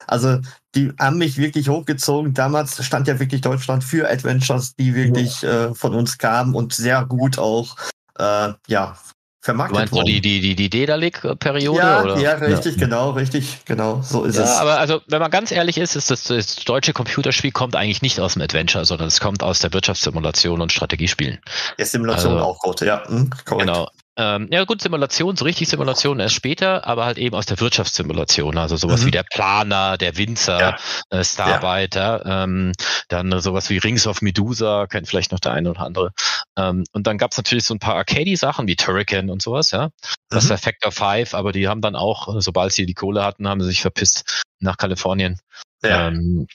Also 0.08 0.40
die 0.76 0.94
haben 0.98 1.18
mich 1.18 1.38
wirklich 1.38 1.68
hochgezogen. 1.68 2.34
Damals 2.34 2.84
stand 2.86 3.08
ja 3.08 3.20
wirklich 3.20 3.42
Deutschland 3.42 3.84
für 3.84 4.10
Adventures, 4.10 4.76
die 4.76 4.96
wirklich 4.96 5.44
äh, 5.44 5.74
von 5.76 5.94
uns 5.94 6.18
kamen 6.18 6.56
und 6.56 6.74
sehr 6.74 7.06
gut 7.06 7.38
auch 7.38 7.76
äh, 8.18 8.54
ja 8.68 8.98
vermarktet 9.44 9.76
du 9.76 9.80
meinst 9.80 9.94
worden. 9.94 10.06
die, 10.06 10.22
die, 10.22 10.40
die, 10.40 10.56
die 10.56 10.70
Dedalic-Periode? 10.70 11.78
Ja, 11.78 12.18
ja, 12.18 12.32
richtig, 12.36 12.76
ja. 12.76 12.86
genau, 12.86 13.12
richtig, 13.12 13.66
genau, 13.66 14.02
so 14.02 14.24
ist 14.24 14.38
ja, 14.38 14.44
es. 14.44 14.52
Aber 14.52 14.80
also, 14.80 15.02
wenn 15.08 15.20
man 15.20 15.30
ganz 15.32 15.52
ehrlich 15.52 15.78
ist, 15.78 15.96
ist 15.98 16.10
das, 16.10 16.24
das 16.24 16.56
deutsche 16.56 16.94
Computerspiel 16.94 17.52
kommt 17.52 17.76
eigentlich 17.76 18.02
nicht 18.02 18.22
aus 18.22 18.34
dem 18.34 18.42
Adventure, 18.42 18.86
sondern 18.86 19.10
es 19.10 19.20
kommt 19.20 19.44
aus 19.44 19.60
der 19.60 19.74
Wirtschaftssimulation 19.74 20.62
und 20.62 20.72
Strategiespielen. 20.72 21.40
Ja, 21.78 21.86
Simulation 21.86 22.34
also, 22.34 22.46
auch 22.46 22.60
gut, 22.60 22.80
ja. 22.82 23.06
Hm, 23.06 23.32
genau. 23.46 23.90
Ähm, 24.16 24.48
ja 24.52 24.64
gut, 24.66 24.82
Simulation, 24.82 25.36
so 25.36 25.46
richtig 25.46 25.68
Simulation 25.68 26.20
erst 26.20 26.36
später, 26.36 26.86
aber 26.86 27.06
halt 27.06 27.18
eben 27.18 27.36
aus 27.36 27.48
der 27.48 27.60
Wirtschaftssimulation, 27.60 28.58
also 28.60 28.76
sowas 28.76 29.02
mhm. 29.02 29.08
wie 29.08 29.12
der 29.12 29.24
Planer, 29.24 29.98
der 29.98 30.18
Winzer, 30.18 30.60
ja. 30.60 30.78
äh, 31.10 31.24
Starfighter, 31.24 32.22
ja. 32.24 32.44
ähm, 32.44 32.74
dann 33.08 33.40
sowas 33.42 33.72
wie 33.72 33.80
Rings 33.80 34.06
of 34.06 34.22
Medusa, 34.22 34.86
kennt 34.86 35.08
vielleicht 35.08 35.32
noch 35.32 35.40
der 35.40 35.54
eine 35.54 35.72
oder 35.72 35.82
andere. 35.82 36.12
Ähm, 36.56 36.84
und 36.92 37.08
dann 37.08 37.18
gab's 37.18 37.38
natürlich 37.38 37.64
so 37.64 37.74
ein 37.74 37.80
paar 37.80 37.96
Arcade-Sachen 37.96 38.68
wie 38.68 38.76
Turrican 38.76 39.32
und 39.32 39.42
sowas, 39.42 39.72
ja. 39.72 39.90
Das 40.30 40.46
mhm. 40.46 40.54
ist 40.54 40.64
Factor 40.64 40.92
5, 40.92 41.34
aber 41.34 41.52
die 41.52 41.68
haben 41.68 41.82
dann 41.82 41.96
auch, 41.96 42.40
sobald 42.40 42.72
sie 42.72 42.86
die 42.86 42.94
Kohle 42.94 43.24
hatten, 43.24 43.48
haben 43.48 43.62
sie 43.62 43.68
sich 43.68 43.82
verpisst 43.82 44.44
nach 44.60 44.78
Kalifornien. 44.78 45.40
Ja. 45.84 46.08
Ähm, 46.08 46.48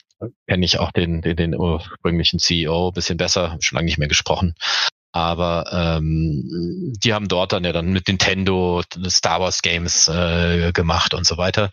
kenne 0.47 0.65
ich 0.65 0.79
auch 0.79 0.91
den, 0.91 1.21
den, 1.21 1.35
den 1.35 1.55
ursprünglichen 1.55 2.39
CEO 2.39 2.91
bisschen 2.91 3.17
besser, 3.17 3.57
schon 3.59 3.75
lange 3.75 3.85
nicht 3.85 3.97
mehr 3.97 4.07
gesprochen. 4.07 4.55
Aber 5.11 5.65
ähm, 5.71 6.93
die 7.03 7.13
haben 7.13 7.27
dort 7.27 7.51
dann 7.51 7.63
ja 7.63 7.73
dann 7.73 7.91
mit 7.91 8.07
Nintendo 8.07 8.83
Star 9.07 9.41
Wars 9.41 9.61
Games 9.61 10.07
äh, 10.07 10.71
gemacht 10.71 11.13
und 11.13 11.25
so 11.25 11.37
weiter 11.37 11.71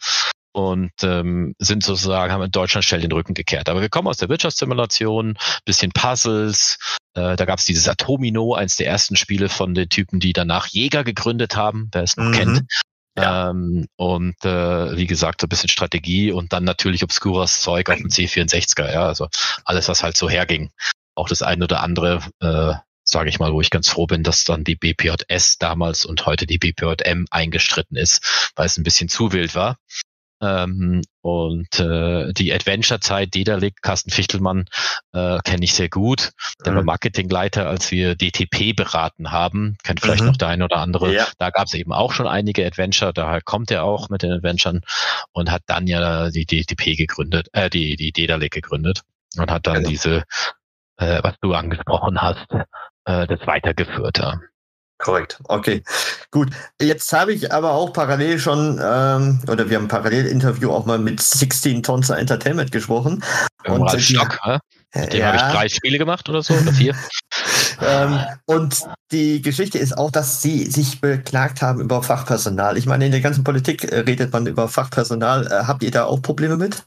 und 0.57 0.93
ähm, 1.03 1.55
sind 1.59 1.85
sozusagen, 1.85 2.33
haben 2.33 2.43
in 2.43 2.51
Deutschland 2.51 2.83
schnell 2.83 3.03
den 3.03 3.13
Rücken 3.13 3.35
gekehrt. 3.35 3.69
Aber 3.69 3.83
wir 3.83 3.91
kommen 3.91 4.09
aus 4.09 4.17
der 4.17 4.31
Wirtschaftssimulation, 4.31 5.37
bisschen 5.67 5.93
Puzzles. 5.93 6.79
Äh, 7.13 7.37
da 7.37 7.45
gab 7.45 7.59
es 7.59 7.67
dieses 7.67 7.87
Atomino, 7.91 8.55
eins 8.55 8.77
der 8.77 8.87
ersten 8.87 9.17
Spiele 9.17 9.51
von 9.51 9.75
den 9.75 9.91
Typen, 9.91 10.19
die 10.19 10.33
danach 10.33 10.67
Jäger 10.69 11.05
gegründet 11.05 11.57
haben, 11.57 11.91
wer 11.93 12.05
es 12.05 12.17
noch 12.17 12.25
mhm. 12.25 12.33
kennt. 12.33 12.63
Ja. 13.19 13.51
Ähm, 13.51 13.87
und 13.97 14.43
äh, 14.47 14.97
wie 14.97 15.07
gesagt, 15.07 15.43
so 15.43 15.47
ein 15.47 15.51
bisschen 15.51 15.69
Strategie 15.69 16.33
und 16.33 16.55
dann 16.55 16.65
natürlich 16.65 17.03
obskures 17.03 17.61
Zeug 17.61 17.91
auf 17.91 17.99
dem 17.99 18.09
C64er, 18.09 18.91
ja, 18.91 19.07
also 19.07 19.29
alles, 19.67 19.89
was 19.89 20.03
halt 20.03 20.17
so 20.17 20.31
herging. 20.31 20.71
Auch 21.15 21.29
das 21.29 21.43
eine 21.43 21.65
oder 21.65 21.83
andere 21.83 22.23
äh, 22.41 22.75
sage 23.09 23.29
ich 23.29 23.39
mal, 23.39 23.53
wo 23.53 23.61
ich 23.61 23.71
ganz 23.71 23.89
froh 23.89 24.07
bin, 24.07 24.23
dass 24.23 24.45
dann 24.45 24.65
die 24.65 24.75
BPJS 24.75 25.59
damals 25.59 26.05
und 26.05 26.27
heute 26.27 26.47
die 26.47 26.59
BPJM 26.59 27.27
eingestritten 27.31 27.97
ist, 27.97 28.53
weil 28.57 28.67
es 28.67 28.77
ein 28.77 28.85
bisschen 28.85 29.09
zu 29.09 29.33
wild 29.33 29.55
war. 29.55 29.77
Ähm, 30.43 31.03
und 31.23 31.81
äh, 31.81 32.33
die 32.35 32.53
Adventure-Zeit, 32.53 33.35
Dedalik, 33.35 33.81
Carsten 33.81 34.11
Fichtelmann, 34.11 34.67
äh, 35.13 35.39
kenne 35.45 35.65
ich 35.65 35.73
sehr 35.73 35.89
gut. 35.89 36.33
Der 36.65 36.73
mhm. 36.73 36.77
war 36.77 36.85
Marketingleiter, 36.85 37.67
als 37.67 37.91
wir 37.91 38.17
DTP 38.17 38.77
beraten 38.77 39.33
haben. 39.33 39.79
Kennt 39.83 40.01
vielleicht 40.01 40.23
mhm. 40.23 40.29
noch 40.29 40.37
der 40.37 40.49
eine 40.49 40.65
oder 40.65 40.77
andere. 40.77 41.13
Ja. 41.13 41.27
Da 41.39 41.51
gab 41.51 41.69
es 41.69 41.75
eben 41.75 41.93
auch 41.93 42.13
schon 42.13 42.27
einige 42.27 42.67
Adventure, 42.67 43.15
daher 43.15 43.41
kommt 43.41 43.71
er 43.71 43.85
auch 43.85 44.11
mit 44.11 44.23
den 44.23 44.33
Adventuren 44.33 44.83
und 45.33 45.51
hat 45.51 45.63
dann 45.67 45.87
ja 45.87 46.31
die 46.31 46.45
DTP 46.45 46.97
gegründet, 46.97 47.49
äh, 47.53 47.71
die, 47.71 47.97
die 47.97 48.13
Dedalik 48.13 48.53
gegründet 48.53 49.03
und 49.39 49.51
hat 49.51 49.67
dann 49.67 49.77
genau. 49.77 49.89
diese, 49.89 50.25
äh, 50.99 51.23
was 51.23 51.37
du 51.41 51.55
angesprochen 51.55 52.21
hast, 52.21 52.47
äh, 53.07 53.27
das 53.27 53.47
weitergeführt 53.47 54.21
haben. 54.21 54.43
Korrekt, 54.99 55.39
okay. 55.45 55.83
Gut. 56.31 56.51
Jetzt 56.81 57.13
habe 57.13 57.33
ich 57.35 57.53
aber 57.53 57.73
auch 57.73 57.93
parallel 57.93 58.39
schon, 58.39 58.81
ähm, 58.83 59.41
oder 59.47 59.69
wir 59.69 59.77
haben 59.77 59.89
parallel 59.89 60.27
Interview 60.27 60.71
auch 60.71 60.87
mal 60.87 60.99
mit 60.99 61.21
16 61.21 61.83
Tons 61.83 62.09
Entertainment 62.09 62.73
gesprochen. 62.73 63.23
Und 63.67 63.83
Ralf 63.83 64.01
Stock, 64.01 64.39
hä? 64.43 64.59
Mit 64.95 65.13
dem 65.13 65.21
ja. 65.21 65.27
habe 65.27 65.37
ich 65.37 65.43
drei 65.43 65.69
Spiele 65.69 65.99
gemacht 65.99 66.29
oder 66.31 66.41
so, 66.43 66.55
oder 66.55 66.73
vier. 66.73 66.95
ähm, 67.83 68.21
und 68.47 68.85
die 69.13 69.43
Geschichte 69.43 69.79
ist 69.79 69.99
auch, 69.99 70.11
dass 70.11 70.41
sie 70.41 70.65
sich 70.65 71.03
beklagt 71.03 71.61
haben 71.61 71.81
über 71.81 72.03
Fachpersonal. 72.03 72.79
Ich 72.79 72.87
meine, 72.87 73.05
in 73.05 73.13
der 73.13 73.21
ganzen 73.21 73.45
Politik 73.45 73.85
äh, 73.85 74.01
redet 74.01 74.33
man 74.33 74.47
über 74.47 74.67
Fachpersonal. 74.67 75.47
Äh, 75.47 75.65
habt 75.67 75.83
ihr 75.83 75.91
da 75.91 76.05
auch 76.05 76.23
Probleme 76.23 76.57
mit? 76.57 76.87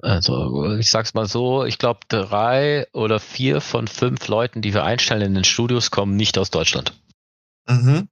Also 0.00 0.76
ich 0.76 0.90
sag's 0.90 1.14
mal 1.14 1.26
so, 1.26 1.64
ich 1.64 1.78
glaube 1.78 2.00
drei 2.08 2.86
oder 2.92 3.18
vier 3.18 3.60
von 3.60 3.88
fünf 3.88 4.28
Leuten, 4.28 4.62
die 4.62 4.74
wir 4.74 4.84
einstellen 4.84 5.22
in 5.22 5.34
den 5.34 5.44
Studios, 5.44 5.90
kommen 5.90 6.16
nicht 6.16 6.38
aus 6.38 6.50
Deutschland. 6.50 6.92
Mhm. 7.68 8.08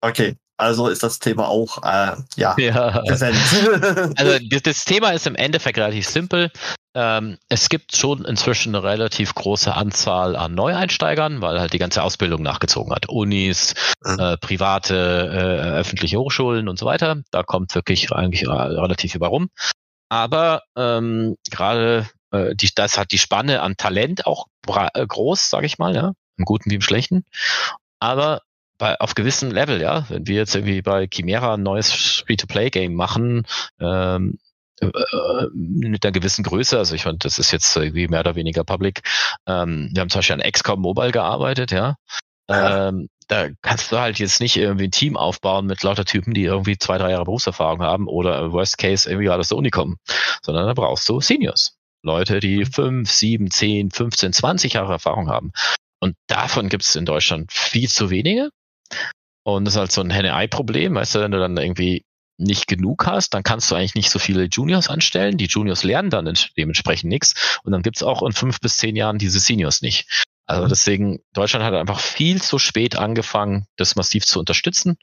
Okay, 0.00 0.36
also 0.58 0.88
ist 0.88 1.02
das 1.04 1.20
Thema 1.20 1.48
auch 1.48 1.82
äh, 1.84 2.16
ja, 2.36 2.54
ja. 2.58 3.02
präsent. 3.02 3.36
also 4.16 4.38
das 4.62 4.84
Thema 4.84 5.10
ist 5.10 5.26
im 5.26 5.36
Endeffekt 5.36 5.78
relativ 5.78 6.08
simpel. 6.08 6.50
Ähm, 6.94 7.38
es 7.48 7.68
gibt 7.68 7.96
schon 7.96 8.24
inzwischen 8.24 8.74
eine 8.74 8.82
relativ 8.84 9.34
große 9.34 9.72
Anzahl 9.72 10.34
an 10.34 10.54
Neueinsteigern, 10.54 11.40
weil 11.42 11.60
halt 11.60 11.72
die 11.72 11.78
ganze 11.78 12.02
Ausbildung 12.02 12.42
nachgezogen 12.42 12.92
hat. 12.92 13.08
Unis, 13.08 13.74
mhm. 14.04 14.18
äh, 14.18 14.36
private, 14.36 14.94
äh, 14.94 15.78
öffentliche 15.78 16.18
Hochschulen 16.18 16.68
und 16.68 16.76
so 16.76 16.86
weiter. 16.86 17.22
Da 17.30 17.44
kommt 17.44 17.76
wirklich 17.76 18.10
eigentlich 18.10 18.48
relativ 18.48 19.14
über 19.14 19.28
rum. 19.28 19.50
Aber 20.08 20.62
ähm, 20.76 21.36
gerade 21.50 22.08
äh, 22.30 22.54
die, 22.54 22.70
das 22.74 22.98
hat 22.98 23.12
die 23.12 23.18
Spanne 23.18 23.62
an 23.62 23.76
Talent 23.76 24.26
auch 24.26 24.46
äh, 24.66 25.06
groß, 25.06 25.50
sage 25.50 25.66
ich 25.66 25.78
mal, 25.78 25.94
ja, 25.94 26.12
im 26.36 26.44
Guten 26.44 26.70
wie 26.70 26.76
im 26.76 26.80
Schlechten. 26.80 27.24
Aber 27.98 28.42
bei, 28.78 28.98
auf 29.00 29.14
gewissem 29.14 29.50
Level, 29.50 29.80
ja, 29.80 30.06
wenn 30.08 30.26
wir 30.26 30.36
jetzt 30.36 30.54
irgendwie 30.54 30.82
bei 30.82 31.08
Chimera 31.12 31.54
ein 31.54 31.62
neues 31.62 32.22
Free-to-Play-Game 32.26 32.94
machen, 32.94 33.44
ähm, 33.80 34.38
äh, 34.80 34.88
mit 35.52 36.04
einer 36.04 36.12
gewissen 36.12 36.44
Größe, 36.44 36.78
also 36.78 36.94
ich 36.94 37.02
fand, 37.02 37.24
das 37.24 37.38
ist 37.40 37.50
jetzt 37.50 37.76
irgendwie 37.76 38.06
mehr 38.06 38.20
oder 38.20 38.36
weniger 38.36 38.62
public. 38.62 39.02
Ähm, 39.46 39.90
wir 39.92 40.00
haben 40.00 40.10
zum 40.10 40.20
Beispiel 40.20 40.40
an 40.40 40.50
XCOM 40.52 40.80
Mobile 40.80 41.10
gearbeitet, 41.10 41.72
ja. 41.72 41.96
Ähm, 42.48 43.08
da 43.28 43.48
kannst 43.62 43.92
du 43.92 43.98
halt 43.98 44.18
jetzt 44.18 44.40
nicht 44.40 44.56
irgendwie 44.56 44.84
ein 44.84 44.90
Team 44.90 45.16
aufbauen 45.16 45.66
mit 45.66 45.82
lauter 45.82 46.04
Typen, 46.04 46.34
die 46.34 46.44
irgendwie 46.44 46.78
zwei, 46.78 46.98
drei 46.98 47.10
Jahre 47.10 47.24
Berufserfahrung 47.24 47.82
haben 47.82 48.08
oder 48.08 48.52
Worst 48.52 48.78
Case 48.78 49.08
irgendwie 49.08 49.26
gerade 49.26 49.40
aus 49.40 49.48
der 49.48 49.58
Uni 49.58 49.70
kommen, 49.70 49.96
sondern 50.42 50.66
da 50.66 50.74
brauchst 50.74 51.08
du 51.08 51.20
Seniors. 51.20 51.76
Leute, 52.02 52.40
die 52.40 52.64
fünf, 52.64 53.10
sieben, 53.10 53.50
zehn, 53.50 53.90
15, 53.90 54.32
20 54.32 54.72
Jahre 54.74 54.92
Erfahrung 54.92 55.28
haben. 55.28 55.52
Und 56.00 56.16
davon 56.28 56.68
gibt 56.68 56.84
es 56.84 56.96
in 56.96 57.04
Deutschland 57.04 57.52
viel 57.52 57.88
zu 57.88 58.10
wenige. 58.10 58.50
Und 59.44 59.64
das 59.64 59.74
ist 59.74 59.78
halt 59.78 59.92
so 59.92 60.00
ein 60.00 60.10
Henne-Ei-Problem, 60.10 60.94
weißt 60.94 61.16
du, 61.16 61.20
wenn 61.20 61.30
du 61.30 61.38
dann 61.38 61.56
irgendwie 61.56 62.04
nicht 62.38 62.68
genug 62.68 63.06
hast, 63.06 63.34
dann 63.34 63.42
kannst 63.42 63.70
du 63.70 63.74
eigentlich 63.74 63.96
nicht 63.96 64.10
so 64.10 64.20
viele 64.20 64.44
Juniors 64.44 64.88
anstellen. 64.88 65.38
Die 65.38 65.46
Juniors 65.46 65.82
lernen 65.82 66.10
dann 66.10 66.32
dementsprechend 66.56 67.10
nichts. 67.10 67.58
Und 67.64 67.72
dann 67.72 67.82
gibt's 67.82 68.02
auch 68.02 68.22
in 68.22 68.32
fünf 68.32 68.60
bis 68.60 68.76
zehn 68.76 68.94
Jahren 68.94 69.18
diese 69.18 69.40
Seniors 69.40 69.82
nicht. 69.82 70.24
Also 70.48 70.64
mhm. 70.64 70.68
deswegen, 70.70 71.18
Deutschland 71.34 71.64
hat 71.64 71.74
einfach 71.74 72.00
viel 72.00 72.40
zu 72.40 72.58
spät 72.58 72.96
angefangen, 72.96 73.66
das 73.76 73.96
massiv 73.96 74.24
zu 74.24 74.38
unterstützen. 74.38 74.96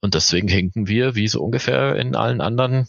Und 0.00 0.14
deswegen 0.14 0.48
hinken 0.48 0.88
wir, 0.88 1.14
wie 1.14 1.28
so 1.28 1.42
ungefähr 1.42 1.96
in 1.96 2.16
allen 2.16 2.40
anderen 2.40 2.88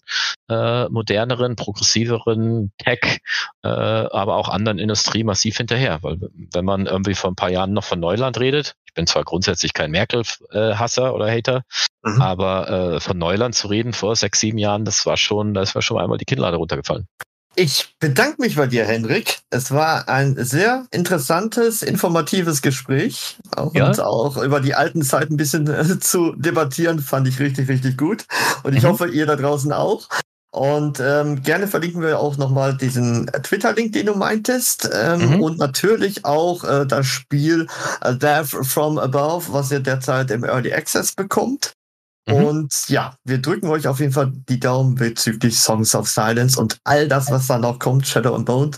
äh, 0.50 0.88
moderneren, 0.88 1.58
progressiveren 1.58 2.72
Tech, 2.78 3.20
äh, 3.63 3.67
aber 3.67 4.38
auch 4.38 4.48
anderen 4.48 4.80
Industrie 4.80 5.26
massiv 5.26 5.58
hinterher. 5.58 6.00
Weil 6.02 6.17
wenn 6.54 6.63
man 6.63 6.86
irgendwie 6.86 7.13
vor 7.13 7.30
ein 7.30 7.36
paar 7.36 7.52
Jahren 7.52 7.74
noch 7.74 7.84
von 7.84 8.00
Neuland 8.00 8.39
redet, 8.39 8.76
ich 8.86 8.93
bin 8.93 9.06
zwar 9.06 9.26
grundsätzlich 9.26 9.74
kein 9.74 9.91
Merkel-Hasser 9.91 11.13
oder 11.13 11.30
Hater, 11.30 11.63
mhm. 12.04 12.22
aber 12.22 12.70
äh, 12.70 13.00
von 13.02 13.17
Neuland 13.17 13.54
zu 13.54 13.67
reden 13.67 13.91
vor 13.91 14.15
sechs, 14.15 14.39
sieben 14.39 14.58
Jahren, 14.58 14.86
das 14.86 15.06
war 15.06 15.17
schon, 15.17 15.54
das 15.54 15.76
war 15.76 15.82
schon 15.82 15.98
einmal 15.98 16.17
die 16.17 16.26
Kinnlade 16.26 16.56
runtergefallen. 16.56 17.06
Ich 17.60 17.96
bedanke 18.00 18.39
mich 18.39 18.56
bei 18.56 18.67
dir, 18.67 18.86
Henrik. 18.86 19.39
Es 19.50 19.72
war 19.72 20.08
ein 20.08 20.36
sehr 20.38 20.86
interessantes, 20.91 21.82
informatives 21.82 22.62
Gespräch. 22.62 23.38
Auch 23.56 23.74
ja. 23.74 23.88
Und 23.88 24.00
auch 24.00 24.38
über 24.38 24.62
die 24.62 24.76
alten 24.76 25.02
Zeiten 25.02 25.34
ein 25.34 25.38
bisschen 25.38 25.67
äh, 25.67 26.00
zu 26.00 26.34
debattieren, 26.36 27.00
fand 27.00 27.28
ich 27.28 27.39
richtig, 27.39 27.67
richtig 27.67 27.98
gut. 27.98 28.28
Und 28.62 28.76
ich 28.76 28.84
mhm. 28.84 28.89
hoffe, 28.89 29.08
ihr 29.08 29.26
da 29.26 29.36
draußen 29.36 29.74
auch. 29.74 30.08
Und 30.52 31.00
ähm, 31.00 31.41
gerne 31.41 31.67
verlinken 31.67 32.04
wir 32.04 32.20
auch 32.20 32.38
nochmal 32.38 32.78
diesen 32.78 33.26
Twitter-Link, 33.26 33.91
den 33.93 34.06
du 34.06 34.13
meintest. 34.13 34.88
Ähm, 34.93 35.38
mhm. 35.38 35.41
Und 35.41 35.58
natürlich 35.58 36.26
auch 36.26 36.63
äh, 36.63 36.86
das 36.86 37.08
Spiel 37.08 37.65
äh, 38.02 38.15
Death 38.15 38.50
from 38.50 39.00
Above, 39.00 39.52
was 39.52 39.72
ihr 39.72 39.80
derzeit 39.80 40.30
im 40.30 40.43
Early 40.43 40.74
Access 40.74 41.13
bekommt. 41.13 41.74
Mhm. 42.28 42.34
Und 42.36 42.90
ja, 42.90 43.16
wir 43.24 43.40
drücken 43.40 43.68
euch 43.68 43.88
auf 43.88 44.00
jeden 44.00 44.13
Fall 44.13 44.32
die 44.50 44.60
Daumen 44.60 44.96
bezüglich 44.96 45.60
Songs 45.60 45.96
of 45.96 46.10
Silence 46.10 46.60
und 46.60 46.78
all 46.84 47.08
das, 47.08 47.32
was 47.32 47.48
da 47.48 47.58
noch 47.58 47.80
kommt, 47.80 48.08
Shadow 48.08 48.36
and 48.36 48.46
Bone. 48.46 48.71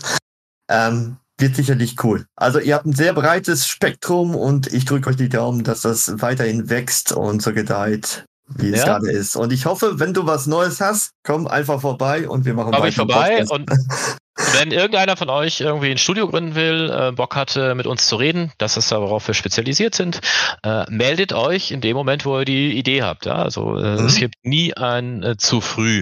Ähm, 0.70 1.16
wird 1.38 1.56
sicherlich 1.56 1.96
cool. 2.04 2.26
Also 2.36 2.60
ihr 2.60 2.74
habt 2.74 2.86
ein 2.86 2.92
sehr 2.92 3.14
breites 3.14 3.66
Spektrum 3.66 4.36
und 4.36 4.72
ich 4.72 4.84
drücke 4.84 5.10
euch 5.10 5.16
die 5.16 5.28
Daumen, 5.28 5.64
dass 5.64 5.80
das 5.80 6.20
weiterhin 6.20 6.68
wächst 6.68 7.12
und 7.12 7.42
so 7.42 7.52
gedeiht, 7.52 8.24
wie 8.46 8.72
es 8.72 8.84
gerade 8.84 9.10
ist. 9.10 9.36
Und 9.36 9.52
ich 9.52 9.66
hoffe, 9.66 9.98
wenn 9.98 10.12
du 10.12 10.26
was 10.26 10.46
Neues 10.46 10.80
hast, 10.80 11.12
komm 11.24 11.46
einfach 11.46 11.80
vorbei 11.80 12.28
und 12.28 12.44
wir 12.44 12.54
machen 12.54 12.72
Komm 12.72 12.86
ich 12.86 12.96
vorbei 12.96 13.44
und 13.48 13.70
wenn 14.58 14.70
irgendeiner 14.70 15.16
von 15.16 15.30
euch 15.30 15.60
irgendwie 15.60 15.90
ein 15.90 15.98
Studio 15.98 16.28
gründen 16.28 16.54
will, 16.54 16.90
äh, 16.90 17.12
Bock 17.12 17.36
hat, 17.36 17.56
äh, 17.56 17.74
mit 17.74 17.86
uns 17.86 18.06
zu 18.06 18.16
reden, 18.16 18.52
das 18.58 18.76
ist 18.76 18.92
aber 18.92 19.06
worauf 19.06 19.26
wir 19.26 19.34
spezialisiert 19.34 19.94
sind, 19.94 20.20
äh, 20.62 20.84
meldet 20.90 21.32
euch 21.32 21.70
in 21.70 21.80
dem 21.80 21.96
Moment, 21.96 22.24
wo 22.24 22.38
ihr 22.38 22.44
die 22.44 22.78
Idee 22.78 23.02
habt. 23.02 23.26
Ja? 23.26 23.36
Also 23.36 23.76
äh, 23.76 24.00
mhm. 24.00 24.06
es 24.06 24.16
gibt 24.16 24.34
nie 24.42 24.74
ein 24.74 25.22
äh, 25.22 25.36
zu 25.36 25.60
früh. 25.60 26.00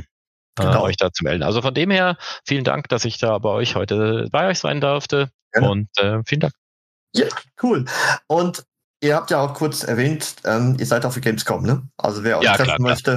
Äh, 0.58 0.64
genau. 0.64 0.82
euch 0.82 0.96
da 0.96 1.12
zu 1.12 1.24
melden. 1.24 1.42
Also 1.42 1.62
von 1.62 1.74
dem 1.74 1.90
her, 1.90 2.16
vielen 2.44 2.64
Dank, 2.64 2.88
dass 2.88 3.04
ich 3.04 3.18
da 3.18 3.38
bei 3.38 3.50
euch 3.50 3.76
heute 3.76 4.28
bei 4.30 4.48
euch 4.48 4.58
sein 4.58 4.80
durfte. 4.80 5.30
Genau. 5.52 5.70
Und 5.70 5.88
vielen 6.26 6.40
Dank. 6.40 6.52
Ja, 7.14 7.26
cool. 7.62 7.86
Und 8.26 8.64
ihr 9.00 9.14
habt 9.14 9.30
ja 9.30 9.40
auch 9.40 9.54
kurz 9.54 9.82
erwähnt, 9.82 10.36
ähm, 10.44 10.76
ihr 10.78 10.86
seid 10.86 11.06
auf 11.06 11.14
der 11.14 11.22
Gamescom, 11.22 11.62
ne? 11.64 11.88
Also 11.96 12.24
wer 12.24 12.38
euch 12.38 12.44
ja, 12.44 12.56
treffen 12.56 12.76
klar, 12.76 12.80
möchte, 12.80 13.10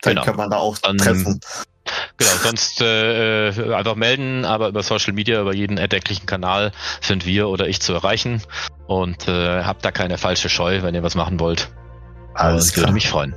dann 0.00 0.14
genau. 0.14 0.24
kann 0.24 0.36
man 0.36 0.50
da 0.50 0.56
auch 0.56 0.78
dann, 0.78 0.98
treffen. 0.98 1.40
Genau, 2.16 2.30
sonst 2.42 2.80
äh, 2.80 3.74
einfach 3.74 3.96
melden, 3.96 4.44
aber 4.44 4.68
über 4.68 4.82
Social 4.82 5.12
Media, 5.12 5.40
über 5.40 5.54
jeden 5.54 5.78
erdenklichen 5.78 6.26
Kanal 6.26 6.72
sind 7.00 7.26
wir 7.26 7.48
oder 7.48 7.66
ich 7.66 7.80
zu 7.80 7.92
erreichen. 7.92 8.40
Und 8.86 9.26
äh, 9.26 9.64
habt 9.64 9.84
da 9.84 9.90
keine 9.90 10.16
falsche 10.18 10.48
Scheu, 10.48 10.82
wenn 10.82 10.94
ihr 10.94 11.02
was 11.02 11.16
machen 11.16 11.40
wollt. 11.40 11.70
Alles 12.34 12.72
klar. 12.72 12.84
würde 12.86 12.94
mich 12.94 13.08
freuen. 13.08 13.34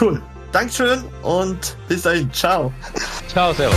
Cool. 0.00 0.22
Dankeschön 0.52 1.04
und 1.22 1.76
bis 1.88 2.02
dahin. 2.02 2.32
Ciao. 2.32 2.72
Ciao, 3.28 3.52
servus. 3.52 3.76